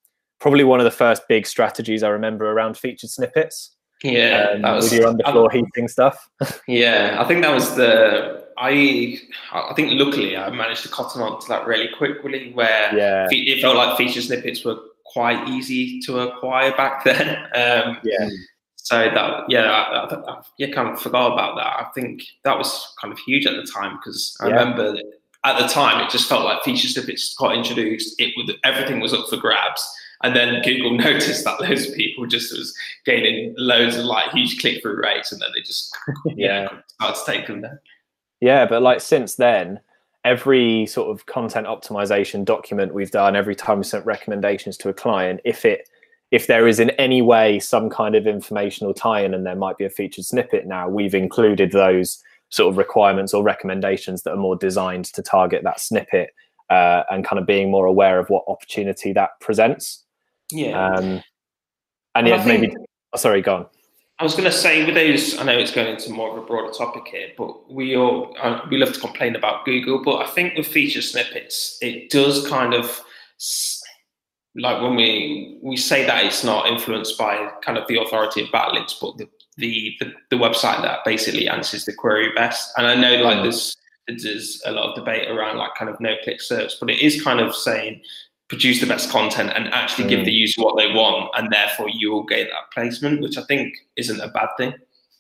probably 0.44 0.66
one 0.66 0.82
of 0.82 0.84
the 0.84 0.92
first 0.92 1.26
big 1.30 1.48
strategies 1.48 2.04
I 2.04 2.10
remember 2.10 2.52
around 2.52 2.78
featured 2.78 3.10
snippets. 3.10 3.78
Yeah, 4.04 4.50
um, 4.56 4.62
that 4.62 4.74
was 4.74 4.92
with 4.92 5.00
your 5.00 5.14
underfloor 5.14 5.50
I, 5.50 5.56
heating 5.56 5.88
stuff. 5.88 6.30
yeah, 6.68 7.16
I 7.18 7.24
think 7.26 7.42
that 7.44 7.54
was 7.54 7.76
the 7.76 8.46
I 8.58 9.20
I 9.54 9.74
think 9.74 9.92
luckily 9.94 10.36
I 10.36 10.50
managed 10.50 10.84
to 10.84 10.90
cotton 10.90 11.22
on 11.22 11.40
to 11.40 11.48
that 11.48 11.66
really 11.66 11.88
quickly, 11.96 12.52
where 12.52 12.94
yeah. 12.96 13.26
it 13.32 13.62
felt 13.62 13.78
like 13.78 13.98
feature 13.98 14.22
snippets 14.22 14.66
were 14.66 14.78
quite 15.06 15.48
easy 15.48 16.02
to 16.02 16.20
acquire 16.20 16.76
back 16.76 17.04
then. 17.06 17.38
Um, 17.56 18.00
yeah. 18.04 18.30
So 18.76 18.98
that 19.00 19.46
yeah, 19.48 19.72
I, 19.72 20.14
I, 20.14 20.32
I, 20.34 20.42
yeah, 20.58 20.72
kind 20.72 20.90
of 20.90 21.02
forgot 21.02 21.32
about 21.32 21.56
that. 21.56 21.88
I 21.88 21.88
think 21.96 22.22
that 22.44 22.58
was 22.58 22.94
kind 23.02 23.14
of 23.14 23.20
huge 23.20 23.46
at 23.46 23.56
the 23.56 23.64
time 23.72 23.96
because 23.96 24.36
I 24.42 24.50
Yeah. 24.50 24.56
remember 24.56 25.00
at 25.46 25.58
the 25.58 25.68
time 25.68 26.06
it 26.06 26.10
just 26.10 26.28
felt 26.28 26.44
like 26.44 26.64
feature 26.64 26.90
snippets 26.90 27.34
got 27.36 27.56
introduced. 27.56 28.20
It 28.20 28.34
would 28.36 28.58
everything 28.66 29.00
was 29.00 29.14
up 29.14 29.30
for 29.30 29.38
grabs, 29.38 29.90
and 30.24 30.36
then 30.36 30.62
Google 30.62 30.98
noticed 30.98 31.44
that 31.46 31.62
loads 31.62 31.88
of 31.88 31.96
people 31.96 32.26
just 32.26 32.52
was 32.58 32.76
gaining 33.06 33.54
loads 33.58 33.98
of 33.98 34.06
like 34.06 34.32
huge 34.32 34.60
click 34.60 34.82
through 34.82 35.02
rates, 35.02 35.32
and 35.32 35.42
then 35.42 35.50
they 35.56 35.62
just 35.62 35.96
Yeah. 36.36 36.70
started 36.88 37.20
to 37.20 37.32
take 37.32 37.48
them 37.48 37.62
there. 37.62 37.82
Yeah, 38.42 38.66
but 38.66 38.82
like 38.82 39.00
since 39.02 39.36
then, 39.36 39.80
every 40.26 40.86
sort 40.86 41.10
of 41.10 41.26
content 41.26 41.68
optimization 41.68 42.46
document 42.46 42.94
we've 42.94 43.12
done, 43.12 43.36
every 43.36 43.56
time 43.56 43.80
we 43.80 43.84
sent 43.84 44.06
recommendations 44.06 44.78
to 44.78 44.90
a 44.90 44.94
client, 44.94 45.42
if 45.46 45.66
it 45.66 45.88
if 46.32 46.48
there 46.48 46.68
is 46.68 46.80
in 46.80 46.90
any 46.92 47.22
way 47.22 47.60
some 47.60 47.92
kind 47.92 48.16
of 48.16 48.26
informational 48.26 48.92
tie-in 48.92 49.36
and 49.36 49.46
there 49.46 49.56
might 49.56 49.78
be 49.78 49.86
a 49.86 49.90
featured 49.90 50.26
snippet 50.26 50.66
now, 50.66 50.90
we've 50.90 51.14
included 51.14 51.72
those 51.72 52.24
sort 52.50 52.72
of 52.72 52.78
requirements 52.78 53.36
or 53.36 53.44
recommendations 53.44 54.24
that 54.24 54.32
are 54.32 54.38
more 54.38 54.56
designed 54.56 55.06
to 55.06 55.22
target 55.22 55.62
that 55.64 55.80
snippet 55.80 56.32
uh, 56.72 57.04
and 57.12 57.24
kind 57.24 57.40
of 57.40 57.46
being 57.46 57.70
more 57.70 57.86
aware 57.86 58.18
of 58.18 58.28
what 58.30 58.44
opportunity 58.48 59.14
that 59.14 59.30
presents. 59.42 60.03
Yeah. 60.54 60.88
Um, 60.90 61.24
and 62.16 62.28
yeah, 62.28 62.44
maybe. 62.46 62.68
think- 62.68 62.78
Oh, 63.16 63.18
sorry, 63.18 63.42
go 63.42 63.56
on. 63.56 63.66
I 64.20 64.24
was 64.24 64.34
going 64.34 64.46
to 64.46 64.52
say 64.52 64.86
with 64.86 64.96
those, 64.96 65.38
I 65.38 65.44
know 65.44 65.58
it's 65.58 65.72
going 65.72 65.88
into 65.88 66.12
more 66.12 66.32
of 66.38 66.44
a 66.44 66.46
broader 66.48 66.72
topic 66.72 67.08
here, 67.08 67.30
but 67.38 67.72
we 67.72 67.96
all 67.98 68.36
uh, 68.42 68.62
we 68.70 68.78
love 68.78 68.94
to 68.94 69.00
complain 69.00 69.36
about 69.36 69.66
Google, 69.66 70.02
but 70.04 70.18
I 70.26 70.28
think 70.30 70.56
with 70.56 70.68
feature 70.68 71.02
snippets, 71.02 71.78
it 71.82 72.10
does 72.10 72.48
kind 72.48 72.74
of 72.74 73.02
like 74.56 74.82
when 74.82 74.96
we 74.96 75.60
we 75.62 75.76
say 75.78 76.06
that 76.06 76.24
it's 76.26 76.44
not 76.44 76.68
influenced 76.68 77.18
by 77.18 77.50
kind 77.64 77.78
of 77.78 77.88
the 77.88 78.00
authority 78.02 78.42
of 78.44 78.50
backlinks, 78.50 78.94
but 79.00 79.18
the 79.18 79.28
the, 79.58 79.94
the, 80.00 80.12
the 80.32 80.36
website 80.36 80.82
that 80.82 81.00
basically 81.06 81.48
answers 81.48 81.86
the 81.86 81.94
query 81.94 82.32
best. 82.34 82.72
And 82.78 82.88
I 82.88 82.96
know 82.96 83.22
like 83.24 83.38
Mm. 83.38 83.44
there's 83.44 83.76
there's 84.08 84.62
a 84.66 84.72
lot 84.72 84.90
of 84.90 84.96
debate 84.96 85.30
around 85.30 85.58
like 85.58 85.76
kind 85.76 85.90
of 85.90 86.00
no 86.00 86.16
click 86.24 86.42
search, 86.42 86.74
but 86.80 86.90
it 86.90 87.02
is 87.02 87.22
kind 87.24 87.40
of 87.40 87.56
saying 87.56 88.02
produce 88.54 88.80
the 88.80 88.86
best 88.86 89.10
content 89.10 89.52
and 89.56 89.68
actually 89.74 90.08
give 90.08 90.20
Mm. 90.22 90.26
the 90.26 90.32
user 90.32 90.62
what 90.62 90.78
they 90.78 90.92
want, 90.94 91.32
and 91.36 91.52
therefore 91.52 91.88
you 91.90 92.12
will 92.12 92.24
gain 92.24 92.46
that 92.46 92.72
placement, 92.74 93.22
which 93.22 93.38
I 93.38 93.42
think 93.44 93.74
isn't 93.96 94.20
a 94.22 94.28
bad 94.30 94.50
thing. 94.58 94.74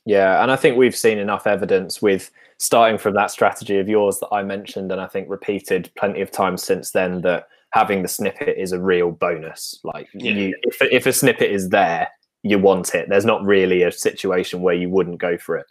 Yeah, 0.05 0.41
and 0.43 0.51
I 0.51 0.55
think 0.55 0.77
we've 0.77 0.95
seen 0.95 1.17
enough 1.17 1.47
evidence 1.47 2.01
with 2.01 2.29
starting 2.59 2.97
from 2.97 3.15
that 3.15 3.31
strategy 3.31 3.79
of 3.79 3.89
yours 3.89 4.19
that 4.19 4.27
I 4.31 4.43
mentioned, 4.43 4.91
and 4.91 5.01
I 5.01 5.07
think 5.07 5.29
repeated 5.29 5.89
plenty 5.97 6.21
of 6.21 6.29
times 6.29 6.61
since 6.63 6.91
then 6.91 7.21
that 7.21 7.47
having 7.71 8.03
the 8.03 8.07
snippet 8.07 8.57
is 8.57 8.71
a 8.71 8.79
real 8.79 9.11
bonus. 9.11 9.79
Like, 9.83 10.07
Yeah. 10.13 10.31
you, 10.33 10.55
if 10.63 10.81
if 10.81 11.05
a 11.07 11.13
snippet 11.13 11.49
is 11.51 11.69
there, 11.69 12.07
you 12.43 12.59
want 12.59 12.93
it. 12.93 13.09
There's 13.09 13.25
not 13.25 13.43
really 13.43 13.81
a 13.83 13.91
situation 13.91 14.61
where 14.61 14.75
you 14.75 14.89
wouldn't 14.89 15.17
go 15.19 15.37
for 15.37 15.57
it. 15.57 15.65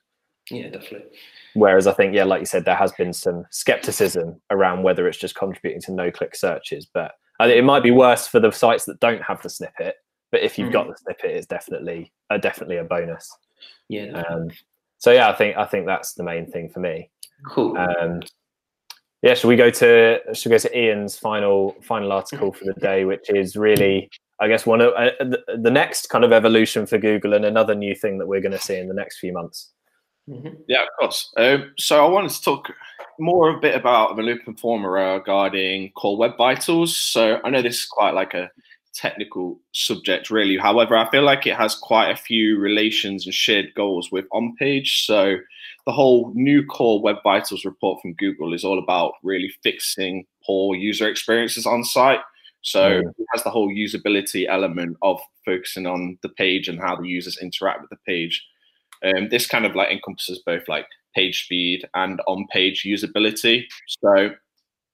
Yeah, 0.51 0.69
definitely. 0.71 1.17
Whereas 1.55 1.87
I 1.87 1.93
think, 1.93 2.15
yeah, 2.15 2.25
like 2.25 2.41
you 2.41 2.47
said, 2.47 2.65
there 2.65 2.75
has 2.75 2.93
been 2.93 3.13
some 3.13 3.45
skepticism 3.51 4.41
around 4.51 4.83
whether 4.83 5.07
it's 5.07 5.19
just 5.19 5.35
contributing 5.37 5.83
to 5.83 5.93
no-click 5.93 6.35
searches, 6.35 6.87
but 6.93 7.13
it 7.51 7.65
might 7.65 7.83
be 7.83 7.91
worse 7.91 8.27
for 8.27 8.41
the 8.41 8.51
sites 8.51 8.85
that 8.87 9.01
don't 9.01 9.23
have 9.23 9.43
the 9.43 9.51
snippet. 9.51 9.97
But 10.31 10.43
if 10.43 10.59
you've 10.59 10.73
got 10.73 10.89
the 10.89 10.97
snippet, 10.97 11.31
it's 11.31 11.47
definitely 11.47 12.13
uh, 12.31 12.39
definitely 12.39 12.79
a 12.79 12.85
bonus. 12.85 13.31
Yeah. 13.89 14.23
Um, 14.23 14.51
so 14.99 15.13
yeah, 15.13 15.29
I 15.29 15.35
think 15.35 15.57
I 15.57 15.67
think 15.67 15.87
that's 15.87 16.15
the 16.15 16.23
main 16.23 16.51
thing 16.51 16.69
for 16.71 16.81
me. 16.81 17.11
cool. 17.47 17.77
Um, 17.77 18.23
yeah, 19.23 19.35
should 19.35 19.49
we 19.49 19.57
go 19.57 19.71
to 19.71 20.21
should 20.33 20.51
we 20.51 20.55
go 20.55 20.59
to 20.59 20.79
Ian's 20.79 21.17
final 21.17 21.77
final 21.83 22.13
article 22.13 22.53
for 22.53 22.65
the 22.65 22.73
day, 22.81 23.05
which 23.05 23.29
is 23.29 23.57
really, 23.57 24.11
I 24.41 24.49
guess, 24.49 24.67
one 24.67 24.81
of 24.81 24.93
uh, 24.95 25.11
the, 25.21 25.43
the 25.63 25.71
next 25.71 26.09
kind 26.09 26.25
of 26.25 26.33
evolution 26.33 26.87
for 26.87 26.99
Google 26.99 27.35
and 27.35 27.45
another 27.45 27.75
new 27.75 27.95
thing 27.95 28.19
that 28.19 28.27
we're 28.27 28.41
going 28.41 28.53
to 28.53 28.59
see 28.59 28.77
in 28.77 28.89
the 28.89 28.95
next 28.95 29.19
few 29.19 29.33
months. 29.33 29.71
Mhm. 30.29 30.57
Yeah, 30.69 30.83
of 30.83 30.89
course. 30.99 31.33
Um, 31.37 31.73
so 31.79 32.05
I 32.05 32.09
wanted 32.09 32.31
to 32.31 32.43
talk 32.43 32.71
more 33.19 33.51
a 33.51 33.61
bit 33.61 33.75
about 33.75 34.17
the 34.17 34.23
loop 34.23 34.43
informer 34.47 34.91
regarding 34.91 35.91
core 35.93 36.17
web 36.17 36.37
vitals. 36.37 36.97
So 36.97 37.41
I 37.45 37.51
know 37.51 37.61
this 37.63 37.81
is 37.81 37.87
quite 37.87 38.15
like 38.15 38.35
a 38.35 38.51
technical 38.95 39.59
subject, 39.73 40.31
really. 40.31 40.57
However, 40.57 40.97
I 40.97 41.11
feel 41.11 41.23
like 41.23 41.47
it 41.47 41.57
has 41.57 41.75
quite 41.75 42.11
a 42.11 42.17
few 42.17 42.59
relations 42.59 43.25
and 43.27 43.35
shared 43.35 43.75
goals 43.75 44.13
with 44.13 44.27
on 44.33 44.55
page. 44.57 45.05
So 45.07 45.37
the 45.87 45.93
whole 45.93 46.31
new 46.35 46.65
core 46.67 47.01
web 47.03 47.17
vitals 47.25 47.65
report 47.65 48.01
from 48.01 48.15
Google 48.15 48.53
is 48.55 48.65
all 48.65 48.79
about 48.79 49.15
really 49.23 49.53
fixing 49.63 50.25
poor 50.45 50.77
user 50.77 51.09
experiences 51.09 51.67
on 51.67 51.83
site. 51.85 52.21
So 52.61 53.03
Mm. 53.03 53.09
it 53.19 53.27
has 53.33 53.43
the 53.43 53.51
whole 53.51 53.69
usability 53.69 54.47
element 54.47 54.97
of 55.03 55.21
focusing 55.45 55.87
on 55.87 56.19
the 56.23 56.29
page 56.29 56.69
and 56.69 56.79
how 56.79 56.95
the 56.95 57.09
users 57.09 57.39
interact 57.39 57.81
with 57.81 57.91
the 57.91 57.97
page. 58.07 58.47
Um, 59.05 59.29
this 59.31 59.47
kind 59.47 59.67
of 59.67 59.75
like 59.75 59.91
encompasses 59.91 60.41
both 60.45 60.69
like 60.69 60.87
page 61.15 61.45
speed 61.45 61.87
and 61.95 62.21
on-page 62.27 62.85
usability. 62.87 63.65
So 64.03 64.31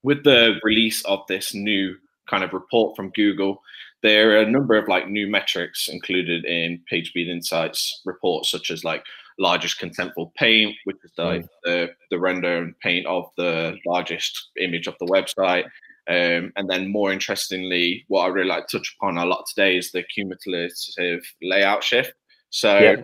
with 0.03 0.25
the 0.25 0.59
release 0.63 1.05
of 1.05 1.21
this 1.29 1.55
new 1.55 1.95
kind 2.29 2.45
of 2.45 2.53
report 2.53 2.97
from 2.97 3.11
Google, 3.11 3.63
there 4.03 4.33
are 4.33 4.43
a 4.43 4.51
number 4.51 4.77
of 4.77 4.89
like 4.89 5.09
new 5.09 5.27
metrics 5.27 5.89
included 5.89 6.45
in 6.45 6.81
page 6.89 7.09
speed 7.09 7.29
insights 7.29 8.01
reports, 8.05 8.51
such 8.51 8.71
as 8.71 8.85
like 8.85 9.05
largest 9.39 9.81
contentful 9.81 10.35
paint, 10.35 10.75
which 10.85 10.97
is 11.05 11.13
like 11.17 11.47
the, 11.65 11.91
the 12.11 12.19
render 12.19 12.59
and 12.59 12.79
paint 12.81 13.07
of 13.07 13.25
the 13.37 13.77
largest 13.87 14.51
image 14.61 14.87
of 14.87 14.95
the 15.01 15.07
website. 15.07 15.65
Um, 16.09 16.53
and 16.57 16.69
then 16.69 16.91
more 16.91 17.13
interestingly, 17.13 18.05
what 18.09 18.23
I 18.23 18.29
really 18.29 18.49
like 18.49 18.67
to 18.69 18.79
touch 18.79 18.97
upon 18.99 19.19
a 19.19 19.27
lot 19.27 19.45
today 19.47 19.77
is 19.77 19.93
the 19.93 20.03
cumulative 20.03 21.23
layout 21.43 21.85
shift. 21.85 22.15
So 22.51 22.79
Yeah. 22.79 22.97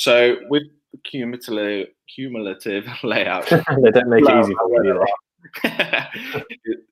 So 0.00 0.36
with 0.48 0.62
the 0.92 0.98
cumulative 1.04 1.88
cumulative 2.14 2.86
layout, 3.02 3.50
they 3.50 3.90
don't 3.90 4.08
make 4.08 4.24
it 4.26 4.40
easy 4.40 4.54
for 4.54 4.84
you. 4.84 5.06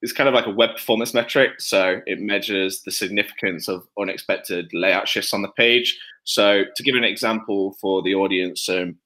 it's 0.03 0.13
kind 0.13 0.29
of 0.29 0.35
like 0.35 0.45
a 0.45 0.51
web 0.51 0.73
performance 0.77 1.15
metric. 1.15 1.53
So 1.59 2.03
it 2.05 2.21
measures 2.21 2.83
the 2.83 2.91
significance 2.91 3.67
of 3.67 3.87
unexpected 3.99 4.69
layout 4.75 5.09
shifts 5.09 5.33
on 5.33 5.41
the 5.41 5.49
page. 5.49 5.99
So 6.25 6.65
to 6.77 6.83
give 6.83 6.97
an 6.97 7.05
example 7.05 7.79
for 7.81 8.03
the 8.03 8.15
audience, 8.15 8.69
um, 8.69 8.97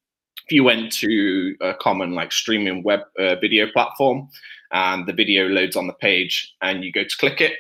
if 0.47 0.51
you 0.51 0.65
went 0.65 0.91
to 0.95 1.55
a 1.61 1.75
common 1.75 2.17
like 2.17 2.33
streaming 2.33 2.83
web 2.83 3.03
uh, 3.21 3.37
video 3.37 3.69
platform 3.71 4.29
and 4.73 5.07
the 5.07 5.13
video 5.13 5.47
loads 5.47 5.77
on 5.77 5.87
the 5.87 5.93
page 5.93 6.53
and 6.61 6.83
you 6.83 6.91
go 6.91 7.05
to 7.05 7.17
click 7.19 7.41
it, 7.41 7.53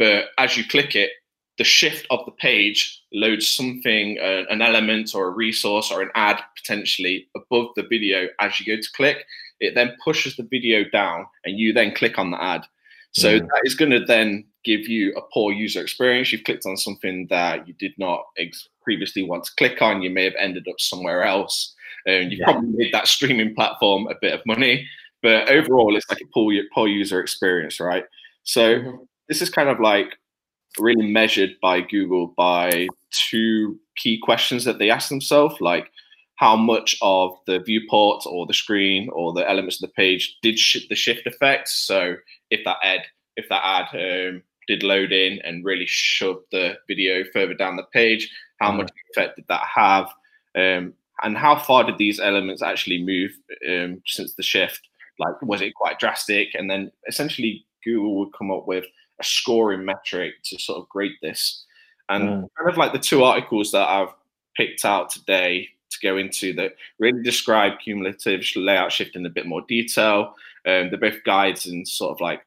but 0.00 0.26
as 0.36 0.56
you 0.56 0.64
click 0.66 0.96
it, 0.96 1.10
the 1.58 1.64
shift 1.64 2.06
of 2.10 2.24
the 2.26 2.32
page 2.32 3.02
loads 3.12 3.46
something, 3.48 4.18
uh, 4.20 4.44
an 4.50 4.60
element 4.62 5.14
or 5.14 5.28
a 5.28 5.30
resource 5.30 5.90
or 5.90 6.02
an 6.02 6.10
ad 6.14 6.40
potentially 6.56 7.26
above 7.34 7.68
the 7.76 7.82
video 7.84 8.28
as 8.40 8.60
you 8.60 8.66
go 8.66 8.80
to 8.80 8.92
click. 8.92 9.24
It 9.60 9.74
then 9.74 9.96
pushes 10.04 10.36
the 10.36 10.42
video 10.50 10.84
down 10.84 11.26
and 11.44 11.58
you 11.58 11.72
then 11.72 11.94
click 11.94 12.18
on 12.18 12.30
the 12.30 12.42
ad. 12.42 12.62
So 13.12 13.38
Mm. 13.40 13.46
that 13.48 13.62
is 13.64 13.74
going 13.74 13.90
to 13.92 14.04
then 14.04 14.44
give 14.64 14.86
you 14.86 15.14
a 15.16 15.22
poor 15.32 15.52
user 15.52 15.80
experience. 15.80 16.30
You've 16.30 16.44
clicked 16.44 16.66
on 16.66 16.76
something 16.76 17.26
that 17.28 17.66
you 17.66 17.72
did 17.78 17.92
not 17.96 18.26
ex- 18.36 18.68
previously 18.82 19.22
want 19.22 19.44
to 19.44 19.54
click 19.56 19.80
on. 19.80 20.02
You 20.02 20.10
may 20.10 20.24
have 20.24 20.34
ended 20.38 20.66
up 20.68 20.78
somewhere 20.78 21.22
else. 21.22 21.74
And 22.04 22.30
you've 22.30 22.40
Yeah. 22.40 22.52
probably 22.52 22.76
made 22.76 22.92
that 22.92 23.08
streaming 23.08 23.54
platform 23.54 24.06
a 24.08 24.14
bit 24.20 24.34
of 24.34 24.44
money. 24.44 24.86
But 25.22 25.48
overall, 25.48 25.96
it's 25.96 26.08
like 26.10 26.20
a 26.20 26.26
poor, 26.34 26.52
poor 26.74 26.86
user 26.86 27.18
experience, 27.18 27.80
right? 27.80 28.04
So 28.42 28.78
Mhm. 28.80 29.08
this 29.28 29.40
is 29.40 29.48
kind 29.50 29.68
of 29.70 29.80
like 29.80 30.18
really 30.78 31.10
measured 31.10 31.56
by 31.62 31.80
Google 31.80 32.34
by 32.36 32.88
two 33.10 33.78
key 33.96 34.18
questions 34.18 34.64
that 34.64 34.78
they 34.78 34.90
ask 34.90 35.08
themselves, 35.08 35.60
like 35.60 35.90
how 36.36 36.54
much 36.54 36.96
of 37.00 37.32
the 37.46 37.60
viewport 37.60 38.24
or 38.26 38.46
the 38.46 38.52
screen 38.54 39.08
or 39.12 39.32
the 39.32 39.48
elements 39.48 39.82
of 39.82 39.88
the 39.88 39.94
page 39.94 40.36
did 40.42 40.58
sh- 40.58 40.86
the 40.88 40.94
shift 40.94 41.26
effect. 41.26 41.68
So 41.68 42.16
if 42.50 42.60
that 42.64 42.76
ad, 42.82 43.00
if 43.36 43.48
that 43.48 43.62
ad 43.64 43.86
um, 43.94 44.42
did 44.68 44.82
load 44.82 45.12
in 45.12 45.40
and 45.44 45.64
really 45.64 45.86
shove 45.86 46.42
the 46.52 46.76
video 46.86 47.24
further 47.32 47.54
down 47.54 47.76
the 47.76 47.84
page, 47.92 48.28
how 48.60 48.70
Mm. 48.70 48.76
much 48.78 48.90
effect 49.10 49.36
did 49.36 49.46
that 49.48 49.64
have? 49.74 50.12
Um, 50.54 50.92
and 51.22 51.38
how 51.38 51.56
far 51.56 51.84
did 51.84 51.96
these 51.96 52.20
elements 52.20 52.62
actually 52.62 53.02
move 53.02 53.30
um, 53.66 54.02
since 54.06 54.34
the 54.34 54.42
shift? 54.42 54.80
Like, 55.18 55.40
was 55.40 55.62
it 55.62 55.74
quite 55.74 55.98
drastic? 55.98 56.48
And 56.54 56.68
then 56.70 56.92
essentially, 57.08 57.64
Google 57.82 58.18
would 58.18 58.34
come 58.36 58.50
up 58.50 58.66
with 58.66 58.84
a 59.20 59.24
scoring 59.24 59.84
metric 59.84 60.34
to 60.44 60.58
sort 60.58 60.78
of 60.78 60.88
grade 60.88 61.12
this. 61.22 61.64
And 62.08 62.24
Mm. 62.28 62.48
kind 62.56 62.70
of 62.70 62.76
like 62.76 62.92
the 62.92 62.98
two 62.98 63.24
articles 63.24 63.72
that 63.72 63.88
I've 63.88 64.14
picked 64.56 64.84
out 64.84 65.10
today 65.10 65.68
to 65.90 65.98
go 66.02 66.16
into 66.16 66.52
that 66.54 66.74
really 66.98 67.22
describe 67.22 67.78
cumulative 67.80 68.44
layout 68.56 68.92
shift 68.92 69.16
in 69.16 69.24
a 69.26 69.30
bit 69.30 69.46
more 69.46 69.62
detail. 69.68 70.34
Um, 70.66 70.90
they're 70.90 70.98
both 70.98 71.22
guides 71.24 71.66
and 71.66 71.86
sort 71.86 72.12
of 72.12 72.20
like 72.20 72.40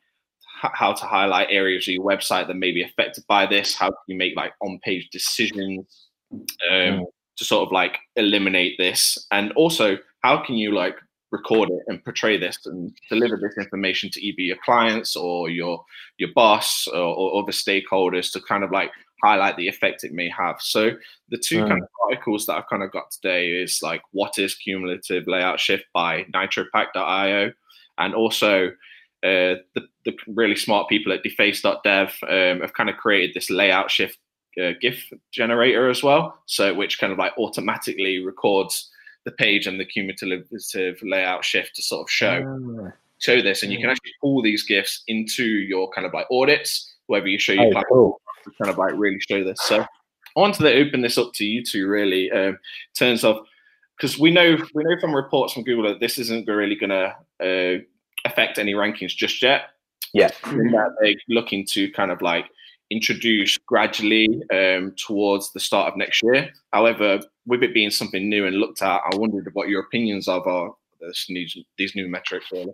h- 0.63 0.71
how 0.73 0.93
to 0.93 1.05
highlight 1.05 1.47
areas 1.49 1.87
of 1.87 1.93
your 1.93 2.03
website 2.05 2.47
that 2.47 2.55
may 2.55 2.71
be 2.71 2.83
affected 2.83 3.23
by 3.27 3.45
this. 3.45 3.75
How 3.75 3.87
can 3.89 3.97
you 4.07 4.17
make 4.17 4.35
like 4.35 4.53
on-page 4.61 5.09
decisions 5.09 6.07
um, 6.31 6.45
Mm. 6.69 7.05
to 7.37 7.43
sort 7.45 7.65
of 7.67 7.71
like 7.71 7.97
eliminate 8.15 8.77
this? 8.77 9.25
And 9.31 9.51
also, 9.53 9.97
how 10.23 10.37
can 10.37 10.55
you 10.55 10.71
like 10.73 10.97
record 11.31 11.69
it 11.69 11.81
and 11.87 12.03
portray 12.03 12.37
this 12.37 12.57
and 12.65 12.91
deliver 13.09 13.37
this 13.37 13.57
information 13.57 14.09
to 14.11 14.21
either 14.21 14.41
your 14.41 14.57
clients 14.65 15.15
or 15.15 15.49
your 15.49 15.83
your 16.17 16.29
boss 16.33 16.87
or, 16.87 16.97
or 16.97 17.43
other 17.43 17.51
stakeholders 17.51 18.31
to 18.31 18.41
kind 18.41 18.63
of 18.63 18.71
like 18.71 18.91
highlight 19.23 19.57
the 19.57 19.67
effect 19.67 20.03
it 20.03 20.13
may 20.13 20.29
have. 20.29 20.61
So 20.61 20.91
the 21.29 21.37
two 21.37 21.63
mm. 21.63 21.67
kind 21.67 21.81
of 21.83 21.89
articles 22.05 22.45
that 22.45 22.55
I've 22.55 22.69
kind 22.69 22.83
of 22.83 22.91
got 22.91 23.11
today 23.11 23.51
is 23.51 23.81
like 23.83 24.01
what 24.11 24.39
is 24.39 24.55
cumulative 24.55 25.27
layout 25.27 25.59
shift 25.59 25.85
by 25.93 26.23
nitropack.io 26.33 27.51
and 27.97 28.15
also 28.15 28.69
uh, 29.21 29.59
the, 29.75 29.81
the 30.05 30.17
really 30.27 30.55
smart 30.55 30.87
people 30.87 31.11
at 31.11 31.23
defaced.dev 31.23 32.15
um, 32.23 32.61
have 32.61 32.73
kind 32.73 32.89
of 32.89 32.95
created 32.95 33.33
this 33.33 33.49
layout 33.49 33.91
shift 33.91 34.17
uh, 34.61 34.71
GIF 34.81 35.11
generator 35.31 35.89
as 35.89 36.01
well. 36.01 36.39
So 36.45 36.73
which 36.73 36.99
kind 36.99 37.11
of 37.11 37.19
like 37.19 37.37
automatically 37.37 38.19
records 38.19 38.89
the 39.25 39.31
page 39.31 39.67
and 39.67 39.79
the 39.79 39.85
cumulative 39.85 40.97
layout 41.03 41.43
shift 41.43 41.75
to 41.75 41.81
sort 41.81 42.03
of 42.07 42.09
show 42.09 42.43
oh. 42.45 42.91
show 43.19 43.41
this, 43.41 43.63
and 43.63 43.71
you 43.71 43.77
can 43.77 43.87
hmm. 43.87 43.91
actually 43.91 44.13
pull 44.21 44.41
these 44.41 44.63
GIFs 44.63 45.03
into 45.07 45.43
your 45.43 45.89
kind 45.91 46.07
of 46.07 46.13
like 46.13 46.27
audits, 46.31 46.95
wherever 47.07 47.27
you 47.27 47.39
show 47.39 47.53
your 47.53 47.65
oh, 47.65 47.71
platform 47.71 47.99
cool. 47.99 48.21
to 48.43 48.51
kind 48.61 48.71
of 48.71 48.77
like 48.77 48.93
really 48.95 49.19
show 49.19 49.43
this. 49.43 49.59
So 49.63 49.81
I 49.81 50.39
wanted 50.39 50.63
to 50.63 50.73
open 50.73 51.01
this 51.01 51.17
up 51.17 51.33
to 51.35 51.45
you 51.45 51.63
two 51.63 51.87
really, 51.87 52.31
um, 52.31 52.49
in 52.49 52.57
terms 52.95 53.23
of 53.23 53.39
because 53.97 54.17
we 54.17 54.31
know 54.31 54.57
we 54.73 54.83
know 54.83 54.99
from 54.99 55.15
reports 55.15 55.53
from 55.53 55.63
Google 55.63 55.89
that 55.89 55.99
this 55.99 56.17
isn't 56.17 56.47
really 56.47 56.75
going 56.75 56.89
to 56.89 57.15
uh, 57.43 57.81
affect 58.25 58.57
any 58.57 58.73
rankings 58.73 59.15
just 59.15 59.41
yet. 59.41 59.63
Yeah, 60.13 60.29
that 60.43 60.95
they're 61.01 61.13
looking 61.27 61.65
to 61.67 61.91
kind 61.91 62.11
of 62.11 62.21
like 62.21 62.45
introduce 62.91 63.57
gradually 63.57 64.41
um, 64.51 64.93
towards 64.97 65.51
the 65.53 65.59
start 65.59 65.91
of 65.91 65.97
next 65.97 66.23
year. 66.23 66.49
However, 66.73 67.19
with 67.45 67.63
it 67.63 67.73
being 67.73 67.91
something 67.91 68.29
new 68.29 68.45
and 68.45 68.57
looked 68.57 68.81
at, 68.81 69.01
I 69.11 69.15
wondered 69.15 69.49
what 69.53 69.69
your 69.69 69.81
opinions 69.81 70.27
of 70.27 70.45
are 70.47 70.73
this 70.99 71.27
new, 71.29 71.47
these 71.77 71.95
new 71.95 72.07
metrics 72.07 72.51
really. 72.51 72.73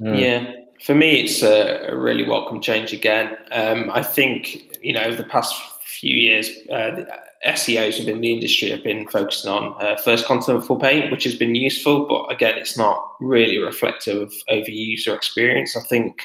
Mm. 0.00 0.20
Yeah, 0.20 0.52
for 0.84 0.94
me, 0.94 1.20
it's 1.20 1.42
a, 1.42 1.94
really 1.94 2.26
welcome 2.26 2.60
change 2.60 2.92
again. 2.92 3.36
Um, 3.50 3.90
I 3.92 4.02
think 4.02 4.78
you 4.82 4.92
know 4.92 5.02
over 5.02 5.16
the 5.16 5.28
past 5.28 5.54
few 5.82 6.14
years, 6.16 6.50
uh, 6.70 7.04
SEOs 7.46 7.98
within 7.98 8.20
the 8.20 8.32
industry 8.32 8.70
have 8.70 8.84
been 8.84 9.08
focusing 9.08 9.50
on 9.50 9.74
uh, 9.84 9.96
first 9.96 10.26
contentful 10.26 10.80
paint, 10.80 11.10
which 11.10 11.24
has 11.24 11.34
been 11.34 11.54
useful, 11.54 12.06
but 12.06 12.32
again, 12.32 12.56
it's 12.58 12.76
not 12.76 13.14
really 13.20 13.58
reflective 13.58 14.22
of 14.22 14.32
over 14.48 14.70
user 14.70 15.14
experience. 15.14 15.76
I 15.76 15.80
think 15.80 16.22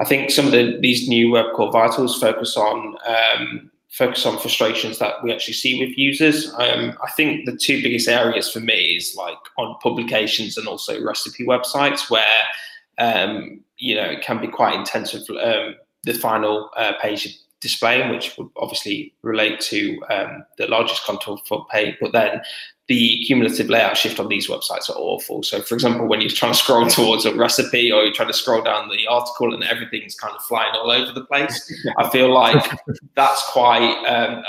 I 0.00 0.04
think 0.04 0.30
some 0.30 0.46
of 0.46 0.52
the, 0.52 0.78
these 0.80 1.08
new 1.08 1.30
web 1.30 1.52
core 1.54 1.70
vitals 1.70 2.18
focus 2.18 2.56
on 2.56 2.96
um, 3.06 3.70
focus 3.90 4.24
on 4.24 4.38
frustrations 4.38 4.98
that 4.98 5.22
we 5.22 5.32
actually 5.32 5.54
see 5.54 5.84
with 5.84 5.98
users. 5.98 6.52
Um, 6.54 6.96
I 7.04 7.10
think 7.10 7.44
the 7.44 7.56
two 7.56 7.82
biggest 7.82 8.08
areas 8.08 8.50
for 8.50 8.60
me 8.60 8.96
is 8.96 9.14
like 9.16 9.36
on 9.58 9.76
publications 9.82 10.56
and 10.56 10.66
also 10.66 11.04
recipe 11.04 11.44
websites 11.44 12.08
where 12.08 12.42
um, 12.98 13.60
you 13.76 13.94
know 13.94 14.04
it 14.04 14.22
can 14.22 14.40
be 14.40 14.48
quite 14.48 14.74
intensive. 14.74 15.22
Um, 15.30 15.74
the 16.04 16.14
final 16.14 16.70
uh, 16.76 16.94
page 17.02 17.38
displaying, 17.60 18.10
which 18.10 18.38
would 18.38 18.48
obviously 18.56 19.12
relate 19.20 19.60
to 19.60 20.00
um, 20.08 20.46
the 20.56 20.66
largest 20.66 21.02
contentful 21.04 21.68
paint, 21.68 21.96
but 22.00 22.12
then 22.12 22.40
the 22.90 23.22
cumulative 23.24 23.70
layout 23.70 23.96
shift 23.96 24.18
on 24.18 24.26
these 24.26 24.48
websites 24.48 24.90
are 24.90 24.96
awful. 24.96 25.44
So, 25.44 25.62
for 25.62 25.76
example, 25.76 26.08
when 26.08 26.20
you're 26.20 26.28
trying 26.28 26.50
to 26.50 26.58
scroll 26.58 26.86
towards 26.88 27.24
a 27.24 27.32
recipe 27.32 27.92
or 27.92 28.02
you're 28.02 28.12
trying 28.12 28.26
to 28.26 28.34
scroll 28.34 28.62
down 28.62 28.88
the 28.88 29.06
article 29.06 29.54
and 29.54 29.62
everything's 29.62 30.16
kind 30.16 30.34
of 30.34 30.42
flying 30.42 30.74
all 30.74 30.90
over 30.90 31.12
the 31.12 31.24
place, 31.24 31.72
I 31.98 32.08
feel 32.10 32.34
like 32.34 32.68
that's 33.14 33.48
quite 33.52 33.94
um, 34.06 34.42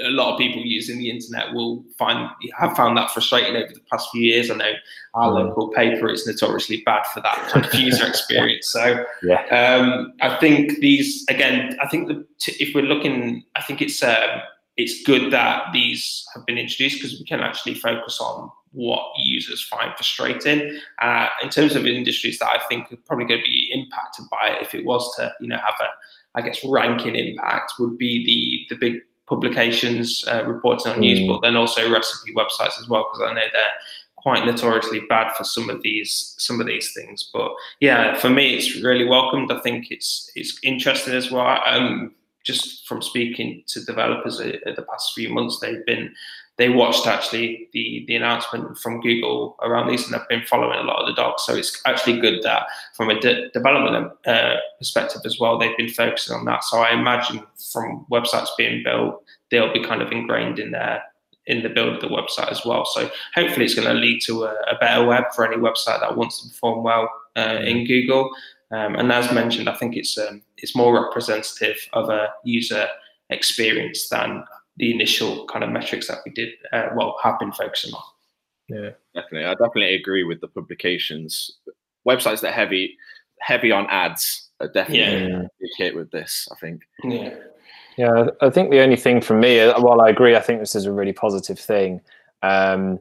a, 0.00 0.08
a, 0.08 0.12
lot 0.12 0.32
of 0.32 0.38
people 0.38 0.62
using 0.62 0.96
the 0.96 1.10
internet 1.10 1.52
will 1.52 1.84
find 1.98 2.30
have 2.58 2.74
found 2.74 2.96
that 2.96 3.10
frustrating 3.10 3.54
over 3.54 3.70
the 3.70 3.82
past 3.90 4.08
few 4.12 4.22
years. 4.22 4.50
I 4.50 4.54
know 4.54 4.72
our 5.12 5.30
mm. 5.30 5.34
local 5.44 5.68
paper 5.72 6.08
is 6.08 6.26
notoriously 6.26 6.82
bad 6.86 7.04
for 7.12 7.20
that 7.20 7.36
kind 7.50 7.66
of 7.66 7.74
user 7.74 8.06
experience. 8.06 8.70
So, 8.70 9.04
yeah. 9.22 9.42
um, 9.48 10.14
I 10.22 10.38
think 10.38 10.78
these 10.78 11.22
again. 11.28 11.76
I 11.82 11.88
think 11.88 12.08
the, 12.08 12.26
if 12.46 12.74
we're 12.74 12.80
looking, 12.80 13.44
I 13.56 13.62
think 13.62 13.82
it's. 13.82 14.02
Um, 14.02 14.40
it's 14.76 15.02
good 15.04 15.32
that 15.32 15.64
these 15.72 16.24
have 16.34 16.46
been 16.46 16.58
introduced 16.58 16.96
because 16.96 17.18
we 17.18 17.24
can 17.24 17.40
actually 17.40 17.74
focus 17.74 18.20
on 18.20 18.50
what 18.72 19.02
users 19.18 19.62
find 19.62 19.92
frustrating. 19.96 20.78
Uh, 21.00 21.28
in 21.42 21.50
terms 21.50 21.76
of 21.76 21.86
industries 21.86 22.38
that 22.38 22.48
I 22.48 22.60
think 22.68 22.90
are 22.90 22.96
probably 23.06 23.26
going 23.26 23.40
to 23.40 23.44
be 23.44 23.70
impacted 23.72 24.24
by 24.30 24.48
it, 24.48 24.62
if 24.62 24.74
it 24.74 24.84
was 24.84 25.14
to, 25.16 25.32
you 25.40 25.48
know, 25.48 25.58
have 25.58 25.74
a, 25.80 25.88
I 26.34 26.42
guess, 26.42 26.64
ranking 26.64 27.14
impact, 27.14 27.74
would 27.78 27.98
be 27.98 28.24
the 28.24 28.74
the 28.74 28.80
big 28.80 29.00
publications 29.26 30.24
uh, 30.26 30.44
reporting 30.46 30.92
on 30.92 30.98
mm. 30.98 31.00
news, 31.00 31.28
but 31.28 31.40
then 31.40 31.56
also 31.56 31.90
recipe 31.90 32.32
websites 32.34 32.80
as 32.80 32.88
well, 32.88 33.06
because 33.12 33.30
I 33.30 33.34
know 33.34 33.46
they're 33.52 33.72
quite 34.16 34.46
notoriously 34.46 35.00
bad 35.08 35.32
for 35.36 35.44
some 35.44 35.68
of 35.68 35.82
these 35.82 36.34
some 36.38 36.60
of 36.60 36.66
these 36.66 36.92
things. 36.94 37.28
But 37.32 37.52
yeah, 37.80 38.16
for 38.16 38.30
me, 38.30 38.54
it's 38.54 38.80
really 38.80 39.04
welcomed. 39.04 39.52
I 39.52 39.60
think 39.60 39.90
it's 39.90 40.30
it's 40.34 40.58
interesting 40.62 41.14
as 41.14 41.30
well. 41.30 41.60
Um, 41.66 42.14
just 42.44 42.86
from 42.86 43.02
speaking 43.02 43.62
to 43.68 43.84
developers 43.84 44.40
uh, 44.40 44.52
the 44.64 44.86
past 44.90 45.12
few 45.14 45.32
months, 45.32 45.58
they've 45.60 45.84
been 45.86 46.14
they 46.58 46.68
watched 46.68 47.06
actually 47.06 47.68
the 47.72 48.04
the 48.06 48.14
announcement 48.14 48.76
from 48.78 49.00
Google 49.00 49.56
around 49.62 49.88
these, 49.88 50.04
and 50.04 50.14
they've 50.14 50.28
been 50.28 50.46
following 50.46 50.78
a 50.78 50.82
lot 50.82 51.00
of 51.00 51.06
the 51.06 51.14
docs. 51.14 51.46
So 51.46 51.54
it's 51.54 51.80
actually 51.86 52.20
good 52.20 52.42
that 52.42 52.66
from 52.94 53.08
a 53.10 53.18
de- 53.18 53.48
development 53.50 54.12
uh, 54.26 54.56
perspective 54.78 55.22
as 55.24 55.38
well, 55.40 55.58
they've 55.58 55.76
been 55.76 55.88
focusing 55.88 56.36
on 56.36 56.44
that. 56.44 56.64
So 56.64 56.78
I 56.78 56.92
imagine 56.92 57.42
from 57.72 58.06
websites 58.10 58.48
being 58.58 58.82
built, 58.84 59.24
they'll 59.50 59.72
be 59.72 59.82
kind 59.82 60.02
of 60.02 60.12
ingrained 60.12 60.58
in 60.58 60.72
there 60.72 61.02
in 61.46 61.62
the 61.62 61.68
build 61.68 61.94
of 61.94 62.00
the 62.00 62.06
website 62.06 62.50
as 62.50 62.64
well. 62.64 62.84
So 62.84 63.10
hopefully, 63.34 63.64
it's 63.64 63.74
going 63.74 63.88
to 63.88 63.94
lead 63.94 64.20
to 64.22 64.44
a, 64.44 64.54
a 64.70 64.78
better 64.78 65.04
web 65.04 65.24
for 65.34 65.46
any 65.46 65.56
website 65.56 66.00
that 66.00 66.16
wants 66.16 66.42
to 66.42 66.48
perform 66.48 66.84
well 66.84 67.08
uh, 67.36 67.60
in 67.62 67.86
Google. 67.86 68.30
Um, 68.70 68.94
and 68.94 69.12
as 69.12 69.32
mentioned, 69.32 69.68
I 69.68 69.74
think 69.74 69.96
it's 69.96 70.16
um, 70.16 70.42
it's 70.62 70.76
more 70.76 70.94
representative 70.94 71.76
of 71.92 72.08
a 72.08 72.28
user 72.44 72.88
experience 73.30 74.08
than 74.08 74.44
the 74.76 74.92
initial 74.92 75.46
kind 75.46 75.64
of 75.64 75.70
metrics 75.70 76.08
that 76.08 76.18
we 76.24 76.32
did 76.32 76.50
uh, 76.72 76.88
well 76.96 77.16
have 77.22 77.38
been 77.38 77.52
focusing 77.52 77.92
on. 77.92 78.02
Yeah, 78.68 78.90
definitely. 79.14 79.44
I 79.44 79.52
definitely 79.52 79.94
agree 79.94 80.24
with 80.24 80.40
the 80.40 80.48
publications. 80.48 81.58
Websites 82.08 82.40
that 82.40 82.54
heavy 82.54 82.96
heavy 83.40 83.72
on 83.72 83.86
ads 83.90 84.50
are 84.60 84.68
definitely 84.68 85.28
yeah. 85.28 85.40
a 85.40 85.48
big 85.60 85.70
hit 85.76 85.96
with 85.96 86.10
this. 86.10 86.48
I 86.50 86.56
think. 86.56 86.82
Yeah. 87.04 87.34
Yeah, 87.98 88.28
I 88.40 88.48
think 88.48 88.70
the 88.70 88.80
only 88.80 88.96
thing 88.96 89.20
for 89.20 89.34
me, 89.34 89.58
while 89.76 90.00
I 90.00 90.08
agree, 90.08 90.34
I 90.34 90.40
think 90.40 90.60
this 90.60 90.74
is 90.74 90.86
a 90.86 90.92
really 90.92 91.12
positive 91.12 91.58
thing, 91.58 92.00
um, 92.42 92.98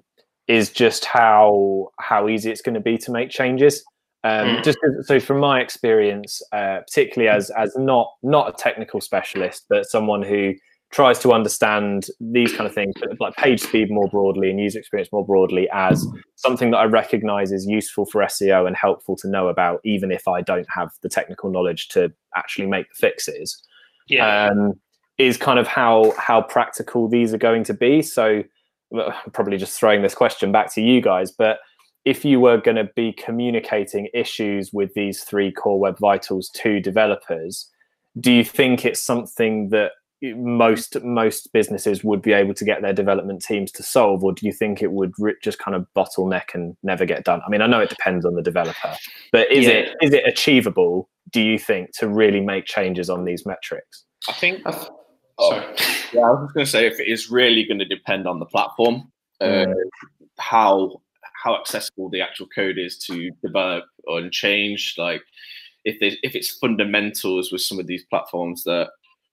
is 0.50 0.70
just 0.70 1.06
how 1.06 1.92
how 1.98 2.28
easy 2.28 2.52
it's 2.52 2.62
going 2.62 2.76
to 2.76 2.82
be 2.82 2.98
to 2.98 3.12
make 3.12 3.30
changes. 3.30 3.86
Um, 4.24 4.48
mm. 4.48 4.64
Just 4.64 4.78
so, 5.04 5.20
from 5.20 5.40
my 5.40 5.62
experience, 5.62 6.42
uh, 6.52 6.82
particularly 6.82 7.28
as 7.28 7.50
as 7.52 7.76
not 7.76 8.12
not 8.22 8.50
a 8.50 8.52
technical 8.52 9.02
specialist, 9.02 9.66
but 9.68 9.88
someone 9.88 10.22
who 10.22 10.54
tries 10.92 11.18
to 11.20 11.32
understand 11.32 12.08
these 12.20 12.54
kind 12.54 12.68
of 12.68 12.74
things, 12.74 12.94
like 13.20 13.36
page 13.36 13.62
speed 13.62 13.90
more 13.90 14.08
broadly 14.10 14.50
and 14.50 14.60
user 14.60 14.78
experience 14.78 15.12
more 15.12 15.26
broadly, 15.26 15.68
as 15.72 16.06
something 16.36 16.70
that 16.72 16.78
I 16.78 16.84
recognise 16.84 17.52
is 17.52 17.66
useful 17.66 18.06
for 18.06 18.22
SEO 18.22 18.68
and 18.68 18.76
helpful 18.76 19.16
to 19.18 19.28
know 19.30 19.48
about, 19.48 19.80
even 19.86 20.12
if 20.12 20.28
I 20.28 20.42
don't 20.42 20.68
have 20.70 20.92
the 21.02 21.10
technical 21.10 21.50
knowledge 21.50 21.88
to 21.90 22.12
actually 22.36 22.68
make 22.68 22.90
the 22.90 22.96
fixes. 22.96 23.64
Yeah. 24.08 24.48
Um, 24.48 24.74
is 25.18 25.38
kind 25.38 25.60
of 25.60 25.68
how 25.68 26.14
how 26.18 26.42
practical 26.42 27.08
these 27.08 27.34
are 27.34 27.40
going 27.40 27.64
to 27.66 27.74
be. 27.74 28.02
So, 28.02 28.44
I'm 28.94 29.32
probably 29.32 29.58
just 29.58 29.80
throwing 29.80 30.04
this 30.04 30.14
question 30.14 30.52
back 30.52 30.72
to 30.76 30.82
you 30.82 31.02
guys, 31.02 31.32
but 31.32 31.60
if 32.06 32.26
you 32.26 32.40
were 32.40 32.58
going 32.58 32.78
to 32.78 32.90
be 32.96 33.14
communicating 33.14 34.08
issues 34.14 34.72
with 34.74 34.94
these 34.94 35.24
three 35.24 35.52
core 35.52 35.80
web 35.80 35.98
vitals 36.00 36.50
to 36.50 36.80
developers 36.80 37.70
do 38.20 38.32
you 38.32 38.44
think 38.44 38.86
it's 38.86 39.02
something 39.02 39.70
that 39.70 39.92
most 40.36 41.02
most 41.04 41.52
businesses 41.52 42.04
would 42.04 42.22
be 42.22 42.32
able 42.32 42.54
to 42.54 42.64
get 42.64 42.82
their 42.82 42.94
development 42.94 43.42
teams 43.42 43.72
to 43.72 43.82
solve 43.82 44.24
or 44.24 44.32
do 44.32 44.46
you 44.46 44.54
think 44.54 44.82
it 44.82 44.92
would 44.92 45.12
just 45.42 45.58
kind 45.58 45.74
of 45.74 45.88
bottleneck 45.96 46.54
and 46.54 46.78
never 46.84 47.06
get 47.06 47.24
done 47.24 47.42
i 47.46 47.50
mean 47.50 47.62
i 47.62 47.68
know 47.68 47.80
it 47.80 47.90
depends 47.90 48.24
on 48.24 48.36
the 48.36 48.42
developer 48.42 48.96
but 49.32 49.52
is 49.52 49.66
yeah. 49.66 49.72
it 49.72 49.96
is 50.02 50.14
it 50.14 50.24
achievable 50.28 51.10
do 51.32 51.42
you 51.42 51.58
think 51.58 51.90
to 51.98 52.08
really 52.08 52.40
make 52.40 52.66
changes 52.66 53.10
on 53.10 53.26
these 53.26 53.48
metrics 53.48 54.06
i 54.30 54.34
think 54.34 54.62
oh, 55.40 55.74
yeah 56.14 56.22
i 56.22 56.30
was 56.30 56.52
going 56.54 56.66
to 56.66 56.72
say 56.72 56.86
if 56.86 57.00
it 57.00 57.08
is 57.08 57.32
really 57.32 57.66
going 57.66 57.80
to 57.80 57.86
depend 57.86 58.28
on 58.28 58.38
the 58.38 58.46
platform 58.46 59.12
uh, 59.40 59.66
mm. 59.66 59.74
how 60.38 61.02
how 61.42 61.60
accessible 61.60 62.10
the 62.10 62.22
actual 62.22 62.48
code 62.48 62.78
is 62.78 62.98
to 62.98 63.32
develop 63.44 63.86
and 64.08 64.32
change. 64.32 64.96
Like 64.98 65.22
if 65.86 66.00
they, 66.00 66.18
if 66.24 66.36
it's 66.36 66.52
fundamentals 66.52 67.52
with 67.52 67.62
some 67.62 67.80
of 67.80 67.88
these 67.88 68.04
platforms 68.06 68.64
that 68.64 68.90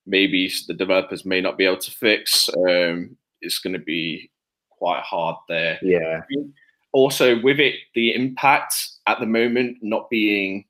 maybe 0.07 0.51
the 0.67 0.75
developers 0.75 1.25
may 1.25 1.41
not 1.41 1.59
be 1.59 1.67
able 1.67 1.79
to 1.79 1.91
fix, 1.91 2.49
um, 2.69 3.17
it's 3.41 3.59
going 3.59 3.75
to 3.75 3.79
be 3.79 4.31
quite 4.71 5.03
hard 5.03 5.37
there. 5.49 5.79
Yeah. 5.83 6.23
Also, 6.93 7.41
with 7.43 7.61
it, 7.61 7.75
the 7.95 8.15
impact 8.15 8.89
at 9.07 9.21
the 9.21 9.27
moment 9.27 9.79
not 9.83 10.09
being, 10.09 10.65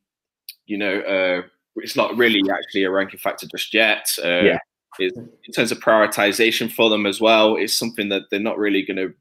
you 0.67 0.77
know, 0.77 1.01
uh, 1.01 1.43
it's 1.77 1.95
not 1.95 2.17
really 2.17 2.43
actually 2.51 2.83
a 2.83 2.91
ranking 2.91 3.21
factor 3.21 3.47
just 3.47 3.73
yet. 3.73 4.11
Uh, 4.23 4.43
yeah. 4.43 4.59
in 4.99 5.53
terms 5.55 5.71
of 5.71 5.79
prioritization 5.79 6.71
for 6.71 6.91
them 6.91 7.07
as 7.07 7.21
well, 7.21 7.55
it's 7.55 7.75
something 7.75 8.09
that 8.09 8.23
they're 8.31 8.41
not 8.41 8.59
really 8.59 8.83
going 8.83 8.97
to 8.97 9.15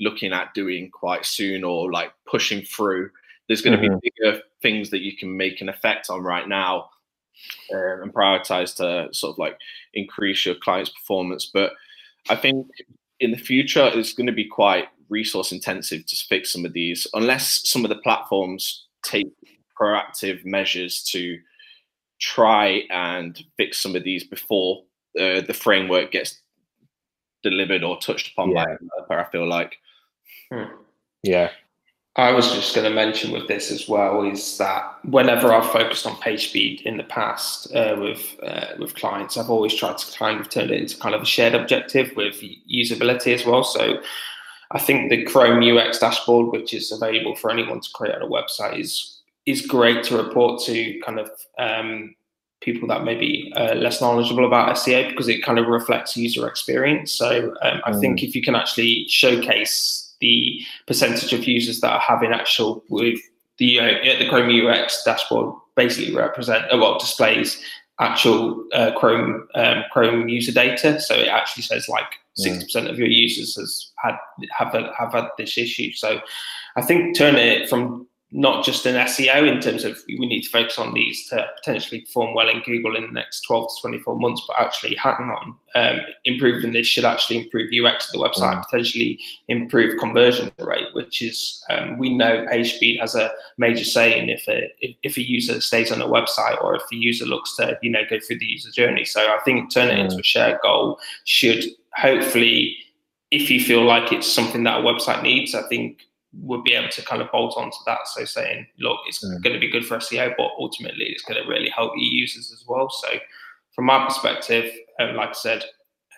looking 0.00 0.32
at 0.32 0.54
doing 0.54 0.90
quite 0.90 1.26
soon 1.26 1.64
or 1.64 1.90
like 1.90 2.12
pushing 2.26 2.62
through. 2.62 3.10
There's 3.46 3.62
going 3.62 3.78
to 3.78 3.84
mm-hmm. 3.84 3.98
be 3.98 4.12
bigger 4.20 4.42
things 4.62 4.90
that 4.90 5.00
you 5.00 5.16
can 5.16 5.36
make 5.36 5.60
an 5.60 5.68
effect 5.68 6.10
on 6.10 6.22
right 6.22 6.46
now 6.46 6.90
uh, 7.72 8.02
and 8.02 8.12
prioritize 8.12 8.74
to 8.76 9.12
sort 9.12 9.34
of 9.34 9.38
like 9.38 9.58
increase 9.94 10.44
your 10.44 10.54
client's 10.56 10.90
performance. 10.90 11.50
But 11.52 11.72
I 12.28 12.36
think 12.36 12.66
in 13.20 13.30
the 13.30 13.38
future, 13.38 13.90
it's 13.94 14.12
going 14.12 14.26
to 14.26 14.32
be 14.32 14.46
quite 14.46 14.88
resource 15.08 15.52
intensive 15.52 16.06
to 16.06 16.16
fix 16.28 16.52
some 16.52 16.64
of 16.64 16.72
these, 16.72 17.06
unless 17.14 17.68
some 17.68 17.84
of 17.84 17.88
the 17.88 17.96
platforms 17.96 18.86
take 19.02 19.28
proactive 19.80 20.44
measures 20.44 21.02
to 21.04 21.38
try 22.20 22.82
and 22.90 23.42
fix 23.56 23.78
some 23.78 23.96
of 23.96 24.04
these 24.04 24.24
before 24.24 24.82
uh, 25.18 25.40
the 25.40 25.54
framework 25.54 26.10
gets 26.10 26.40
delivered 27.42 27.84
or 27.84 27.98
touched 27.98 28.32
upon 28.32 28.50
yeah. 28.50 28.64
by 28.64 28.72
a 28.72 28.78
developer. 28.78 29.18
I 29.18 29.30
feel 29.30 29.48
like. 29.48 29.78
Hmm. 30.52 30.74
Yeah. 31.22 31.50
I 32.16 32.32
was 32.32 32.52
just 32.52 32.74
going 32.74 32.88
to 32.88 32.94
mention 32.94 33.30
with 33.30 33.46
this 33.46 33.70
as 33.70 33.88
well 33.88 34.24
is 34.24 34.58
that 34.58 34.98
whenever 35.04 35.52
I've 35.52 35.70
focused 35.70 36.04
on 36.04 36.16
page 36.16 36.48
speed 36.48 36.80
in 36.80 36.96
the 36.96 37.04
past 37.04 37.72
uh, 37.72 37.96
with 37.96 38.36
uh, 38.42 38.74
with 38.76 38.96
clients, 38.96 39.36
I've 39.36 39.50
always 39.50 39.72
tried 39.72 39.98
to 39.98 40.18
kind 40.18 40.40
of 40.40 40.50
turn 40.50 40.70
it 40.70 40.80
into 40.80 40.98
kind 40.98 41.14
of 41.14 41.22
a 41.22 41.26
shared 41.26 41.54
objective 41.54 42.10
with 42.16 42.42
usability 42.68 43.34
as 43.34 43.46
well. 43.46 43.62
So 43.62 44.02
I 44.72 44.80
think 44.80 45.10
the 45.10 45.24
Chrome 45.26 45.62
UX 45.62 46.00
dashboard, 46.00 46.48
which 46.48 46.74
is 46.74 46.90
available 46.90 47.36
for 47.36 47.52
anyone 47.52 47.80
to 47.80 47.90
create 47.94 48.16
on 48.16 48.22
a 48.22 48.26
website, 48.26 48.80
is 48.80 49.20
is 49.46 49.64
great 49.64 50.02
to 50.04 50.16
report 50.16 50.60
to 50.64 51.00
kind 51.06 51.20
of 51.20 51.30
um, 51.58 52.16
people 52.60 52.88
that 52.88 53.04
may 53.04 53.14
be 53.14 53.52
uh, 53.56 53.74
less 53.74 54.00
knowledgeable 54.00 54.44
about 54.44 54.76
SEO 54.76 55.08
because 55.08 55.28
it 55.28 55.44
kind 55.44 55.60
of 55.60 55.68
reflects 55.68 56.16
user 56.16 56.48
experience. 56.48 57.12
So 57.12 57.54
um, 57.62 57.80
I 57.84 57.92
mm. 57.92 58.00
think 58.00 58.24
if 58.24 58.34
you 58.34 58.42
can 58.42 58.56
actually 58.56 59.06
showcase 59.08 60.07
the 60.20 60.60
percentage 60.86 61.32
of 61.32 61.46
users 61.46 61.80
that 61.80 61.92
are 61.92 62.00
having 62.00 62.32
actual 62.32 62.82
with 62.88 63.20
the 63.58 63.80
uh, 63.80 64.18
the 64.18 64.28
Chrome 64.28 64.50
UX 64.50 65.02
dashboard 65.04 65.54
basically 65.76 66.14
represent 66.14 66.64
uh, 66.72 66.76
well 66.78 66.98
displays 66.98 67.62
actual 68.00 68.64
uh, 68.72 68.92
Chrome 68.98 69.48
um, 69.54 69.84
Chrome 69.92 70.28
user 70.28 70.52
data. 70.52 71.00
So 71.00 71.14
it 71.14 71.28
actually 71.28 71.62
says 71.64 71.88
like 71.88 72.14
sixty 72.34 72.64
percent 72.64 72.88
of 72.88 72.98
your 72.98 73.08
users 73.08 73.56
has 73.56 73.90
had 73.96 74.16
have 74.50 74.72
have 74.72 75.12
had 75.12 75.28
this 75.38 75.56
issue. 75.58 75.92
So 75.92 76.20
I 76.76 76.82
think 76.82 77.16
turn 77.16 77.36
it 77.36 77.68
from 77.68 78.07
not 78.30 78.62
just 78.62 78.84
an 78.84 78.94
SEO 79.06 79.50
in 79.50 79.58
terms 79.58 79.84
of 79.84 79.98
we 80.06 80.26
need 80.26 80.42
to 80.42 80.50
focus 80.50 80.78
on 80.78 80.92
these 80.92 81.26
to 81.28 81.46
potentially 81.56 82.02
perform 82.02 82.34
well 82.34 82.48
in 82.48 82.60
Google 82.60 82.94
in 82.94 83.04
the 83.04 83.12
next 83.12 83.40
12 83.42 83.68
to 83.68 83.80
24 83.80 84.18
months, 84.18 84.42
but 84.46 84.60
actually 84.60 84.94
hang 84.96 85.14
on, 85.14 85.54
um, 85.74 86.00
improving 86.26 86.72
this 86.72 86.86
should 86.86 87.06
actually 87.06 87.38
improve 87.38 87.70
UX 87.72 88.06
of 88.06 88.12
the 88.12 88.28
website, 88.28 88.54
mm. 88.54 88.64
potentially 88.64 89.18
improve 89.48 89.98
conversion 89.98 90.52
rate, 90.58 90.88
which 90.92 91.22
is 91.22 91.64
um, 91.70 91.96
we 91.96 92.14
know 92.14 92.46
page 92.50 92.74
speed 92.74 93.00
has 93.00 93.14
a 93.14 93.30
major 93.56 93.84
say 93.84 94.18
in 94.18 94.28
if 94.28 94.46
a 94.46 94.70
if, 94.80 94.96
if, 95.02 95.16
a 95.16 95.26
user 95.26 95.58
stays 95.62 95.90
on 95.90 96.02
a 96.02 96.06
website 96.06 96.62
or 96.62 96.76
if 96.76 96.82
the 96.90 96.96
user 96.96 97.24
looks 97.24 97.56
to 97.56 97.78
you 97.82 97.90
know 97.90 98.02
go 98.10 98.20
through 98.20 98.38
the 98.38 98.46
user 98.46 98.70
journey. 98.70 99.06
So 99.06 99.20
I 99.20 99.38
think 99.44 99.72
turning 99.72 99.96
mm. 99.96 100.00
it 100.00 100.04
into 100.04 100.20
a 100.20 100.22
shared 100.24 100.58
goal 100.62 100.98
should 101.24 101.64
hopefully, 101.94 102.76
if 103.30 103.50
you 103.50 103.58
feel 103.58 103.84
like 103.84 104.12
it's 104.12 104.30
something 104.30 104.64
that 104.64 104.80
a 104.80 104.82
website 104.82 105.22
needs, 105.22 105.54
I 105.54 105.62
think 105.68 106.02
would 106.32 106.62
be 106.62 106.74
able 106.74 106.90
to 106.90 107.04
kind 107.04 107.22
of 107.22 107.30
bolt 107.32 107.54
onto 107.56 107.76
that. 107.86 108.06
So 108.06 108.24
saying, 108.24 108.66
look, 108.78 108.98
it's 109.06 109.24
mm. 109.24 109.42
going 109.42 109.54
to 109.54 109.60
be 109.60 109.70
good 109.70 109.86
for 109.86 109.96
SEO, 109.96 110.34
but 110.36 110.50
ultimately 110.58 111.06
it's 111.06 111.22
going 111.22 111.42
to 111.42 111.48
really 111.48 111.70
help 111.70 111.92
your 111.96 112.10
users 112.10 112.52
as 112.52 112.64
well. 112.68 112.90
So 112.90 113.18
from 113.74 113.86
my 113.86 114.04
perspective, 114.04 114.72
um, 115.00 115.16
like 115.16 115.30
I 115.30 115.32
said, 115.32 115.64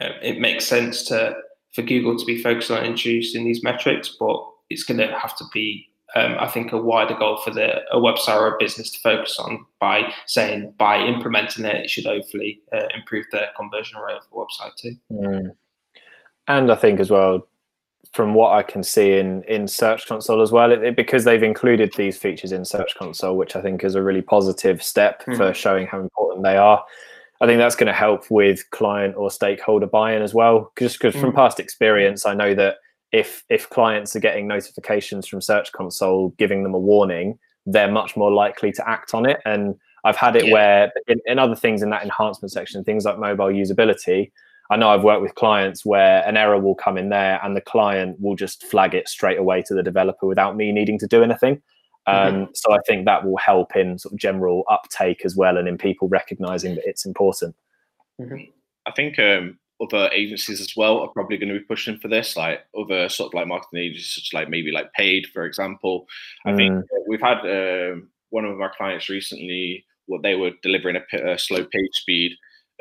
uh, 0.00 0.10
it 0.22 0.40
makes 0.40 0.66
sense 0.66 1.04
to 1.04 1.36
for 1.74 1.82
Google 1.82 2.18
to 2.18 2.24
be 2.24 2.42
focused 2.42 2.70
on 2.70 2.84
introducing 2.84 3.44
these 3.44 3.62
metrics, 3.62 4.16
but 4.18 4.44
it's 4.70 4.82
going 4.82 4.98
to 4.98 5.06
have 5.16 5.36
to 5.36 5.44
be, 5.52 5.86
um, 6.16 6.36
I 6.40 6.48
think, 6.48 6.72
a 6.72 6.78
wider 6.78 7.14
goal 7.14 7.36
for 7.36 7.50
the 7.50 7.82
a 7.92 7.98
website 7.98 8.40
or 8.40 8.54
a 8.54 8.58
business 8.58 8.90
to 8.90 8.98
focus 9.00 9.38
on 9.38 9.64
by 9.78 10.12
saying 10.26 10.74
by 10.78 10.98
implementing 10.98 11.64
it, 11.64 11.76
it 11.76 11.90
should 11.90 12.06
hopefully 12.06 12.60
uh, 12.72 12.86
improve 12.96 13.26
the 13.30 13.46
conversion 13.56 14.00
rate 14.00 14.16
of 14.16 14.22
the 14.30 14.36
website 14.36 14.74
too. 14.76 14.96
Mm. 15.12 15.50
And 16.48 16.72
I 16.72 16.74
think 16.74 16.98
as 16.98 17.10
well, 17.10 17.46
from 18.12 18.34
what 18.34 18.52
I 18.52 18.62
can 18.62 18.82
see 18.82 19.18
in 19.18 19.42
in 19.44 19.68
Search 19.68 20.06
Console 20.06 20.42
as 20.42 20.50
well, 20.50 20.72
it, 20.72 20.82
it, 20.82 20.96
because 20.96 21.24
they've 21.24 21.42
included 21.42 21.92
these 21.96 22.18
features 22.18 22.52
in 22.52 22.64
Search 22.64 22.94
Console, 22.96 23.36
which 23.36 23.56
I 23.56 23.62
think 23.62 23.84
is 23.84 23.94
a 23.94 24.02
really 24.02 24.22
positive 24.22 24.82
step 24.82 25.24
mm. 25.24 25.36
for 25.36 25.54
showing 25.54 25.86
how 25.86 26.00
important 26.00 26.44
they 26.44 26.56
are. 26.56 26.84
I 27.40 27.46
think 27.46 27.58
that's 27.58 27.76
going 27.76 27.86
to 27.86 27.92
help 27.92 28.30
with 28.30 28.68
client 28.70 29.16
or 29.16 29.30
stakeholder 29.30 29.86
buy-in 29.86 30.22
as 30.22 30.34
well. 30.34 30.72
Just 30.78 30.98
because 30.98 31.14
mm. 31.14 31.20
from 31.20 31.30
hmm. 31.30 31.36
past 31.36 31.58
experience, 31.58 32.26
I 32.26 32.34
know 32.34 32.54
that 32.54 32.76
if 33.12 33.44
if 33.48 33.70
clients 33.70 34.14
are 34.16 34.20
getting 34.20 34.46
notifications 34.46 35.26
from 35.26 35.40
Search 35.40 35.72
Console 35.72 36.30
giving 36.38 36.62
them 36.62 36.74
a 36.74 36.78
warning, 36.78 37.38
they're 37.64 37.90
much 37.90 38.16
more 38.16 38.30
likely 38.30 38.72
to 38.72 38.88
act 38.88 39.14
on 39.14 39.24
it. 39.24 39.38
And 39.44 39.76
I've 40.04 40.16
had 40.16 40.36
it 40.36 40.46
yeah. 40.46 40.52
where 40.52 40.92
in, 41.06 41.20
in 41.26 41.38
other 41.38 41.56
things 41.56 41.82
in 41.82 41.90
that 41.90 42.02
enhancement 42.02 42.52
section, 42.52 42.82
things 42.84 43.04
like 43.04 43.18
mobile 43.18 43.46
usability, 43.46 44.32
I 44.70 44.76
know 44.76 44.88
I've 44.90 45.02
worked 45.02 45.22
with 45.22 45.34
clients 45.34 45.84
where 45.84 46.26
an 46.26 46.36
error 46.36 46.58
will 46.58 46.76
come 46.76 46.96
in 46.96 47.08
there 47.08 47.40
and 47.42 47.56
the 47.56 47.60
client 47.60 48.20
will 48.20 48.36
just 48.36 48.64
flag 48.66 48.94
it 48.94 49.08
straight 49.08 49.38
away 49.38 49.62
to 49.62 49.74
the 49.74 49.82
developer 49.82 50.26
without 50.26 50.56
me 50.56 50.70
needing 50.70 50.98
to 51.00 51.08
do 51.08 51.24
anything. 51.24 51.60
Um, 52.06 52.16
mm-hmm. 52.16 52.44
So 52.54 52.72
I 52.72 52.78
think 52.86 53.04
that 53.04 53.24
will 53.24 53.36
help 53.36 53.74
in 53.74 53.98
sort 53.98 54.12
of 54.12 54.18
general 54.18 54.62
uptake 54.70 55.24
as 55.24 55.36
well 55.36 55.56
and 55.56 55.66
in 55.66 55.76
people 55.76 56.08
recognizing 56.08 56.76
that 56.76 56.86
it's 56.86 57.04
important. 57.04 57.56
Mm-hmm. 58.20 58.44
I 58.86 58.92
think 58.92 59.18
um, 59.18 59.58
other 59.82 60.08
agencies 60.12 60.60
as 60.60 60.74
well 60.76 61.00
are 61.00 61.08
probably 61.08 61.36
going 61.36 61.52
to 61.52 61.58
be 61.58 61.64
pushing 61.64 61.98
for 61.98 62.06
this, 62.06 62.36
like 62.36 62.60
other 62.78 63.08
sort 63.08 63.30
of 63.30 63.34
like 63.34 63.48
marketing 63.48 63.80
agencies, 63.80 64.14
such 64.14 64.32
like 64.32 64.48
maybe 64.48 64.70
like 64.70 64.92
Paid, 64.92 65.26
for 65.26 65.44
example. 65.44 66.06
I 66.46 66.52
mm. 66.52 66.56
think 66.56 66.84
we've 67.08 67.20
had 67.20 67.38
uh, 67.44 67.96
one 68.30 68.44
of 68.44 68.60
our 68.60 68.72
clients 68.76 69.08
recently, 69.08 69.84
what 70.06 70.22
they 70.22 70.36
were 70.36 70.52
delivering 70.62 70.96
a, 70.96 71.32
a 71.32 71.38
slow 71.38 71.64
page 71.64 71.92
speed 71.92 72.32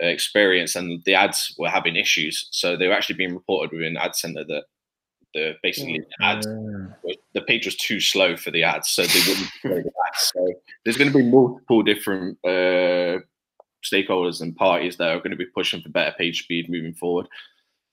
experience 0.07 0.75
and 0.75 1.03
the 1.03 1.15
ads 1.15 1.53
were 1.57 1.69
having 1.69 1.95
issues. 1.95 2.47
So 2.51 2.75
they 2.75 2.87
were 2.87 2.93
actually 2.93 3.15
being 3.15 3.33
reported 3.33 3.75
within 3.75 3.97
Ad 3.97 4.15
Center 4.15 4.43
that 4.45 4.63
the 5.33 5.55
basically 5.61 5.99
the 5.99 6.25
ads 6.25 6.47
the 7.33 7.41
page 7.41 7.65
was 7.65 7.75
too 7.75 7.99
slow 7.99 8.35
for 8.35 8.51
the 8.51 8.63
ads, 8.63 8.89
so 8.89 9.03
they 9.03 9.19
wouldn't 9.27 9.49
play 9.61 9.81
the 9.81 9.91
ads. 10.07 10.31
So 10.33 10.53
there's 10.83 10.97
going 10.97 11.11
to 11.11 11.17
be 11.17 11.23
multiple 11.23 11.83
different 11.83 12.37
uh, 12.43 13.19
stakeholders 13.83 14.41
and 14.41 14.55
parties 14.55 14.97
that 14.97 15.09
are 15.09 15.17
going 15.19 15.31
to 15.31 15.37
be 15.37 15.45
pushing 15.45 15.81
for 15.81 15.89
better 15.89 16.15
page 16.17 16.43
speed 16.43 16.69
moving 16.69 16.93
forward. 16.93 17.27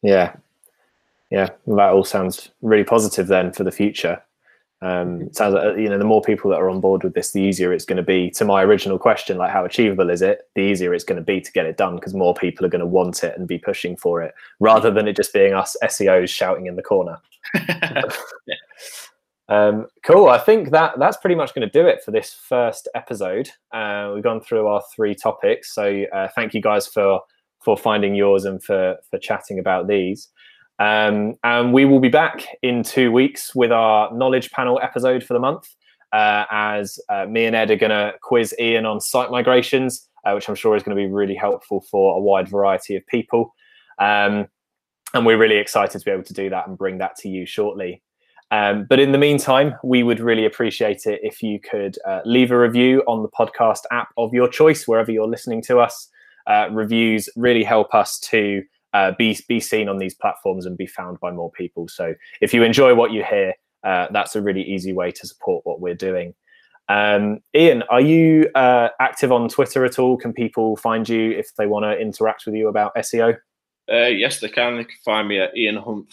Yeah, 0.03 0.35
yeah, 1.31 1.51
that 1.67 1.93
all 1.93 2.05
sounds 2.05 2.51
really 2.63 2.85
positive 2.85 3.27
then 3.27 3.53
for 3.53 3.65
the 3.65 3.73
future. 3.73 4.23
Um, 4.83 5.33
sounds 5.33 5.55
like 5.55 5.79
you 5.79 5.89
know 5.89 5.99
the 5.99 6.05
more 6.05 6.21
people 6.21 6.51
that 6.51 6.61
are 6.61 6.69
on 6.69 6.81
board 6.81 7.03
with 7.03 7.15
this, 7.15 7.33
the 7.33 7.41
easier 7.41 7.73
it's 7.73 7.87
going 7.87 7.97
to 7.97 8.03
be. 8.03 8.31
To 8.33 8.45
my 8.45 8.63
original 8.63 8.99
question, 8.99 9.39
like 9.39 9.51
how 9.51 9.65
achievable 9.65 10.11
is 10.11 10.21
it? 10.21 10.49
The 10.55 10.61
easier 10.61 10.93
it's 10.93 11.05
going 11.05 11.17
to 11.17 11.25
be 11.25 11.41
to 11.41 11.53
get 11.53 11.67
it 11.67 11.79
done 11.79 11.97
because 11.97 12.13
more 12.13 12.35
people 12.35 12.67
are 12.67 12.69
going 12.69 12.81
to 12.81 12.87
want 12.87 13.25
it 13.25 13.37
and 13.39 13.49
be 13.49 13.59
pushing 13.59 13.97
for 13.97 14.23
it, 14.23 14.35
rather 14.61 14.91
than 14.91 15.09
it 15.09 15.17
just 15.17 15.33
being 15.33 15.55
us 15.55 15.77
SEOs 15.83 16.29
shouting 16.29 16.67
in 16.67 16.77
the 16.77 16.83
corner. 16.83 17.19
yeah. 17.55 18.03
um, 19.49 19.87
cool. 20.05 20.29
I 20.29 20.39
think 20.39 20.71
that 20.73 20.99
that's 20.99 21.17
pretty 21.17 21.37
much 21.37 21.55
going 21.55 21.67
to 21.67 21.83
do 21.83 21.87
it 21.87 22.03
for 22.05 22.11
this 22.11 22.35
first 22.35 22.87
episode. 22.95 23.49
Uh, 23.73 24.13
we've 24.15 24.23
gone 24.23 24.43
through 24.43 24.67
our 24.67 24.83
three 24.95 25.15
topics, 25.15 25.75
so 25.75 26.05
uh, 26.13 26.29
thank 26.35 26.53
you 26.53 26.61
guys 26.61 26.87
for 26.87 27.21
for 27.61 27.79
finding 27.79 28.15
yours 28.15 28.45
and 28.45 28.63
for 28.63 28.97
for 29.11 29.19
chatting 29.19 29.59
about 29.59 29.89
these. 29.89 30.29
Um, 30.79 31.37
and 31.43 31.73
we 31.73 31.85
will 31.85 32.01
be 32.01 32.09
back 32.09 32.47
in 32.63 32.83
two 32.83 33.11
weeks 33.11 33.55
with 33.55 33.73
our 33.73 34.13
knowledge 34.13 34.51
panel 34.51 34.79
episode 34.83 35.25
for 35.25 35.35
the 35.35 35.41
month, 35.41 35.69
uh, 36.13 36.45
as 36.51 36.99
uh, 37.09 37.27
me 37.27 37.47
and 37.47 37.57
Ed 37.57 37.71
are 37.71 37.77
going 37.77 37.91
to 37.91 38.15
quiz 38.23 38.55
Ian 38.61 38.87
on 38.87 39.01
site 39.01 39.31
migrations, 39.31 40.09
uh, 40.25 40.33
which 40.33 40.49
I'm 40.49 40.55
sure 40.55 40.77
is 40.77 40.83
going 40.83 40.97
to 40.97 41.03
be 41.03 41.11
really 41.11 41.35
helpful 41.35 41.85
for 41.91 42.17
a 42.17 42.21
wide 42.21 42.49
variety 42.49 42.97
of 42.97 43.07
people. 43.07 43.55
Um, 43.99 44.49
and 45.15 45.25
we're 45.25 45.39
really 45.39 45.57
excited 45.57 45.99
to 45.99 46.05
be 46.05 46.11
able 46.11 46.25
to 46.25 46.35
do 46.35 46.51
that 46.51 46.69
and 46.69 46.77
bring 46.77 46.99
that 46.99 47.17
to 47.17 47.29
you 47.29 47.47
shortly. 47.47 48.03
Um, 48.51 48.87
but 48.89 49.01
in 49.01 49.13
the 49.13 49.19
meantime, 49.19 49.75
we 49.83 50.03
would 50.03 50.21
really 50.21 50.45
appreciate 50.45 51.07
it 51.07 51.21
if 51.23 51.43
you 51.43 51.59
could 51.59 51.97
uh, 52.07 52.21
leave 52.25 52.51
a 52.51 52.59
review 52.59 53.03
on 53.09 53.23
the 53.23 53.29
podcast 53.29 53.81
app 53.91 54.09
of 54.17 54.33
your 54.33 54.49
choice, 54.49 54.87
wherever 54.87 55.11
you're 55.11 55.27
listening 55.27 55.63
to 55.63 55.79
us. 55.79 56.09
Uh, 56.47 56.69
reviews 56.71 57.29
really 57.35 57.65
help 57.65 57.93
us 57.93 58.21
to 58.21 58.63
uh, 58.97 59.13
be 59.19 59.39
be 59.47 59.61
seen 59.61 59.89
on 59.89 59.99
these 59.99 60.15
platforms 60.15 60.65
and 60.65 60.77
be 60.77 60.87
found 60.87 61.21
by 61.21 61.31
more 61.31 61.51
people. 61.51 61.87
So 61.87 62.15
if 62.41 62.55
you 62.55 62.63
enjoy 62.63 62.95
what 62.95 63.13
you 63.13 63.23
hear, 63.23 63.53
uh, 63.85 64.07
that's 64.11 64.35
a 64.35 64.41
really 64.41 64.63
easy 64.63 64.93
way 64.95 65.13
to 65.13 65.27
support 65.27 65.67
what 65.67 65.81
we're 65.81 65.95
doing. 65.95 66.35
Um, 66.89 67.41
Ian, 67.55 67.83
are 67.91 68.01
you 68.01 68.49
uh, 68.55 68.89
active 68.99 69.33
on 69.33 69.49
Twitter 69.49 69.85
at 69.85 69.99
all? 69.99 70.17
Can 70.17 70.33
people 70.33 70.77
find 70.77 71.07
you 71.07 71.33
if 71.33 71.55
they 71.57 71.67
want 71.67 71.85
to 71.85 71.99
interact 71.99 72.47
with 72.47 72.55
you 72.55 72.69
about 72.69 72.95
SEO? 72.97 73.37
Uh, 73.93 74.07
yes, 74.07 74.41
they 74.41 74.49
can. 74.49 74.79
They 74.79 74.85
can 74.85 74.99
find 75.05 75.29
me 75.29 75.41
at 75.41 75.57
Ian 75.57 75.77
Humph. 75.77 76.09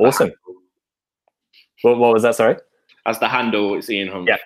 Awesome. 0.00 0.32
What, 1.82 1.98
what 1.98 2.12
was 2.12 2.22
that? 2.24 2.34
Sorry. 2.34 2.56
As 3.06 3.20
the 3.20 3.28
handle, 3.28 3.76
it's 3.76 3.88
Ian 3.88 4.08
Humph. 4.08 4.28
Yeah, 4.28 4.38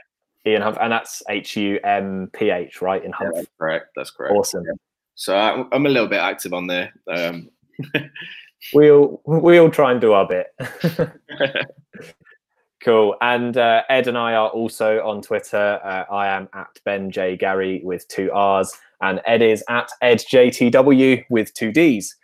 Ian 0.47 0.61
Humph, 0.61 0.77
and 0.81 0.93
that's 0.93 1.23
H 1.31 1.57
U 1.57 1.79
M 1.83 2.29
P 2.35 2.51
H, 2.51 2.83
right? 2.83 3.03
Ian 3.03 3.13
Humph. 3.13 3.33
Yeah, 3.37 3.43
correct. 3.59 3.87
That's 3.97 4.11
correct. 4.11 4.35
Awesome. 4.37 4.65
Yeah. 4.65 4.73
So 5.15 5.37
I'm 5.37 5.87
a 5.87 5.89
little 5.89 6.09
bit 6.09 6.21
active 6.21 6.53
on 6.53 6.67
there. 6.67 6.93
Um, 7.11 7.51
we'll 8.75 9.21
we'll 9.25 9.71
try 9.71 9.93
and 9.93 10.01
do 10.01 10.13
our 10.13 10.27
bit. 10.27 10.47
cool. 12.85 13.17
And 13.21 13.57
uh, 13.57 13.83
Ed 13.89 14.09
and 14.09 14.17
I 14.17 14.35
are 14.35 14.49
also 14.49 15.07
on 15.07 15.23
Twitter. 15.23 15.81
Uh, 15.85 16.05
I 16.13 16.29
am 16.29 16.49
at 16.55 16.79
Ben 16.85 17.11
J 17.11 17.37
Garry 17.37 17.81
with 17.85 18.09
two 18.09 18.31
R's, 18.33 18.73
and 19.03 19.21
Ed 19.27 19.43
is 19.43 19.63
at 19.69 19.91
EddJTW 20.03 21.25
with 21.29 21.53
two 21.55 21.73
D's. 21.73 22.17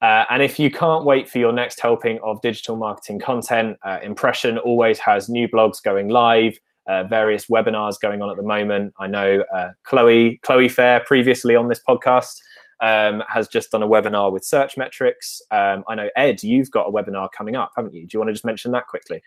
Uh, 0.00 0.24
and 0.30 0.42
if 0.42 0.60
you 0.60 0.70
can't 0.70 1.04
wait 1.04 1.28
for 1.28 1.38
your 1.38 1.52
next 1.52 1.80
helping 1.80 2.20
of 2.20 2.40
digital 2.40 2.76
marketing 2.76 3.18
content, 3.18 3.76
uh, 3.82 3.98
Impression 4.02 4.58
always 4.58 4.98
has 5.00 5.28
new 5.28 5.48
blogs 5.48 5.82
going 5.82 6.08
live, 6.08 6.56
uh, 6.88 7.04
various 7.04 7.46
webinars 7.46 8.00
going 8.00 8.22
on 8.22 8.30
at 8.30 8.36
the 8.36 8.42
moment. 8.42 8.94
I 8.98 9.06
know 9.06 9.44
uh, 9.54 9.70
Chloe 9.84 10.40
Chloe 10.42 10.68
Fair 10.68 11.00
previously 11.00 11.54
on 11.54 11.68
this 11.68 11.80
podcast 11.86 12.40
um, 12.80 13.22
has 13.28 13.48
just 13.48 13.70
done 13.70 13.82
a 13.82 13.88
webinar 13.88 14.32
with 14.32 14.42
Searchmetrics. 14.42 15.40
Um, 15.50 15.84
I 15.88 15.94
know 15.94 16.08
Ed, 16.16 16.42
you've 16.42 16.70
got 16.70 16.88
a 16.88 16.90
webinar 16.90 17.28
coming 17.36 17.56
up, 17.56 17.72
haven't 17.76 17.94
you? 17.94 18.06
Do 18.06 18.08
you 18.14 18.20
want 18.20 18.28
to 18.28 18.32
just 18.32 18.44
mention 18.44 18.72
that 18.72 18.86
quickly? 18.86 19.22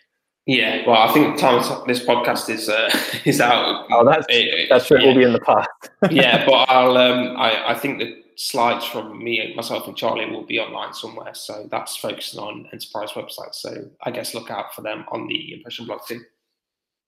Yeah, 0.48 0.88
well, 0.88 0.98
I 0.98 1.14
think 1.14 1.38
time 1.38 1.62
this 1.88 2.04
podcast 2.04 2.50
is 2.50 2.68
uh, 2.68 2.90
is 3.26 3.40
out. 3.40 3.86
Oh, 3.92 4.04
that's 4.04 4.26
it, 4.30 4.68
that's 4.70 4.88
true. 4.88 4.98
Yeah. 5.00 5.04
It 5.04 5.08
will 5.08 5.16
be 5.16 5.24
in 5.24 5.34
the 5.34 5.40
past. 5.40 5.70
yeah, 6.12 6.46
but 6.46 6.68
I'll 6.70 6.98
um, 6.98 7.38
I, 7.38 7.72
I 7.72 7.76
think 7.76 8.00
the 8.00 8.24
slides 8.36 8.86
from 8.86 9.24
me, 9.24 9.54
myself, 9.56 9.88
and 9.88 9.96
Charlie 9.96 10.26
will 10.26 10.46
be 10.46 10.60
online 10.60 10.94
somewhere. 10.96 11.36
So 11.36 11.68
that's 11.70 11.96
focusing 11.96 12.40
on 12.40 12.68
enterprise 12.74 13.12
websites. 13.12 13.56
So 13.56 13.88
I 14.02 14.10
guess 14.10 14.34
look 14.34 14.50
out 14.50 14.74
for 14.74 14.82
them 14.82 15.06
on 15.12 15.28
the 15.28 15.54
impression 15.54 15.86
blog 15.86 16.02
too. 16.08 16.22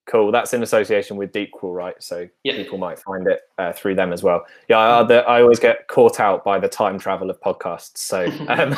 Cool. 0.06 0.34
That's 0.34 0.54
in 0.54 0.62
association 0.64 1.16
with 1.16 1.32
Deepcrawl, 1.32 1.74
right? 1.74 1.96
So 2.04 2.28
yeah. 2.44 2.58
people 2.58 2.78
might 2.78 3.00
find 3.00 3.26
it 3.26 3.42
uh, 3.58 3.72
through 3.72 3.96
them 3.96 4.12
as 4.12 4.22
well. 4.22 4.46
Yeah, 4.68 4.78
I, 4.78 5.02
I, 5.02 5.42
always 5.42 5.60
get 5.60 5.88
caught 5.88 6.20
out 6.20 6.44
by 6.44 6.60
the 6.60 6.68
time 6.68 7.00
travel 7.00 7.30
of 7.30 7.40
podcasts. 7.40 8.00
So 8.00 8.26
um, 8.50 8.76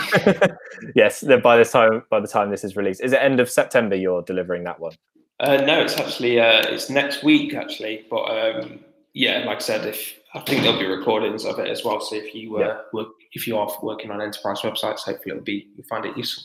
yes, 0.95 1.23
by 1.41 1.57
the 1.57 1.65
time 1.65 2.03
by 2.11 2.19
the 2.19 2.28
time 2.28 2.51
this 2.51 2.63
is 2.63 2.76
released, 2.76 3.01
is 3.01 3.11
it 3.11 3.21
end 3.21 3.39
of 3.39 3.49
September? 3.49 3.95
You're 3.95 4.21
delivering 4.21 4.63
that 4.65 4.80
one? 4.80 4.93
Uh, 5.39 5.57
no, 5.57 5.82
it's 5.82 5.97
actually 5.97 6.39
uh, 6.39 6.61
it's 6.67 6.91
next 6.91 7.23
week 7.23 7.55
actually. 7.55 8.05
But 8.07 8.26
um, 8.26 8.80
yeah, 9.13 9.45
like 9.45 9.57
I 9.57 9.61
said, 9.61 9.86
if 9.88 10.19
I 10.36 10.41
think 10.41 10.61
there'll 10.61 10.80
be 10.80 10.86
recordings 10.86 11.43
of 11.43 11.57
it 11.57 11.69
as 11.69 11.84
well. 11.84 12.01
So 12.01 12.15
if 12.17 12.36
you 12.36 12.57
uh, 12.57 12.59
yeah. 12.59 12.78
work, 12.93 13.07
if 13.32 13.47
you 13.47 13.57
are 13.57 13.67
working 13.82 14.11
on 14.11 14.21
enterprise 14.21 14.59
websites, 14.59 14.99
hopefully 14.99 15.32
it'll 15.32 15.43
be 15.43 15.69
you 15.76 15.84
find 15.84 16.05
it 16.05 16.15
useful. 16.15 16.43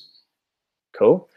Cool. 0.92 1.28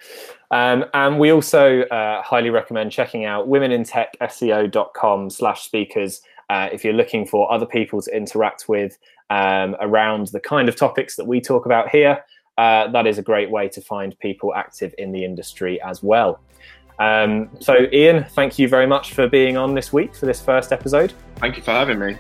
Um, 0.51 0.85
and 0.93 1.19
we 1.19 1.31
also 1.31 1.81
uh, 1.83 2.21
highly 2.21 2.49
recommend 2.49 2.91
checking 2.91 3.25
out 3.25 3.47
womenintechseo.com 3.47 5.29
slash 5.29 5.63
speakers 5.63 6.21
uh, 6.49 6.69
if 6.71 6.83
you're 6.83 6.93
looking 6.93 7.25
for 7.25 7.51
other 7.51 7.65
people 7.65 8.01
to 8.01 8.15
interact 8.15 8.69
with 8.69 8.97
um, 9.29 9.75
around 9.79 10.27
the 10.27 10.39
kind 10.39 10.69
of 10.69 10.75
topics 10.75 11.15
that 11.15 11.25
we 11.25 11.41
talk 11.41 11.65
about 11.65 11.89
here. 11.89 12.23
Uh, 12.57 12.87
that 12.91 13.07
is 13.07 13.17
a 13.17 13.23
great 13.23 13.49
way 13.49 13.67
to 13.67 13.81
find 13.81 14.17
people 14.19 14.53
active 14.53 14.93
in 14.97 15.11
the 15.11 15.25
industry 15.25 15.81
as 15.81 16.03
well. 16.03 16.39
Um, 16.99 17.49
so, 17.59 17.87
Ian, 17.91 18.23
thank 18.23 18.59
you 18.59 18.67
very 18.67 18.85
much 18.85 19.13
for 19.13 19.27
being 19.27 19.57
on 19.57 19.73
this 19.73 19.91
week 19.91 20.15
for 20.15 20.27
this 20.27 20.41
first 20.41 20.71
episode. 20.71 21.13
Thank 21.37 21.57
you 21.57 21.63
for 21.63 21.71
having 21.71 21.97
me. 21.97 22.17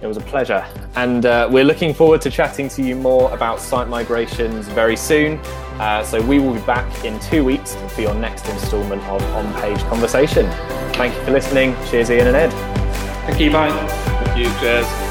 It 0.00 0.06
was 0.06 0.16
a 0.16 0.22
pleasure. 0.22 0.64
And 0.96 1.26
uh, 1.26 1.48
we're 1.50 1.64
looking 1.64 1.92
forward 1.92 2.20
to 2.22 2.30
chatting 2.30 2.68
to 2.70 2.82
you 2.82 2.96
more 2.96 3.32
about 3.32 3.60
site 3.60 3.88
migrations 3.88 4.68
very 4.68 4.96
soon. 4.96 5.38
Uh, 5.78 6.02
so 6.02 6.20
we 6.22 6.38
will 6.38 6.54
be 6.54 6.60
back 6.60 7.04
in 7.04 7.18
two 7.20 7.44
weeks 7.44 7.76
for 7.94 8.00
your 8.00 8.14
next 8.14 8.48
installment 8.48 9.02
of 9.04 9.22
On 9.34 9.60
Page 9.60 9.78
Conversation. 9.84 10.50
Thank 10.94 11.14
you 11.14 11.22
for 11.22 11.30
listening. 11.30 11.76
Cheers, 11.90 12.10
Ian 12.10 12.28
and 12.28 12.36
Ed. 12.36 12.50
Thank 13.26 13.40
you. 13.40 13.50
Bye. 13.50 13.70
Thank 14.24 14.38
you. 14.38 14.60
Cheers. 14.60 15.07